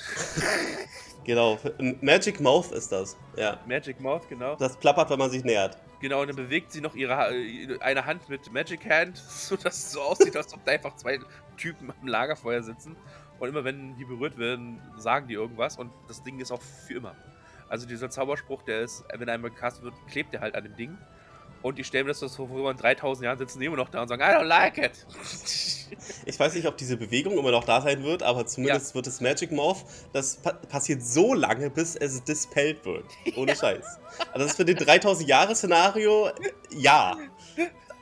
Genau. 1.26 1.57
Magic 2.01 2.41
Mouth 2.41 2.72
ist 2.72 2.91
das. 2.91 3.16
Ja. 3.38 3.57
Magic 3.66 3.99
Mouth, 4.01 4.28
genau. 4.28 4.55
Das 4.55 4.76
plappert, 4.76 5.10
wenn 5.10 5.20
man 5.20 5.30
sich 5.32 5.43
nähert. 5.43 5.78
Genau, 6.01 6.22
und 6.22 6.28
dann 6.28 6.36
bewegt 6.36 6.72
sie 6.74 6.82
noch 6.82 6.95
ihre 6.95 7.34
äh, 7.34 7.80
eine 7.80 8.05
Hand 8.05 8.28
mit 8.28 8.51
Magic 8.51 8.89
Hand, 8.89 9.18
sodass 9.30 9.78
es 9.78 9.91
so 9.93 10.01
aussieht, 10.01 10.36
als 10.36 10.53
ob 10.53 10.66
da 10.66 10.74
einfach 10.74 10.95
zwei 10.97 11.20
Typen 11.55 11.91
am 12.01 12.07
Lagerfeuer 12.07 12.62
sitzen. 12.62 12.97
Und 13.39 13.49
immer 13.49 13.64
wenn 13.64 13.95
die 13.95 14.05
berührt 14.05 14.38
werden, 14.38 14.82
sagen 14.97 15.28
die 15.28 15.36
irgendwas 15.36 15.78
und 15.78 15.91
das 16.07 16.22
Ding 16.24 16.39
ist 16.39 16.51
auch 16.51 16.62
für 16.62 16.95
immer. 16.95 17.16
Also 17.74 17.88
dieser 17.88 18.07
Zauberspruch, 18.07 18.61
der 18.61 18.82
ist, 18.82 19.03
wenn 19.17 19.28
er 19.28 19.34
einmal 19.34 19.49
gecastet 19.49 19.84
wird, 19.84 19.95
klebt 20.07 20.32
der 20.32 20.41
halt 20.41 20.53
an 20.53 20.63
dem 20.63 20.76
Ding. 20.76 20.95
Und 21.63 21.80
ich 21.80 21.88
stelle 21.88 22.03
mir 22.03 22.13
das 22.13 22.36
vor, 22.36 22.69
in 22.69 22.78
3000 22.78 23.26
Jahren 23.26 23.39
sitzen 23.39 23.59
die 23.59 23.65
immer 23.65 23.78
noch 23.78 23.89
da 23.89 24.03
und 24.03 24.09
sagen, 24.09 24.21
I 24.21 24.26
don't 24.26 24.43
like 24.43 24.78
it. 24.78 24.91
Ich 26.26 26.39
weiß 26.39 26.55
nicht, 26.55 26.67
ob 26.67 26.78
diese 26.78 26.97
Bewegung 26.97 27.38
immer 27.38 27.51
noch 27.51 27.63
da 27.63 27.82
sein 27.82 28.03
wird, 28.03 28.24
aber 28.24 28.45
zumindest 28.47 28.95
wird 28.95 29.05
das 29.05 29.21
Magic 29.21 29.51
Morph, 29.51 29.86
das 30.11 30.38
pa 30.38 30.53
passiert 30.53 31.03
so 31.03 31.34
lange, 31.36 31.69
bis 31.69 31.95
es 31.95 32.24
dispelled 32.24 32.84
wird. 32.86 33.05
Ohne 33.36 33.55
Scheiß. 33.55 33.99
Also 34.32 34.39
das 34.39 34.47
ist 34.47 34.55
für 34.55 34.65
den 34.65 34.78
3000 34.78 35.28
Jahre 35.28 35.55
Szenario, 35.55 36.30
ja. 36.71 37.15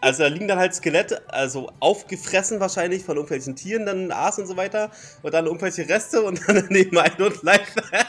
Also 0.01 0.24
da 0.24 0.30
liegen 0.30 0.47
dann 0.47 0.57
halt 0.57 0.74
Skelette, 0.74 1.22
also 1.30 1.72
aufgefressen 1.80 2.59
wahrscheinlich 2.59 3.03
von 3.03 3.17
irgendwelchen 3.17 3.55
Tieren, 3.55 3.86
dann 3.86 4.11
Aas 4.11 4.39
und 4.39 4.47
so 4.47 4.57
weiter. 4.57 4.91
Und 5.22 5.34
dann 5.34 5.45
irgendwelche 5.45 5.88
Reste 5.88 6.24
und 6.24 6.41
dann 6.47 6.55
daneben 6.67 6.97
I 6.97 7.09
don't 7.22 7.43
like 7.43 7.74
that. 7.76 8.07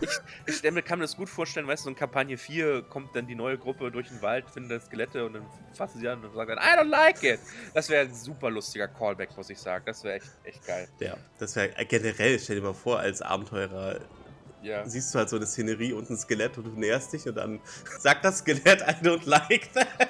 Ich, 0.00 0.62
ich 0.62 0.70
mir, 0.70 0.82
kann 0.82 0.98
mir 0.98 1.04
das 1.04 1.16
gut 1.16 1.28
vorstellen, 1.28 1.66
weißt 1.66 1.84
du, 1.84 1.90
in 1.90 1.96
Kampagne 1.96 2.36
4 2.36 2.82
kommt 2.82 3.14
dann 3.14 3.26
die 3.26 3.34
neue 3.34 3.58
Gruppe 3.58 3.90
durch 3.90 4.08
den 4.08 4.20
Wald, 4.22 4.48
findet 4.50 4.72
dann 4.72 4.80
Skelette 4.86 5.24
und 5.26 5.34
dann 5.34 5.46
fassen 5.74 6.00
sie 6.00 6.08
an 6.08 6.24
und 6.24 6.34
sagen 6.34 6.56
dann, 6.56 6.58
I 6.58 6.78
don't 6.78 6.90
like 6.90 7.22
it. 7.22 7.40
Das 7.74 7.88
wäre 7.88 8.06
ein 8.06 8.14
super 8.14 8.50
lustiger 8.50 8.88
Callback, 8.88 9.36
muss 9.36 9.50
ich 9.50 9.58
sagen. 9.58 9.84
Das 9.86 10.02
wäre 10.04 10.16
echt, 10.16 10.30
echt 10.44 10.66
geil. 10.66 10.88
Ja, 11.00 11.16
das 11.38 11.56
wäre 11.56 11.68
generell, 11.86 12.38
stell 12.38 12.56
dir 12.56 12.62
mal 12.62 12.74
vor, 12.74 12.98
als 12.98 13.22
Abenteurer 13.22 14.00
Ja. 14.62 14.86
siehst 14.86 15.14
du 15.14 15.18
halt 15.18 15.28
so 15.28 15.36
eine 15.36 15.46
Szenerie 15.46 15.92
und 15.92 16.08
ein 16.10 16.16
Skelett 16.16 16.56
und 16.58 16.64
du 16.64 16.70
näherst 16.70 17.12
dich 17.12 17.26
und 17.28 17.36
dann 17.36 17.60
sagt 18.00 18.24
das 18.24 18.38
Skelett, 18.38 18.80
I 18.82 19.04
don't 19.06 19.26
like 19.28 19.72
that. 19.74 19.88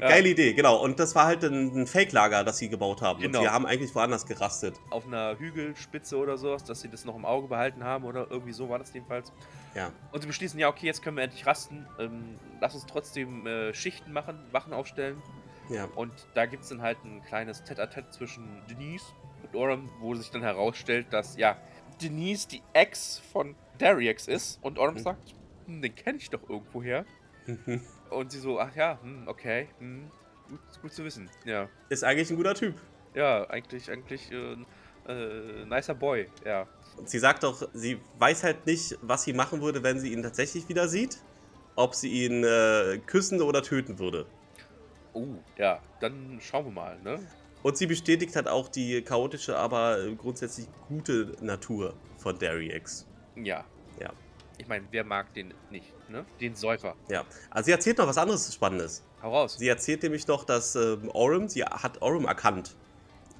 Ja. 0.00 0.08
Geile 0.08 0.28
Idee, 0.30 0.52
genau. 0.54 0.82
Und 0.82 0.98
das 0.98 1.14
war 1.14 1.26
halt 1.26 1.44
ein, 1.44 1.82
ein 1.82 1.86
Fake-Lager, 1.86 2.44
das 2.44 2.58
sie 2.58 2.68
gebaut 2.68 3.02
haben. 3.02 3.20
Genau. 3.20 3.38
Und 3.38 3.44
sie 3.44 3.50
haben 3.50 3.66
eigentlich 3.66 3.94
woanders 3.94 4.26
gerastet. 4.26 4.74
Auf 4.90 5.06
einer 5.06 5.38
Hügelspitze 5.38 6.16
oder 6.16 6.38
sowas, 6.38 6.64
dass 6.64 6.80
sie 6.80 6.88
das 6.88 7.04
noch 7.04 7.16
im 7.16 7.24
Auge 7.24 7.48
behalten 7.48 7.84
haben 7.84 8.04
oder 8.04 8.26
irgendwie 8.30 8.52
so 8.52 8.68
war 8.68 8.78
das 8.78 8.92
jedenfalls. 8.92 9.32
Ja. 9.74 9.92
Und 10.12 10.20
sie 10.22 10.26
beschließen, 10.26 10.58
ja, 10.58 10.68
okay, 10.68 10.86
jetzt 10.86 11.02
können 11.02 11.16
wir 11.16 11.24
endlich 11.24 11.46
rasten. 11.46 11.86
Ähm, 11.98 12.38
lass 12.60 12.74
uns 12.74 12.86
trotzdem 12.86 13.46
äh, 13.46 13.72
Schichten 13.74 14.12
machen, 14.12 14.38
Wachen 14.52 14.72
aufstellen. 14.72 15.22
Ja. 15.68 15.84
Und 15.94 16.12
da 16.34 16.46
gibt 16.46 16.64
es 16.64 16.70
dann 16.70 16.82
halt 16.82 16.98
ein 17.04 17.22
kleines 17.24 17.62
Tête-à-Tête 17.64 18.10
zwischen 18.10 18.44
Denise 18.68 19.04
und 19.44 19.54
Orem, 19.54 19.88
wo 20.00 20.14
sich 20.14 20.30
dann 20.30 20.42
herausstellt, 20.42 21.06
dass, 21.10 21.36
ja, 21.36 21.56
Denise 22.02 22.48
die 22.48 22.62
Ex 22.72 23.20
von 23.32 23.54
Dariex 23.78 24.26
ist. 24.26 24.58
Und 24.62 24.78
Orem 24.78 24.94
Mhm. 24.94 24.98
sagt, 25.00 25.34
hm, 25.66 25.82
den 25.82 25.94
kenne 25.94 26.18
ich 26.18 26.30
doch 26.30 26.42
irgendwoher. 26.48 27.04
Und 28.10 28.32
sie 28.32 28.38
so, 28.40 28.58
ach 28.60 28.74
ja, 28.74 28.98
hm, 29.02 29.26
okay, 29.26 29.68
hm, 29.78 30.10
gut, 30.48 30.60
gut 30.82 30.92
zu 30.92 31.04
wissen. 31.04 31.30
Ja, 31.44 31.68
Ist 31.88 32.04
eigentlich 32.04 32.30
ein 32.30 32.36
guter 32.36 32.54
Typ. 32.54 32.74
ja, 33.14 33.48
eigentlich, 33.48 33.90
eigentlich, 33.90 34.30
äh, 34.32 34.56
äh, 35.08 35.64
nicer 35.66 35.94
Boy, 35.94 36.26
ja. 36.44 36.66
Und 36.96 37.08
sie 37.08 37.18
sagt 37.18 37.42
doch, 37.44 37.68
sie 37.72 37.98
weiß 38.18 38.44
halt 38.44 38.66
nicht, 38.66 38.98
was 39.02 39.22
sie 39.24 39.32
machen 39.32 39.62
würde, 39.62 39.82
wenn 39.82 39.98
sie 40.00 40.12
ihn 40.12 40.22
tatsächlich 40.22 40.68
wieder 40.68 40.88
sieht. 40.88 41.18
Ob 41.76 41.94
sie 41.94 42.24
ihn 42.24 42.44
äh, 42.44 42.98
küssen 43.06 43.40
oder 43.40 43.62
töten 43.62 43.98
würde. 43.98 44.26
Oh, 45.12 45.26
ja, 45.56 45.80
dann 46.00 46.38
schauen 46.40 46.66
wir 46.66 46.72
mal, 46.72 46.98
ne? 47.02 47.20
Und 47.62 47.76
sie 47.76 47.86
bestätigt 47.86 48.34
halt 48.36 48.48
auch 48.48 48.68
die 48.68 49.02
chaotische, 49.02 49.56
aber 49.56 49.98
grundsätzlich 50.18 50.66
gute 50.88 51.32
Natur 51.40 51.94
von 52.18 52.38
Dariex. 52.38 53.06
Ja. 53.36 53.64
Ja. 53.98 54.12
Ich 54.58 54.66
meine, 54.68 54.84
wer 54.90 55.04
mag 55.04 55.32
den 55.34 55.54
nicht, 55.70 55.92
ne? 56.10 56.24
Den 56.40 56.54
Säufer. 56.54 56.94
Ja. 57.08 57.24
Also 57.50 57.66
sie 57.66 57.72
erzählt 57.72 57.98
noch 57.98 58.06
was 58.06 58.18
anderes 58.18 58.52
Spannendes. 58.52 59.02
Hau 59.22 59.30
raus. 59.30 59.56
Sie 59.58 59.68
erzählt 59.68 60.02
nämlich 60.02 60.26
noch, 60.26 60.44
dass 60.44 60.74
ähm, 60.76 61.10
Orem, 61.12 61.48
sie 61.48 61.64
hat 61.64 62.00
Orem 62.02 62.24
erkannt. 62.24 62.74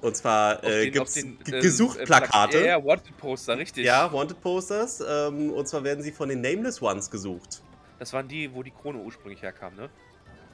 Und 0.01 0.17
zwar 0.17 0.63
äh, 0.63 0.89
gibt 0.89 1.07
es 1.07 1.13
den, 1.13 1.37
G- 1.39 1.57
äh, 1.57 1.61
Gesucht-Plakate. 1.61 2.59
Ja, 2.59 2.65
ja, 2.65 2.83
Wanted-Poster, 2.83 3.57
richtig. 3.57 3.85
Ja, 3.85 4.11
Wanted 4.11 4.41
Posters. 4.41 5.03
Ähm, 5.07 5.51
und 5.51 5.67
zwar 5.67 5.83
werden 5.83 6.03
sie 6.03 6.11
von 6.11 6.29
den 6.29 6.41
Nameless 6.41 6.81
Ones 6.81 7.11
gesucht. 7.11 7.61
Das 7.99 8.11
waren 8.13 8.27
die, 8.27 8.51
wo 8.53 8.63
die 8.63 8.71
Krone 8.71 8.97
ursprünglich 8.97 9.43
herkam, 9.43 9.75
ne? 9.75 9.89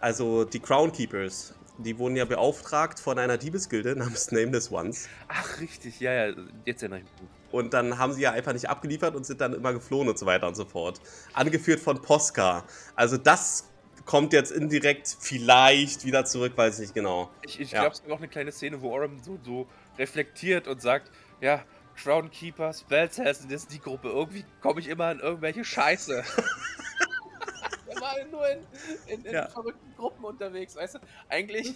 Also 0.01 0.43
die 0.43 0.59
Crown 0.59 0.91
Keepers. 0.91 1.53
Die 1.77 1.97
wurden 1.97 2.15
ja 2.15 2.25
beauftragt 2.25 2.99
von 2.99 3.19
einer 3.19 3.37
Diebesgilde 3.37 3.95
namens 3.95 4.31
Nameless 4.31 4.71
Ones. 4.71 5.07
Ach, 5.27 5.61
richtig, 5.61 5.99
ja, 5.99 6.27
ja, 6.27 6.35
jetzt 6.65 6.81
erinnere 6.81 6.99
ich 6.99 7.05
mich. 7.05 7.29
Und 7.49 7.73
dann 7.73 7.97
haben 7.97 8.13
sie 8.13 8.21
ja 8.21 8.31
einfach 8.31 8.53
nicht 8.53 8.69
abgeliefert 8.69 9.15
und 9.15 9.25
sind 9.25 9.41
dann 9.41 9.53
immer 9.53 9.73
geflohen 9.73 10.09
und 10.09 10.17
so 10.19 10.25
weiter 10.25 10.47
und 10.47 10.55
so 10.55 10.65
fort. 10.65 11.01
Angeführt 11.33 11.79
von 11.79 12.01
Posca. 12.01 12.67
Also 12.95 13.17
das 13.17 13.73
kommt 14.05 14.33
jetzt 14.33 14.51
indirekt 14.51 15.17
vielleicht 15.19 16.05
wieder 16.05 16.25
zurück, 16.25 16.57
weiß 16.57 16.75
ich 16.75 16.79
nicht 16.81 16.93
genau. 16.93 17.33
Ich, 17.41 17.59
ich 17.59 17.71
Ja. 17.71 17.79
glaube, 17.81 17.93
es 17.93 18.01
gibt 18.01 18.13
auch 18.13 18.17
eine 18.17 18.29
kleine 18.29 18.51
Szene, 18.51 18.81
wo 18.81 18.91
Orem 18.91 19.19
so, 19.19 19.39
so 19.43 19.69
reflektiert 19.97 20.67
und 20.67 20.81
sagt, 20.81 21.11
ja, 21.39 21.65
Crown 21.95 22.29
Keeper, 22.29 22.73
Spelltest, 22.73 23.45
das 23.45 23.63
ist 23.63 23.71
die 23.71 23.79
Gruppe. 23.79 24.09
Irgendwie 24.09 24.45
komme 24.59 24.79
ich 24.79 24.87
immer 24.87 25.11
in 25.11 25.19
irgendwelche 25.19 25.63
Scheiße. 25.65 26.23
immer 27.85 28.13
nur 28.31 28.47
in, 28.49 28.67
in, 29.05 29.25
in 29.25 29.33
Ja. 29.33 29.47
verrückten 29.47 29.95
Gruppen 29.95 30.25
unterwegs, 30.25 30.75
weißt 30.75 30.95
du? 30.95 30.99
Eigentlich, 31.27 31.75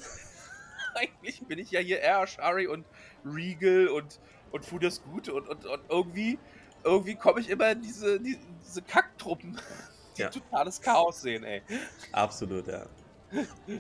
eigentlich 0.96 1.44
bin 1.48 1.60
ich 1.60 1.72
ja 1.72 1.80
hier 1.80 2.00
eher 2.00 2.26
Shari 2.28 2.68
und 2.68 2.88
Regal 3.24 3.88
und, 3.88 4.20
und 4.52 4.66
Fu 4.66 4.80
das 4.80 5.02
Gute 5.02 5.34
und, 5.34 5.48
und, 5.48 5.66
und 5.66 5.82
irgendwie, 5.90 6.40
irgendwie 6.84 7.16
komme 7.16 7.40
ich 7.42 7.50
immer 7.50 7.72
in 7.72 7.82
diese, 7.82 8.20
die, 8.20 8.38
diese 8.66 8.82
Kacktruppen, 8.82 9.60
die 10.18 10.22
Ja. 10.24 10.30
totales 10.30 10.80
Chaos 10.82 11.22
sehen, 11.22 11.44
ey. 11.44 11.64
Absolut, 12.12 12.68
ja. 12.68 12.86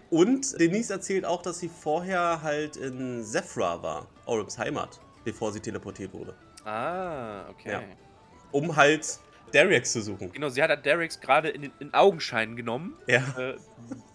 Und 0.09 0.59
Denise 0.59 0.91
erzählt 0.91 1.26
auch, 1.26 1.41
dass 1.41 1.59
sie 1.59 1.67
vorher 1.67 2.41
halt 2.41 2.78
in 2.78 3.24
Zephra 3.24 3.84
war, 3.84 4.07
Orems 4.26 4.57
Heimat, 4.57 4.99
bevor 5.26 5.51
sie 5.51 5.59
teleportiert 5.59 6.13
wurde. 6.13 6.34
Ah, 6.63 7.49
okay. 7.49 7.72
Ja. 7.72 7.84
Um 8.51 8.76
halt 8.76 9.19
Dariex 9.54 9.91
zu 9.91 10.02
suchen. 10.02 10.32
Genau, 10.32 10.49
sie 10.49 10.62
hat 10.62 10.70
halt 10.70 10.86
Derricks 10.86 11.20
gerade 11.20 11.49
in, 11.49 11.72
in 11.80 11.93
Augenschein 11.93 12.56
genommen, 12.56 12.97
Ja. 13.08 13.22
äh, 13.38 13.58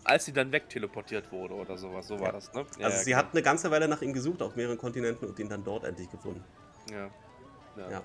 als 0.05 0.25
sie 0.25 0.33
dann 0.33 0.53
wegteleportiert 0.53 1.31
wurde 1.33 1.55
oder 1.55 1.77
sowas. 1.79 2.07
So 2.09 2.19
war 2.21 2.33
das, 2.33 2.53
ne? 2.53 2.65
Ja, 2.79 2.87
Also 2.87 2.99
ja, 2.99 3.03
sie 3.05 3.11
genau. 3.11 3.19
hat 3.23 3.33
eine 3.33 3.43
ganze 3.43 3.71
Weile 3.71 3.89
nach 3.89 4.03
ihm 4.03 4.13
gesucht 4.13 4.43
auf 4.43 4.57
mehreren 4.57 4.79
Kontinenten 4.79 5.29
und 5.29 5.39
ihn 5.39 5.49
dann 5.49 5.65
dort 5.65 5.85
endlich 5.85 6.11
gefunden. 6.11 6.43
Ja. 6.91 7.11
Ja. 7.77 7.91
Ja. 7.91 8.03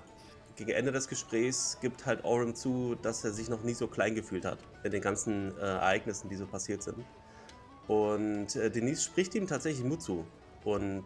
Gegen 0.56 0.70
Ende 0.72 0.92
des 0.92 1.08
Gesprächs 1.08 1.78
gibt 1.80 2.04
halt 2.04 2.24
Orem 2.24 2.54
zu, 2.54 2.94
dass 3.00 3.24
er 3.24 3.32
sich 3.32 3.48
noch 3.48 3.62
nie 3.62 3.72
so 3.72 3.86
klein 3.86 4.14
gefühlt 4.14 4.44
hat 4.44 4.58
in 4.84 4.90
den 4.92 5.00
ganzen 5.00 5.56
äh, 5.56 5.60
Ereignissen, 5.60 6.28
die 6.28 6.36
so 6.36 6.46
passiert 6.46 6.82
sind. 6.82 6.98
Und 7.88 8.54
äh, 8.56 8.70
Denise 8.70 9.02
spricht 9.04 9.34
ihm 9.34 9.46
tatsächlich 9.46 9.84
Mut 9.84 10.02
zu. 10.02 10.26
Und 10.64 11.04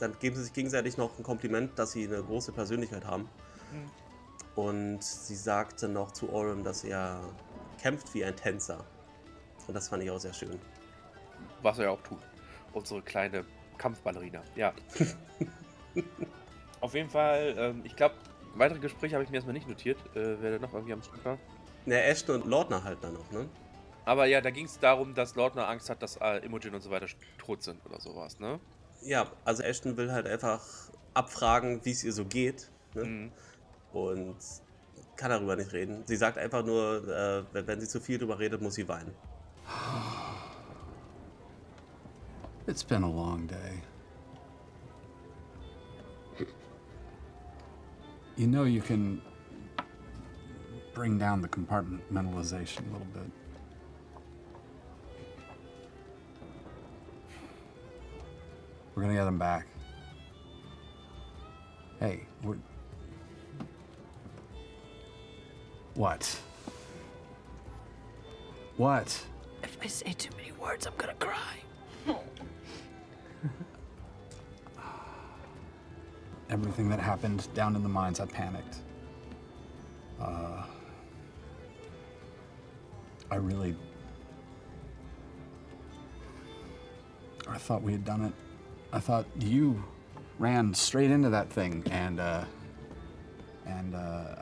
dann 0.00 0.18
geben 0.18 0.34
sie 0.36 0.42
sich 0.42 0.52
gegenseitig 0.52 0.96
noch 0.96 1.16
ein 1.18 1.22
Kompliment, 1.22 1.78
dass 1.78 1.92
sie 1.92 2.06
eine 2.06 2.22
große 2.22 2.52
Persönlichkeit 2.52 3.04
haben. 3.06 3.28
Hm. 3.70 3.90
Und 4.54 5.02
sie 5.02 5.34
sagte 5.34 5.88
noch 5.88 6.12
zu 6.12 6.30
Orem, 6.30 6.62
dass 6.62 6.84
er 6.84 7.20
kämpft 7.80 8.12
wie 8.14 8.24
ein 8.24 8.36
Tänzer. 8.36 8.84
Und 9.66 9.74
das 9.74 9.88
fand 9.88 10.02
ich 10.02 10.10
auch 10.10 10.18
sehr 10.18 10.34
schön. 10.34 10.58
Was 11.62 11.78
er 11.78 11.84
ja 11.84 11.90
auch 11.90 12.02
tut. 12.02 12.18
Unsere 12.72 13.02
kleine 13.02 13.44
Kampfballerina. 13.78 14.42
Ja. 14.56 14.72
Auf 16.80 16.94
jeden 16.94 17.10
Fall, 17.10 17.54
ähm, 17.56 17.80
ich 17.84 17.94
glaube, 17.96 18.16
weitere 18.54 18.78
Gespräche 18.78 19.14
habe 19.14 19.24
ich 19.24 19.30
mir 19.30 19.36
erstmal 19.36 19.54
nicht 19.54 19.68
notiert, 19.68 19.98
äh, 20.16 20.40
wer 20.40 20.52
da 20.52 20.58
noch 20.58 20.74
irgendwie 20.74 20.92
am 20.92 21.02
Stück 21.02 21.24
war. 21.24 21.38
Na, 21.86 21.96
Ashton 21.96 22.42
und 22.42 22.48
Lordner 22.48 22.82
halt 22.84 22.98
dann 23.02 23.14
noch, 23.14 23.30
ne? 23.30 23.48
Aber 24.04 24.26
ja, 24.26 24.40
da 24.40 24.50
ging 24.50 24.66
es 24.66 24.78
darum, 24.78 25.14
dass 25.14 25.36
Lordner 25.36 25.68
Angst 25.68 25.88
hat, 25.88 26.02
dass 26.02 26.16
äh, 26.16 26.44
Imogen 26.44 26.74
und 26.74 26.80
so 26.80 26.90
weiter 26.90 27.06
tot 27.38 27.62
sind 27.62 27.84
oder 27.86 28.00
sowas, 28.00 28.38
ne? 28.40 28.58
Ja, 29.02 29.30
also 29.44 29.62
Ashton 29.62 29.96
will 29.96 30.12
halt 30.12 30.26
einfach 30.26 30.60
abfragen, 31.14 31.84
wie 31.84 31.90
es 31.90 32.04
ihr 32.04 32.12
so 32.12 32.24
geht. 32.24 32.68
Ne? 32.94 33.04
Mhm. 33.04 33.32
Und 33.92 34.36
kann 35.16 35.30
darüber 35.30 35.56
nicht 35.56 35.72
reden. 35.72 36.02
Sie 36.06 36.16
sagt 36.16 36.38
einfach 36.38 36.64
nur, 36.64 37.08
äh, 37.08 37.44
wenn 37.52 37.66
wenn 37.66 37.80
sie 37.80 37.88
zu 37.88 38.00
viel 38.00 38.18
darüber 38.18 38.38
redet, 38.38 38.60
muss 38.60 38.74
sie 38.74 38.88
weinen. 38.88 39.14
It's 42.66 42.84
been 42.84 43.02
a 43.02 43.10
long 43.10 43.46
day. 43.46 43.82
You 48.36 48.46
know 48.46 48.64
you 48.64 48.80
can 48.80 49.20
bring 50.94 51.18
down 51.18 51.42
the 51.42 51.48
compartmentalization 51.48 52.88
a 52.88 52.92
little 52.92 53.06
bit. 53.12 53.30
We're 58.94 59.02
gonna 59.02 59.14
get 59.14 59.24
them 59.24 59.38
back. 59.38 59.66
Hey, 61.98 62.26
we're. 62.42 62.58
What? 65.94 66.40
What? 68.76 69.22
If 69.62 69.76
I 69.82 69.86
say 69.86 70.12
too 70.12 70.30
many 70.36 70.52
words, 70.52 70.86
I'm 70.86 70.94
gonna 70.96 71.14
cry. 71.14 71.62
everything 76.50 76.88
that 76.88 77.00
happened 77.00 77.48
down 77.54 77.76
in 77.76 77.82
the 77.82 77.88
mines, 77.88 78.20
I 78.20 78.26
panicked. 78.26 78.78
Uh, 80.20 80.64
I 83.30 83.36
really. 83.36 83.74
I 87.48 87.58
thought 87.58 87.82
we 87.82 87.92
had 87.92 88.04
done 88.04 88.24
it. 88.24 88.32
I 88.92 89.00
thought 89.00 89.26
you 89.38 89.82
ran 90.38 90.74
straight 90.74 91.10
into 91.10 91.30
that 91.30 91.50
thing 91.50 91.82
and 91.90 92.20
uh, 92.20 92.44
And 93.66 93.94
uh, 93.94 94.41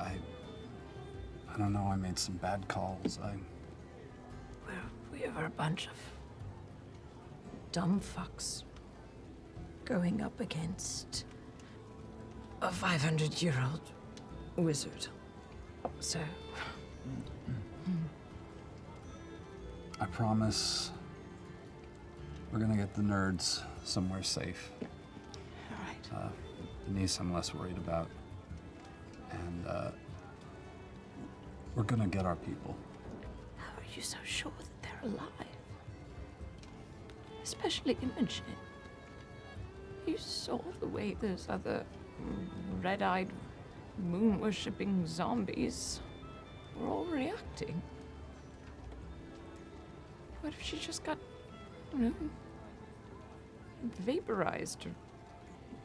I, 1.53 1.59
don't 1.59 1.73
know. 1.73 1.89
I 1.91 1.97
made 1.97 2.19
some 2.19 2.37
bad 2.37 2.67
calls. 2.69 3.19
I, 3.23 3.35
We 5.13 5.29
were 5.31 5.47
a 5.47 5.51
bunch 5.51 5.87
of 5.87 5.93
dumb 7.73 8.01
fucks 8.01 8.65
going 9.85 10.23
up 10.23 10.39
against 10.41 11.25
a 12.63 12.71
500 12.71 13.43
year 13.43 13.55
old 13.71 13.81
wizard. 14.65 15.07
So, 16.01 16.21
I 20.01 20.07
promise. 20.07 20.91
We're 22.53 22.59
gonna 22.59 22.77
get 22.77 22.95
the 22.95 23.03
nerds 23.03 23.63
somewhere 23.85 24.23
safe. 24.23 24.71
all 24.83 24.89
right. 25.87 26.25
Uh, 26.25 26.29
Denise, 26.87 27.19
I'm 27.21 27.33
less 27.33 27.55
worried 27.55 27.77
about. 27.77 28.09
And 29.31 29.67
uh, 29.67 29.91
we're 31.75 31.83
gonna 31.85 32.07
get 32.07 32.27
our 32.27 32.37
people. 32.37 32.77
How 33.57 33.73
are 33.79 33.95
you 33.95 34.03
so 34.03 34.19
sure 34.25 34.53
that 34.59 34.83
they're 34.83 35.11
alive? 35.11 35.47
Especially 37.43 37.97
Imogen. 38.03 38.45
You 40.07 40.19
saw 40.19 40.59
the 40.81 40.87
way 40.87 41.17
those 41.21 41.47
other 41.49 41.85
red 42.83 43.03
eyed, 43.03 43.31
moon 43.99 44.41
worshipping 44.41 45.07
zombies 45.07 46.01
were 46.77 46.89
all 46.89 47.05
reacting. 47.05 47.81
What 50.41 50.53
if 50.55 50.63
she 50.63 50.79
just 50.79 51.05
got, 51.05 51.19
don't 51.93 52.03
know, 52.03 52.15
vaporized 54.01 54.87
or 54.87 54.93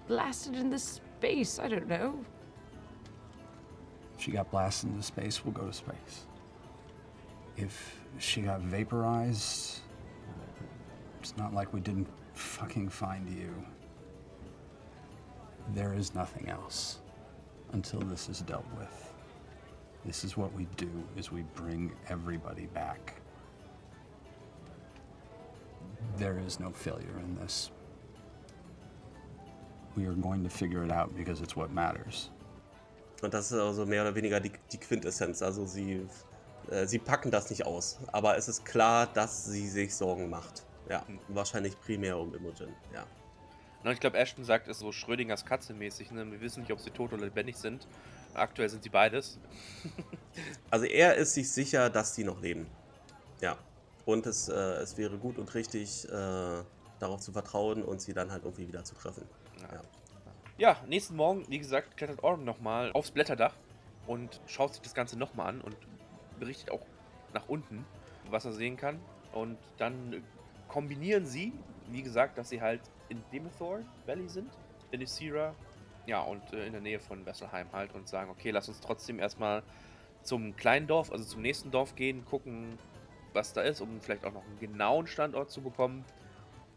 blasted 0.08 0.56
into 0.56 0.80
space? 0.80 1.60
I 1.60 1.68
don't 1.68 1.88
know. 1.88 2.24
She 4.26 4.32
got 4.32 4.50
blasted 4.50 4.90
into 4.90 5.04
space, 5.04 5.46
we'll 5.46 5.54
go 5.54 5.68
to 5.68 5.72
space. 5.72 6.26
If 7.58 7.96
she 8.18 8.42
got 8.42 8.60
vaporized, 8.60 9.82
it's 11.20 11.38
not 11.38 11.54
like 11.54 11.72
we 11.74 11.80
didn't 11.80 12.08
fucking 12.34 12.90
find 12.90 13.30
you. 13.30 13.54
There 15.76 15.94
is 15.94 16.16
nothing 16.16 16.50
else 16.50 17.02
until 17.74 18.00
this 18.00 18.28
is 18.28 18.42
dealt 18.42 18.66
with. 18.76 19.14
This 20.08 20.24
is 20.24 20.36
what 20.36 20.52
we 20.54 20.66
do 20.76 20.90
is 21.16 21.32
we 21.32 21.44
bring 21.54 21.92
everybody 22.10 22.66
back. 22.66 23.22
There 26.18 26.40
is 26.40 26.60
no 26.60 26.72
failure 26.72 27.20
in 27.20 27.36
this. 27.36 27.70
We 29.96 30.08
are 30.08 30.14
going 30.14 30.44
to 30.44 30.50
figure 30.50 30.84
it 30.84 30.92
out 30.92 31.16
because 31.16 31.42
it's 31.42 31.56
what 31.56 31.72
matters. 31.72 32.32
Und 33.26 33.34
das 33.34 33.52
ist 33.52 33.58
also 33.58 33.88
mehr 33.88 34.04
oder 34.04 34.14
weniger 34.14 34.40
die, 34.40 34.52
die 34.72 34.78
Quintessenz. 34.78 35.42
Also 35.42 35.66
sie, 35.66 36.08
äh, 36.70 36.86
sie 36.86 37.00
packen 37.00 37.32
das 37.32 37.50
nicht 37.50 37.66
aus. 37.66 37.98
Aber 38.12 38.38
es 38.38 38.48
ist 38.48 38.64
klar, 38.66 39.08
dass 39.08 39.46
sie 39.46 39.68
sich 39.68 39.96
Sorgen 39.96 40.30
macht. 40.30 40.64
Ja, 40.88 41.04
wahrscheinlich 41.30 41.80
primär 41.82 42.20
um 42.20 42.36
Imogen. 42.36 42.76
Ja. 42.94 43.06
Na, 43.84 43.92
ich 43.92 44.00
glaube, 44.00 44.18
Ashton 44.18 44.46
sagt 44.46 44.68
es 44.68 44.78
so 44.78 44.92
Schrödingers 44.92 45.44
Katze 45.44 45.74
mäßig. 45.74 46.12
Ne? 46.12 46.32
Wir 46.32 46.40
wissen 46.40 46.62
nicht, 46.62 46.72
ob 46.72 46.80
sie 46.80 46.92
tot 46.92 47.14
oder 47.14 47.24
lebendig 47.24 47.58
sind. 47.58 47.88
Aktuell 48.36 48.70
sind 48.70 48.84
sie 48.84 48.90
beides. 48.90 49.40
Also 50.70 50.86
er 50.86 51.16
ist 51.16 51.34
sich 51.34 51.50
sicher, 51.50 51.90
dass 51.90 52.14
die 52.14 52.26
noch 52.26 52.42
leben. 52.42 52.68
Ja. 53.40 53.58
Und 54.04 54.26
es, 54.26 54.50
äh, 54.50 54.54
es 54.54 54.98
wäre 54.98 55.18
gut 55.18 55.38
und 55.38 55.54
richtig, 55.56 56.04
äh, 56.10 56.62
darauf 57.00 57.22
zu 57.22 57.32
vertrauen 57.32 57.82
und 57.82 58.02
sie 58.02 58.12
dann 58.12 58.34
halt 58.34 58.44
irgendwie 58.44 58.68
wieder 58.68 58.84
zu 58.84 58.96
treffen. 58.96 59.24
Ja. 59.62 59.76
Ja, 59.76 59.82
nächsten 60.88 61.16
Morgen, 61.16 61.46
wie 61.50 61.60
gesagt, 61.60 61.98
klettert 61.98 62.24
Orm 62.24 62.46
nochmal 62.46 62.92
aufs 62.94 63.12
Blätterdach 63.12 63.54
und 64.08 64.40
schaut 64.48 64.74
sich 64.74 64.82
das 64.82 64.94
Ganze 64.94 65.18
nochmal 65.18 65.48
an 65.48 65.62
und 65.62 65.76
berichtet 66.40 66.72
auch 66.72 66.86
nach 67.34 67.48
unten, 67.48 67.86
was 68.30 68.46
er 68.46 68.54
sehen 68.54 68.78
kann. 68.78 69.00
Und 69.34 69.58
dann 69.78 70.24
kombinieren 70.68 71.26
sie, 71.26 71.54
wie 71.90 72.02
gesagt, 72.02 72.38
dass 72.38 72.50
sie 72.50 72.62
halt 72.62 72.82
in 73.10 73.24
Demethor 73.32 73.80
Valley 74.06 74.30
sind, 74.30 74.52
in 74.92 75.02
Isira, 75.02 75.54
ja, 76.06 76.22
und 76.22 76.54
äh, 76.54 76.66
in 76.66 76.72
der 76.72 76.82
Nähe 76.82 77.00
von 77.00 77.26
Wesselheim 77.26 77.68
halt 77.74 77.94
und 77.94 78.08
sagen, 78.08 78.30
okay, 78.30 78.52
lass 78.52 78.68
uns 78.68 78.80
trotzdem 78.80 79.20
erstmal 79.20 79.64
zum 80.22 80.56
kleinen 80.56 80.88
Dorf, 80.88 81.12
also 81.12 81.24
zum 81.24 81.42
nächsten 81.42 81.72
Dorf 81.72 81.96
gehen, 81.96 82.26
gucken, 82.26 82.78
was 83.34 83.54
da 83.54 83.62
ist, 83.62 83.82
um 83.82 84.00
vielleicht 84.00 84.26
auch 84.26 84.34
noch 84.34 84.46
einen 84.46 84.60
genauen 84.60 85.08
Standort 85.08 85.52
zu 85.52 85.62
bekommen 85.62 86.06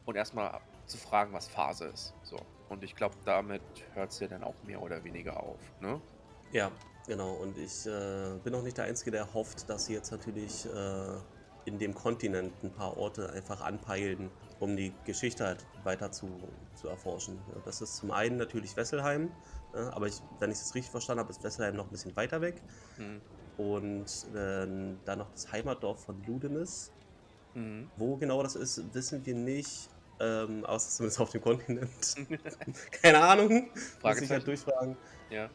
und 0.05 0.17
erstmal 0.17 0.61
zu 0.87 0.99
fragen, 0.99 1.33
was 1.33 1.49
Phase 1.49 1.87
ist. 1.87 2.15
So. 2.23 2.39
Und 2.69 2.85
ich 2.85 2.95
glaube, 2.95 3.15
damit 3.25 3.63
hört 3.95 4.11
es 4.11 4.21
ja 4.21 4.29
dann 4.29 4.45
auch 4.45 4.55
mehr 4.63 4.83
oder 4.83 5.03
weniger 5.05 5.43
auf. 5.43 5.59
Ne? 5.81 6.01
Ja, 6.53 6.71
genau. 7.07 7.35
Und 7.35 7.57
ich 7.57 7.87
äh, 7.87 8.39
bin 8.45 8.55
auch 8.55 8.63
nicht 8.63 8.77
der 8.77 8.85
Einzige, 8.85 9.11
der 9.11 9.33
hofft, 9.33 9.69
dass 9.69 9.87
sie 9.87 9.95
jetzt 9.95 10.11
natürlich 10.11 10.67
äh, 10.67 11.17
in 11.65 11.79
dem 11.79 11.95
Kontinent 11.95 12.53
ein 12.63 12.73
paar 12.73 12.97
Orte 12.97 13.31
einfach 13.31 13.61
anpeilen, 13.61 14.31
um 14.61 14.77
die 14.77 14.93
Geschichte 15.05 15.47
halt 15.47 15.65
weiter 15.85 16.11
zu, 16.11 16.29
zu 16.75 16.89
erforschen. 16.89 17.39
Das 17.65 17.81
ist 17.81 17.97
zum 17.97 18.11
einen 18.11 18.37
natürlich 18.37 18.77
Wesselheim, 18.77 19.31
ja, 19.75 19.93
aber 19.93 20.07
ich, 20.07 20.23
wenn 20.41 20.51
ich 20.51 20.59
es 20.59 20.75
richtig 20.75 20.91
verstanden 20.91 21.21
habe, 21.21 21.31
ist 21.31 21.45
Wesselheim 21.45 21.77
noch 21.77 21.87
ein 21.87 21.91
bisschen 21.91 22.17
weiter 22.17 22.41
weg. 22.41 22.63
Mhm. 22.97 23.21
Und 23.59 24.07
äh, 24.35 24.97
dann 25.05 25.19
noch 25.19 25.31
das 25.33 25.53
Heimatdorf 25.53 26.05
von 26.05 26.23
Ludenis. 26.25 26.93
Mhm. 27.55 27.91
Wo 27.97 28.17
genau 28.17 28.43
das 28.43 28.55
ist, 28.55 28.95
wissen 28.95 29.25
wir 29.27 29.35
nicht. 29.35 29.91
Ähm, 30.21 30.65
außer 30.65 30.91
zumindest 30.91 31.21
auf 31.21 31.31
dem 31.31 31.41
Kontinent. 31.41 31.89
Keine 33.03 33.21
Ahnung. 33.21 33.71
Muss 34.03 34.21
ich 34.21 34.31
halt 34.31 34.47
durchfragen. 34.47 34.97
Ja. 35.31 35.49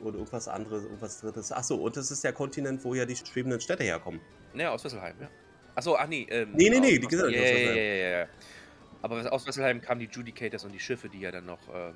Oder 0.00 0.18
irgendwas 0.18 0.48
anderes, 0.48 0.84
irgendwas 0.84 1.20
drittes. 1.20 1.50
Achso, 1.50 1.76
und 1.76 1.96
das 1.96 2.10
ist 2.10 2.22
der 2.22 2.32
Kontinent, 2.32 2.84
wo 2.84 2.94
ja 2.94 3.04
die 3.04 3.16
schwebenden 3.16 3.60
Städte 3.60 3.82
herkommen. 3.82 4.20
Naja, 4.52 4.70
aus 4.70 4.84
Wesselheim, 4.84 5.16
ja. 5.20 5.28
Achso, 5.74 5.96
ach 5.96 6.06
nee. 6.06 6.26
Ähm, 6.30 6.52
Nee, 6.52 6.70
nee, 6.70 6.80
nee, 6.80 6.98
die 6.98 7.16
sind 7.16 7.30
ja, 7.30 7.40
ja, 7.40 7.82
ja, 7.82 8.18
ja. 8.20 8.28
Aber 9.00 9.32
aus 9.32 9.46
Wesselheim 9.46 9.80
kamen 9.80 10.00
die 10.00 10.06
Judicators 10.06 10.64
und 10.64 10.72
die 10.72 10.78
Schiffe, 10.78 11.08
die 11.08 11.20
ja 11.20 11.32
dann 11.32 11.46
noch 11.46 11.60
ähm, 11.74 11.94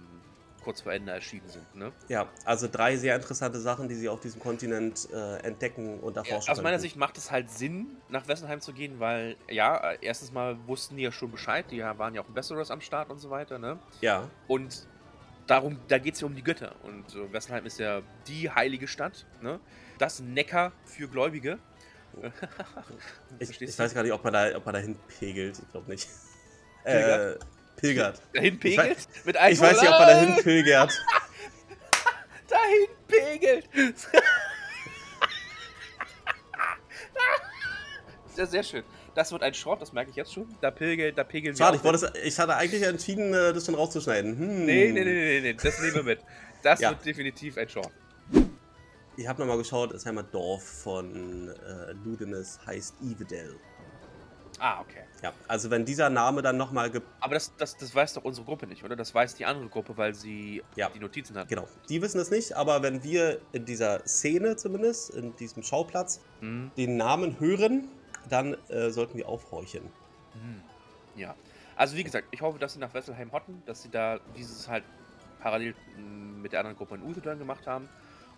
kurz 0.66 0.80
vor 0.80 0.92
Ende 0.92 1.12
erschienen 1.12 1.48
sind, 1.48 1.74
ne? 1.76 1.92
Ja, 2.08 2.28
also 2.44 2.66
drei 2.66 2.96
sehr 2.96 3.14
interessante 3.14 3.60
Sachen, 3.60 3.88
die 3.88 3.94
sie 3.94 4.08
auf 4.08 4.18
diesem 4.18 4.40
Kontinent 4.40 5.08
äh, 5.12 5.36
entdecken 5.38 6.00
und 6.00 6.16
Ja, 6.16 6.22
erforschen 6.22 6.50
aus 6.50 6.60
meiner. 6.60 6.80
Sicht 6.80 6.96
macht 6.96 7.16
es 7.18 7.30
halt 7.30 7.48
Sinn, 7.50 7.86
nach 8.08 8.26
Wesselheim 8.26 8.60
zu 8.60 8.72
gehen, 8.72 8.98
weil, 8.98 9.36
ja, 9.48 9.92
erstens 10.00 10.32
mal 10.32 10.58
wussten 10.66 10.96
die 10.96 11.04
ja 11.04 11.12
schon 11.12 11.30
Bescheid, 11.30 11.64
die 11.70 11.76
ja- 11.76 11.96
waren 11.98 12.16
ja 12.16 12.20
auch 12.22 12.28
in 12.28 12.34
Westeros 12.34 12.72
am 12.72 12.80
Start 12.80 13.10
und 13.10 13.18
so 13.20 13.30
weiter, 13.30 13.60
ne? 13.60 13.78
Ja, 14.00 14.28
Und 14.48 14.88
darum, 15.46 15.78
da 15.86 15.98
geht 15.98 16.14
es 16.14 16.20
ja 16.22 16.26
um 16.26 16.34
die 16.34 16.42
Götter. 16.42 16.74
Und 16.82 17.14
äh, 17.14 17.32
Wesselheim 17.32 17.64
ist 17.64 17.78
ja 17.78 18.02
die 18.26 18.50
heilige 18.50 18.88
Stadt, 18.88 19.24
ne? 19.40 19.60
Das 19.98 20.18
Neckar 20.18 20.72
für 20.84 21.06
Gläubige. 21.08 21.60
ich, 23.38 23.60
ich 23.62 23.78
weiß 23.78 23.94
gar 23.94 24.02
nicht, 24.02 24.12
ob 24.12 24.24
man 24.24 24.32
da, 24.32 24.56
ob 24.56 24.64
man 24.66 24.74
dahin 24.74 24.96
pegelt. 25.18 25.58
Ich 25.60 25.70
glaube 25.70 25.88
nicht. 25.90 26.08
Pilgert? 26.84 27.40
Äh, 27.42 27.44
pilgert. 27.76 28.20
Dahin 28.34 28.54
Ich 28.54 28.60
pegelt? 28.60 28.90
weiß, 28.90 29.08
Mit 29.24 29.36
ich 29.50 29.60
weiß 29.60 29.80
nicht, 29.80 29.90
ob 29.92 29.98
man 29.98 30.08
dahin 30.08 30.36
pilgert. 30.42 30.92
Dahin 32.48 32.86
pegelt! 33.08 33.68
Sehr, 38.34 38.46
sehr 38.46 38.62
schön. 38.62 38.84
Das 39.14 39.32
wird 39.32 39.42
ein 39.42 39.54
Schrott, 39.54 39.80
das 39.80 39.94
merke 39.94 40.10
ich 40.10 40.16
jetzt 40.16 40.34
schon. 40.34 40.46
Da 40.60 40.70
pilgelt, 40.70 41.16
da 41.16 41.24
pegeln 41.24 41.56
Schade, 41.56 41.78
ich, 41.78 41.84
wollte 41.84 42.06
es, 42.14 42.22
ich 42.22 42.38
hatte 42.38 42.54
eigentlich 42.54 42.82
entschieden, 42.82 43.32
äh, 43.32 43.54
das 43.54 43.64
schon 43.64 43.74
rauszuschneiden. 43.74 44.36
Hm. 44.38 44.66
Nee, 44.66 44.92
nee, 44.92 45.04
nee, 45.04 45.04
nee, 45.04 45.40
nee, 45.40 45.54
das 45.54 45.80
nehmen 45.80 45.94
wir 45.94 46.02
mit. 46.02 46.20
Das 46.62 46.80
Ja. 46.80 46.90
wird 46.90 47.04
definitiv 47.06 47.56
ein 47.56 47.68
Short. 47.68 47.90
Ich 49.16 49.26
habe 49.26 49.40
nochmal 49.40 49.56
geschaut, 49.56 49.94
das 49.94 50.04
Heimatdorf 50.04 50.62
von 50.62 51.48
äh, 51.48 51.92
Ludenis 52.04 52.58
heißt 52.66 52.96
Evedel. 53.02 53.56
Ah, 54.58 54.80
okay. 54.80 55.02
Ja, 55.22 55.32
also 55.48 55.70
wenn 55.70 55.84
dieser 55.84 56.08
Name 56.08 56.40
dann 56.42 56.56
nochmal 56.56 56.90
ge 56.90 57.02
Aber 57.20 57.34
das, 57.34 57.54
das, 57.56 57.76
das 57.76 57.94
weiß 57.94 58.14
doch 58.14 58.24
unsere 58.24 58.46
Gruppe 58.46 58.66
nicht, 58.66 58.84
oder? 58.84 58.96
Das 58.96 59.14
weiß 59.14 59.34
die 59.34 59.44
andere 59.44 59.68
Gruppe, 59.68 59.96
weil 59.96 60.14
sie 60.14 60.62
Ja. 60.76 60.88
die 60.90 60.98
Notizen 60.98 61.36
hat. 61.36 61.48
Genau, 61.48 61.68
die 61.88 62.00
wissen 62.00 62.18
es 62.20 62.30
nicht, 62.30 62.54
aber 62.54 62.82
wenn 62.82 63.02
wir 63.02 63.40
in 63.52 63.64
dieser 63.66 64.06
Szene 64.06 64.56
zumindest, 64.56 65.10
in 65.10 65.36
diesem 65.36 65.62
Schauplatz, 65.62 66.20
Mhm. 66.40 66.70
den 66.76 66.96
Namen 66.96 67.38
hören, 67.40 67.88
dann 68.28 68.54
äh, 68.68 68.90
sollten 68.90 69.18
wir 69.18 69.28
aufhorchen. 69.28 69.82
Mhm. 70.34 70.62
Ja. 71.20 71.34
Also 71.76 71.96
wie 71.96 72.04
gesagt, 72.04 72.28
ich 72.30 72.40
hoffe, 72.40 72.58
dass 72.58 72.72
sie 72.72 72.78
nach 72.78 72.94
Wesselheim 72.94 73.32
hotten, 73.32 73.62
dass 73.66 73.82
sie 73.82 73.90
da 73.90 74.18
dieses 74.36 74.68
halt 74.68 74.84
parallel 75.40 75.74
mit 75.96 76.52
der 76.52 76.60
anderen 76.60 76.76
Gruppe 76.76 76.94
in 76.94 77.02
Uthedorn 77.02 77.38
gemacht 77.38 77.66
haben 77.66 77.88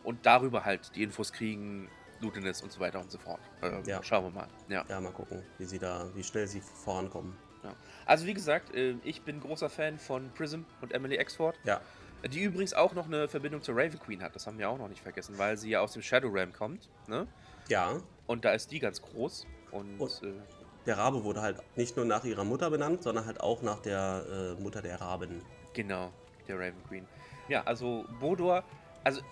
und 0.02 0.26
darüber 0.26 0.64
halt 0.64 0.90
die 0.96 1.04
Infos 1.04 1.32
kriegen, 1.32 1.88
Lutenis 2.20 2.62
und 2.62 2.72
so 2.72 2.80
weiter 2.80 3.00
und 3.00 3.10
so 3.10 3.18
fort. 3.18 3.40
Ähm, 3.62 3.82
Ja. 3.86 4.02
Schauen 4.02 4.24
wir 4.24 4.30
mal. 4.30 4.48
Ja. 4.68 4.84
Ja, 4.88 5.00
mal 5.00 5.12
gucken, 5.12 5.42
wie 5.58 5.64
sie 5.64 5.78
da, 5.78 6.06
wie 6.14 6.22
schnell 6.24 6.46
sie 6.46 6.60
vorankommen. 6.60 7.36
Ja. 7.62 7.74
Also 8.06 8.26
wie 8.26 8.34
gesagt, 8.34 8.74
äh, 8.74 8.94
ich 9.04 9.22
bin 9.22 9.40
großer 9.40 9.68
Fan 9.68 9.98
von 9.98 10.30
Prism 10.34 10.60
und 10.80 10.92
Emily 10.92 11.16
Exford. 11.16 11.58
Ja. 11.64 11.80
Die 12.30 12.42
übrigens 12.42 12.74
auch 12.74 12.94
noch 12.94 13.06
eine 13.06 13.28
Verbindung 13.28 13.62
zur 13.62 13.76
Raven 13.76 13.98
Queen 14.00 14.22
hat, 14.22 14.34
das 14.34 14.46
haben 14.46 14.58
wir 14.58 14.68
auch 14.68 14.78
noch 14.78 14.88
nicht 14.88 15.02
vergessen, 15.02 15.38
weil 15.38 15.56
sie 15.56 15.70
ja 15.70 15.80
aus 15.80 15.92
dem 15.92 16.02
Shadow 16.02 16.28
Realm 16.28 16.52
kommt. 16.52 16.88
Ne? 17.06 17.26
Ja, 17.68 18.00
Und 18.26 18.44
da 18.44 18.50
ist 18.52 18.70
die 18.72 18.80
ganz 18.80 19.00
groß. 19.02 19.46
Und, 19.70 19.98
Und- 20.00 20.22
äh, 20.24 20.32
der 20.86 20.96
Rabe 20.98 21.22
wurde 21.22 21.42
halt 21.42 21.58
nicht 21.76 21.96
nur 21.96 22.06
nach 22.06 22.24
ihrer 22.24 22.44
Mutter 22.44 22.70
benannt, 22.70 23.02
sondern 23.02 23.26
halt 23.26 23.40
auch 23.40 23.60
nach 23.62 23.80
der 23.80 24.56
äh, 24.58 24.60
Mutter 24.62 24.80
der 24.82 25.00
Raben. 25.00 25.42
genau, 25.74 26.10
der 26.48 26.56
Raven 26.58 26.82
Queen. 26.88 27.06
Ja, 27.48 27.62
also 27.64 28.04
Bodor, 28.20 28.64
also 29.04 29.20
äh, 29.20 29.24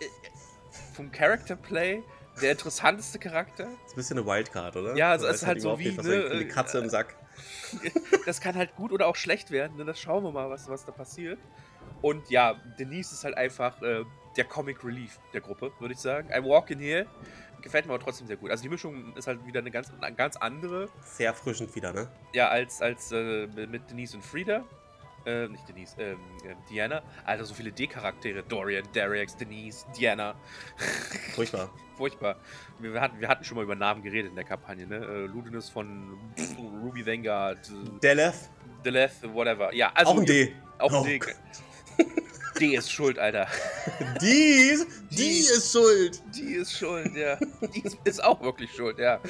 vom 0.94 1.10
Character 1.10 1.56
Play 1.56 2.02
der 2.40 2.52
interessanteste 2.52 3.18
Charakter. 3.18 3.64
ist 3.86 3.92
ein 3.92 3.96
bisschen 3.96 4.18
eine 4.18 4.26
Wildcard, 4.26 4.76
oder? 4.76 4.94
Ja, 4.96 5.10
also 5.12 5.26
es 5.26 5.36
ist 5.36 5.46
halt 5.46 5.60
so 5.60 5.68
überhaupt 5.68 5.80
wie, 5.84 5.88
nicht, 5.88 6.02
ne, 6.02 6.28
da- 6.28 6.38
die 6.38 6.48
Katze 6.48 6.78
im 6.78 6.88
Sack. 6.88 7.14
Das 8.26 8.40
kann 8.40 8.54
halt 8.56 8.74
gut 8.76 8.92
oder 8.92 9.06
auch 9.06 9.16
schlecht 9.16 9.50
werden, 9.50 9.76
ne? 9.76 9.84
das 9.84 10.00
schauen 10.00 10.24
wir 10.24 10.32
mal, 10.32 10.48
was, 10.50 10.68
was 10.68 10.84
da 10.84 10.92
passiert. 10.92 11.38
Und 12.02 12.28
ja, 12.30 12.54
Denise 12.78 13.12
ist 13.12 13.24
halt 13.24 13.36
einfach 13.36 13.80
äh, 13.82 14.04
der 14.36 14.44
Comic 14.44 14.82
Relief 14.84 15.18
der 15.32 15.40
Gruppe, 15.40 15.72
würde 15.78 15.94
ich 15.94 16.00
sagen. 16.00 16.28
I 16.30 16.42
Walk 16.44 16.70
in 16.70 16.78
Here 16.78 17.06
gefällt 17.62 17.86
mir 17.86 17.94
aber 17.94 18.02
trotzdem 18.02 18.26
sehr 18.26 18.36
gut. 18.36 18.50
Also 18.50 18.62
die 18.62 18.68
Mischung 18.68 19.14
ist 19.16 19.26
halt 19.26 19.44
wieder 19.46 19.60
eine 19.60 19.70
ganz, 19.70 19.90
eine 20.00 20.14
ganz 20.14 20.36
andere, 20.36 20.88
Sehr 21.04 21.28
erfrischend 21.28 21.74
wieder, 21.74 21.92
ne? 21.92 22.08
ja, 22.32 22.48
als, 22.48 22.80
als 22.82 23.12
äh, 23.12 23.46
mit 23.46 23.90
Denise 23.90 24.16
und 24.16 24.24
Frieda. 24.24 24.64
Äh, 25.26 25.48
nicht 25.48 25.68
Denise, 25.68 25.96
ähm, 25.98 26.18
äh, 26.44 26.54
Diana. 26.70 27.02
Alter, 27.24 27.44
so 27.44 27.52
viele 27.52 27.72
D-Charaktere. 27.72 28.44
Dorian, 28.44 28.84
Darius, 28.92 29.36
Denise, 29.36 29.84
Diana. 29.98 30.36
Furchtbar. 31.34 31.68
Furchtbar. 31.96 32.36
Wir, 32.78 33.00
hatten, 33.00 33.20
wir 33.20 33.26
hatten 33.26 33.44
schon 33.44 33.56
mal 33.56 33.64
über 33.64 33.74
Namen 33.74 34.02
geredet 34.02 34.30
in 34.30 34.36
der 34.36 34.44
Kampagne, 34.44 34.86
ne? 34.86 34.96
Äh, 34.96 35.26
Ludinus 35.26 35.68
von 35.68 36.16
Ruby 36.82 37.04
Vanguard. 37.04 37.58
Äh, 37.68 38.00
Deleth, 38.00 38.50
Deleth, 38.84 39.34
whatever. 39.34 39.74
Ja, 39.74 39.90
also. 39.94 40.12
auch 40.12 40.18
ein 40.18 40.26
D. 40.26 40.54
Auch 40.78 40.92
ein 40.92 40.96
Oh 40.96 41.04
D. 41.04 41.20
D 42.60 42.74
ist 42.74 42.90
schuld, 42.90 43.18
Alter. 43.18 43.46
Die, 44.20 44.78
die 45.10 45.40
ist 45.40 45.72
schuld. 45.72 46.22
Die 46.34 46.54
ist 46.54 46.72
schuld, 46.78 47.14
ja. 47.14 47.36
Die 47.74 47.80
ist, 47.80 47.98
ist 48.04 48.24
auch 48.24 48.40
wirklich 48.40 48.70
schuld, 48.72 48.98
ja. 48.98 49.20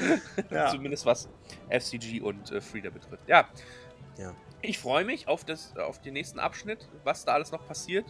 Ja. 0.50 0.70
Zumindest 0.70 1.06
was 1.06 1.28
FCG 1.68 2.20
und 2.20 2.52
äh, 2.52 2.60
Frieda 2.60 2.90
betrifft. 2.90 3.28
Ja. 3.28 3.48
Ja. 4.16 4.32
Ich 4.68 4.80
freue 4.80 5.04
mich 5.04 5.28
auf, 5.28 5.44
das, 5.44 5.76
auf 5.76 6.00
den 6.00 6.14
nächsten 6.14 6.40
Abschnitt, 6.40 6.88
was 7.04 7.24
da 7.24 7.34
alles 7.34 7.52
noch 7.52 7.64
passiert, 7.68 8.04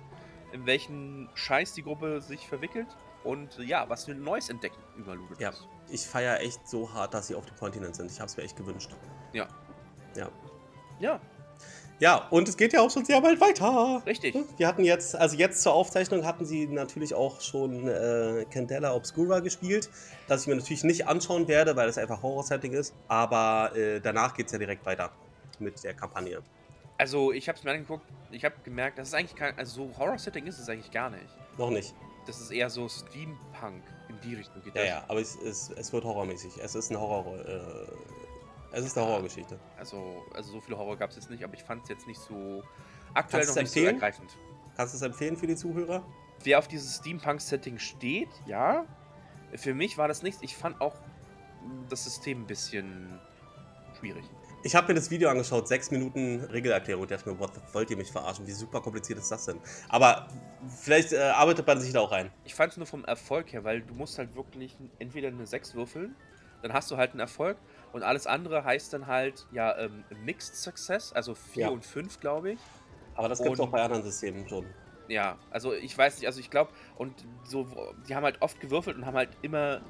in 0.53 0.65
welchen 0.65 1.29
Scheiß 1.35 1.75
die 1.75 1.83
Gruppe 1.83 2.23
sich 2.23 2.49
verwickelt 2.49 2.87
und 3.25 3.59
ja, 3.59 3.87
was 3.91 4.07
wir 4.07 4.15
Neues 4.15 4.49
entdecken 4.49 4.79
über 4.97 5.15
Ludinus. 5.15 5.39
Ja, 5.39 5.53
ich 5.91 6.01
feiere 6.07 6.41
echt 6.41 6.67
so 6.67 6.91
hart, 6.95 7.13
dass 7.13 7.27
sie 7.27 7.35
auf 7.35 7.45
dem 7.45 7.57
Kontinent 7.57 7.95
sind. 7.95 8.11
Ich 8.11 8.19
habe 8.21 8.31
es 8.31 8.39
mir 8.39 8.45
echt 8.45 8.57
gewünscht. 8.57 8.91
Ja. 9.35 9.47
Ja. 10.17 10.31
Ja, 10.99 11.21
Ja, 11.99 12.27
und 12.31 12.49
es 12.49 12.57
geht 12.57 12.73
ja 12.73 12.81
auch 12.81 12.91
schon 12.91 13.05
sehr 13.05 13.21
bald 13.21 13.39
weiter. 13.39 14.03
richtig. 14.07 14.35
Wir 14.57 14.67
hatten 14.67 14.85
jetzt, 14.85 15.15
also 15.15 15.37
jetzt 15.37 15.61
zur 15.61 15.75
Aufzeichnung 15.75 16.25
hatten 16.25 16.47
sie 16.47 16.67
natürlich 16.69 17.13
auch 17.13 17.43
schon 17.43 17.87
äh, 17.87 18.47
Candela 18.51 18.95
Obscura 18.95 19.41
gespielt, 19.41 19.91
das 20.27 20.43
ich 20.43 20.47
mir 20.47 20.57
natürlich 20.57 20.85
nicht 20.85 21.07
anschauen 21.07 21.49
werde, 21.49 21.77
weil 21.77 21.91
es 21.91 21.99
einfach 21.99 22.23
Horror-Setting 22.23 22.73
ist. 22.73 22.95
Aber 23.09 23.77
äh, 23.77 24.01
danach 24.01 24.33
geht 24.33 24.47
es 24.47 24.53
ja 24.53 24.59
direkt 24.59 24.87
weiter 24.87 25.13
mit 25.61 25.83
der 25.85 25.95
Kampagne. 25.95 26.43
Also, 26.99 27.33
ich 27.33 27.49
habe 27.49 27.59
es 27.59 27.65
mir 27.65 27.73
angeguckt, 27.73 28.05
ich 28.31 28.45
habe 28.45 28.55
gemerkt, 28.65 28.99
das 28.99 29.09
ist 29.09 29.15
eigentlich 29.15 29.35
kein, 29.37 29.57
also 29.59 29.87
so 29.89 29.99
Horror-Setting 29.99 30.47
ist 30.47 30.59
es 30.59 30.69
eigentlich 30.69 30.91
gar 30.91 31.11
nicht. 31.11 31.29
Noch 31.59 31.71
nicht. 31.71 31.95
Das 32.27 32.41
ist 32.41 32.51
eher 32.51 32.71
so 32.71 32.89
Steampunk 32.89 33.83
in 34.09 34.21
die 34.23 34.35
Richtung 34.35 34.63
geht 34.63 34.75
Ja, 34.75 34.81
das. 34.83 34.89
ja, 34.91 35.05
aber 35.09 35.21
es, 35.21 35.37
es, 35.37 35.71
es 35.71 35.93
wird 35.93 36.05
horrormäßig. 36.05 36.59
Es 36.63 36.75
ist 36.75 36.91
ein 36.91 36.99
Horror. 36.99 37.39
Äh, 37.45 37.61
es 38.73 38.85
ist 38.85 38.97
eine 38.99 39.07
Horrorgeschichte. 39.07 39.59
Also, 39.79 40.25
also 40.35 40.53
so 40.53 40.61
viele 40.61 40.77
Horror 40.77 40.97
gab 40.97 41.11
es 41.11 41.17
jetzt 41.17 41.31
nicht, 41.31 41.45
aber 41.45 41.55
ich 41.55 41.63
fand 41.63 41.85
es 41.85 41.89
jetzt 41.89 42.07
nicht 42.07 42.21
so 42.21 42.63
aktuell 43.15 43.43
Kannst 43.45 43.57
noch 43.57 43.63
nicht 43.63 43.73
so 43.73 43.79
empfehlen? 43.81 43.95
ergreifend. 43.95 44.37
Kannst 44.77 44.95
du 44.95 44.97
es 44.97 45.03
empfehlen 45.03 45.37
für 45.37 45.47
die 45.47 45.57
Zuhörer? 45.57 46.03
Wer 46.43 46.59
auf 46.59 46.67
dieses 46.69 46.97
Steampunk-Setting 46.97 47.79
steht, 47.79 48.29
ja. 48.47 48.85
Für 49.55 49.73
mich 49.75 49.97
war 49.97 50.09
das 50.09 50.23
nichts. 50.23 50.43
Ich 50.43 50.57
fand 50.57 50.81
auch 50.81 50.97
das 51.89 52.05
System 52.05 52.43
ein 52.43 52.47
bisschen 52.47 53.21
schwierig. 53.99 54.25
Ich 54.67 54.75
habe 54.75 54.89
mir 54.89 54.95
das 54.95 55.13
Video 55.13 55.29
angeschaut, 55.29 55.69
sechs 55.69 55.93
Minuten 55.93 56.41
Regelerklärung. 56.51 57.05
Ich 57.05 57.11
dachte 57.11 57.31
mir, 57.31 57.39
what 57.39 57.55
the, 57.55 57.61
wollt 57.73 57.89
ihr 57.89 57.97
mich 57.97 58.11
verarschen? 58.11 58.49
Wie 58.49 58.53
super 58.53 58.81
kompliziert 58.81 59.17
ist 59.17 59.31
das 59.31 59.45
denn? 59.45 59.61
Aber 59.89 60.27
vielleicht 60.83 61.13
äh, 61.13 61.19
arbeitet 61.21 61.65
man 61.69 61.79
sich 61.79 61.93
da 61.93 62.01
auch 62.01 62.11
rein. 62.11 62.33
Ich 62.45 62.57
fand 62.57 62.73
es 62.73 62.77
nur 62.77 62.89
vom 62.89 63.05
Erfolg 63.05 63.53
her, 63.53 63.63
weil 63.63 63.83
du 63.83 63.95
musst 63.95 64.19
halt 64.19 64.35
wirklich 64.35 64.77
entweder 64.99 65.29
eine 65.29 65.47
6 65.47 65.77
würfeln, 65.77 66.17
dann 66.63 66.73
hast 66.73 66.91
du 66.91 66.97
halt 66.97 67.13
einen 67.13 67.21
Erfolg 67.21 67.59
und 67.93 68.03
alles 68.03 68.27
andere 68.27 68.65
heißt 68.65 68.93
dann 68.93 69.07
halt, 69.07 69.47
ja, 69.53 69.79
ähm, 69.79 70.03
Mixed 70.25 70.57
Success, 70.57 71.13
also 71.13 71.37
4 71.37 71.63
Ja. 71.67 71.69
und 71.69 71.85
5, 71.85 72.19
glaube 72.19 72.51
ich. 72.51 72.61
Aber 73.15 73.29
das 73.29 73.41
gibt 73.41 73.55
es 73.55 73.61
auch 73.61 73.71
bei 73.71 73.81
anderen 73.81 74.03
Systemen 74.03 74.49
schon. 74.49 74.67
Ja, 75.07 75.39
also 75.53 75.75
ich 75.75 75.97
weiß 75.97 76.19
nicht, 76.19 76.27
also 76.27 76.41
ich 76.41 76.51
glaube, 76.51 76.73
und 76.97 77.15
so, 77.45 77.69
die 78.09 78.17
haben 78.17 78.25
halt 78.25 78.43
oft 78.43 78.59
gewürfelt 78.59 78.97
und 78.97 79.07
haben 79.07 79.17
halt 79.17 79.31
immer 79.43 79.81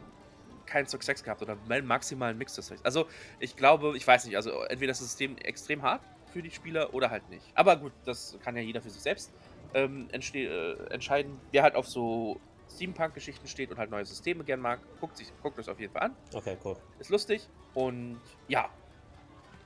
keinen 0.66 0.86
Success 0.86 1.22
gehabt 1.22 1.42
oder 1.42 1.56
maximal 1.82 2.30
einen 2.30 2.38
Mixed 2.38 2.56
Success. 2.56 2.84
Also 2.84 3.06
ich 3.38 3.56
glaube, 3.56 3.96
ich 3.96 4.06
weiß 4.06 4.26
nicht, 4.26 4.36
also 4.36 4.62
entweder 4.62 4.90
das 4.90 4.98
System 4.98 5.36
extrem 5.38 5.82
hart 5.82 6.02
für 6.32 6.42
die 6.42 6.50
Spieler 6.50 6.92
oder 6.92 7.10
halt 7.10 7.28
nicht. 7.30 7.44
Aber 7.54 7.76
gut, 7.76 7.92
das 8.04 8.36
kann 8.44 8.56
ja 8.56 8.62
jeder 8.62 8.82
für 8.82 8.90
sich 8.90 9.02
selbst 9.02 9.32
ähm, 9.74 10.08
äh, 10.12 10.72
entscheiden. 10.90 11.40
Wer 11.52 11.62
halt 11.62 11.74
auf 11.74 11.86
so 11.86 12.40
Steampunk-Geschichten 12.74 13.46
steht 13.46 13.70
und 13.70 13.78
halt 13.78 13.90
neue 13.90 14.04
Systeme 14.04 14.44
gern 14.44 14.60
mag, 14.60 14.80
guckt 15.00 15.16
sich 15.16 15.32
guckt 15.42 15.58
das 15.58 15.68
auf 15.68 15.80
jeden 15.80 15.92
Fall 15.92 16.02
an. 16.02 16.16
Okay, 16.34 16.56
cool. 16.64 16.76
Ist 16.98 17.10
lustig 17.10 17.48
und 17.74 18.20
ja. 18.48 18.68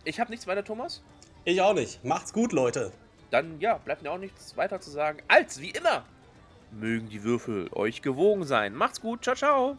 Ich 0.05 0.18
habe 0.18 0.30
nichts 0.30 0.46
weiter, 0.46 0.64
Thomas. 0.64 1.03
Ich 1.44 1.61
auch 1.61 1.74
nicht. 1.74 2.05
Macht's 2.05 2.32
gut, 2.32 2.53
Leute. 2.53 2.92
Dann 3.30 3.61
ja, 3.61 3.78
bleibt 3.78 4.03
mir 4.03 4.11
auch 4.11 4.18
nichts 4.18 4.57
weiter 4.57 4.80
zu 4.80 4.90
sagen, 4.90 5.22
als 5.28 5.61
wie 5.61 5.70
immer. 5.70 6.05
Mögen 6.70 7.09
die 7.09 7.22
Würfel 7.22 7.68
euch 7.72 8.03
gewogen 8.03 8.44
sein. 8.44 8.74
Macht's 8.74 9.01
gut, 9.01 9.24
ciao, 9.24 9.34
ciao. 9.34 9.76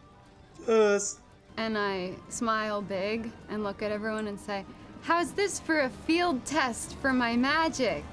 And 1.56 1.76
I 1.76 2.14
smile 2.28 2.82
big 2.82 3.30
and 3.48 3.62
look 3.62 3.82
at 3.82 3.90
everyone 3.90 4.26
and 4.28 4.38
say, 4.38 4.64
How's 5.02 5.32
this 5.32 5.58
for 5.58 5.80
a 5.80 5.90
field 5.90 6.44
test 6.44 6.96
for 6.96 7.12
my 7.12 7.36
magic? 7.36 8.04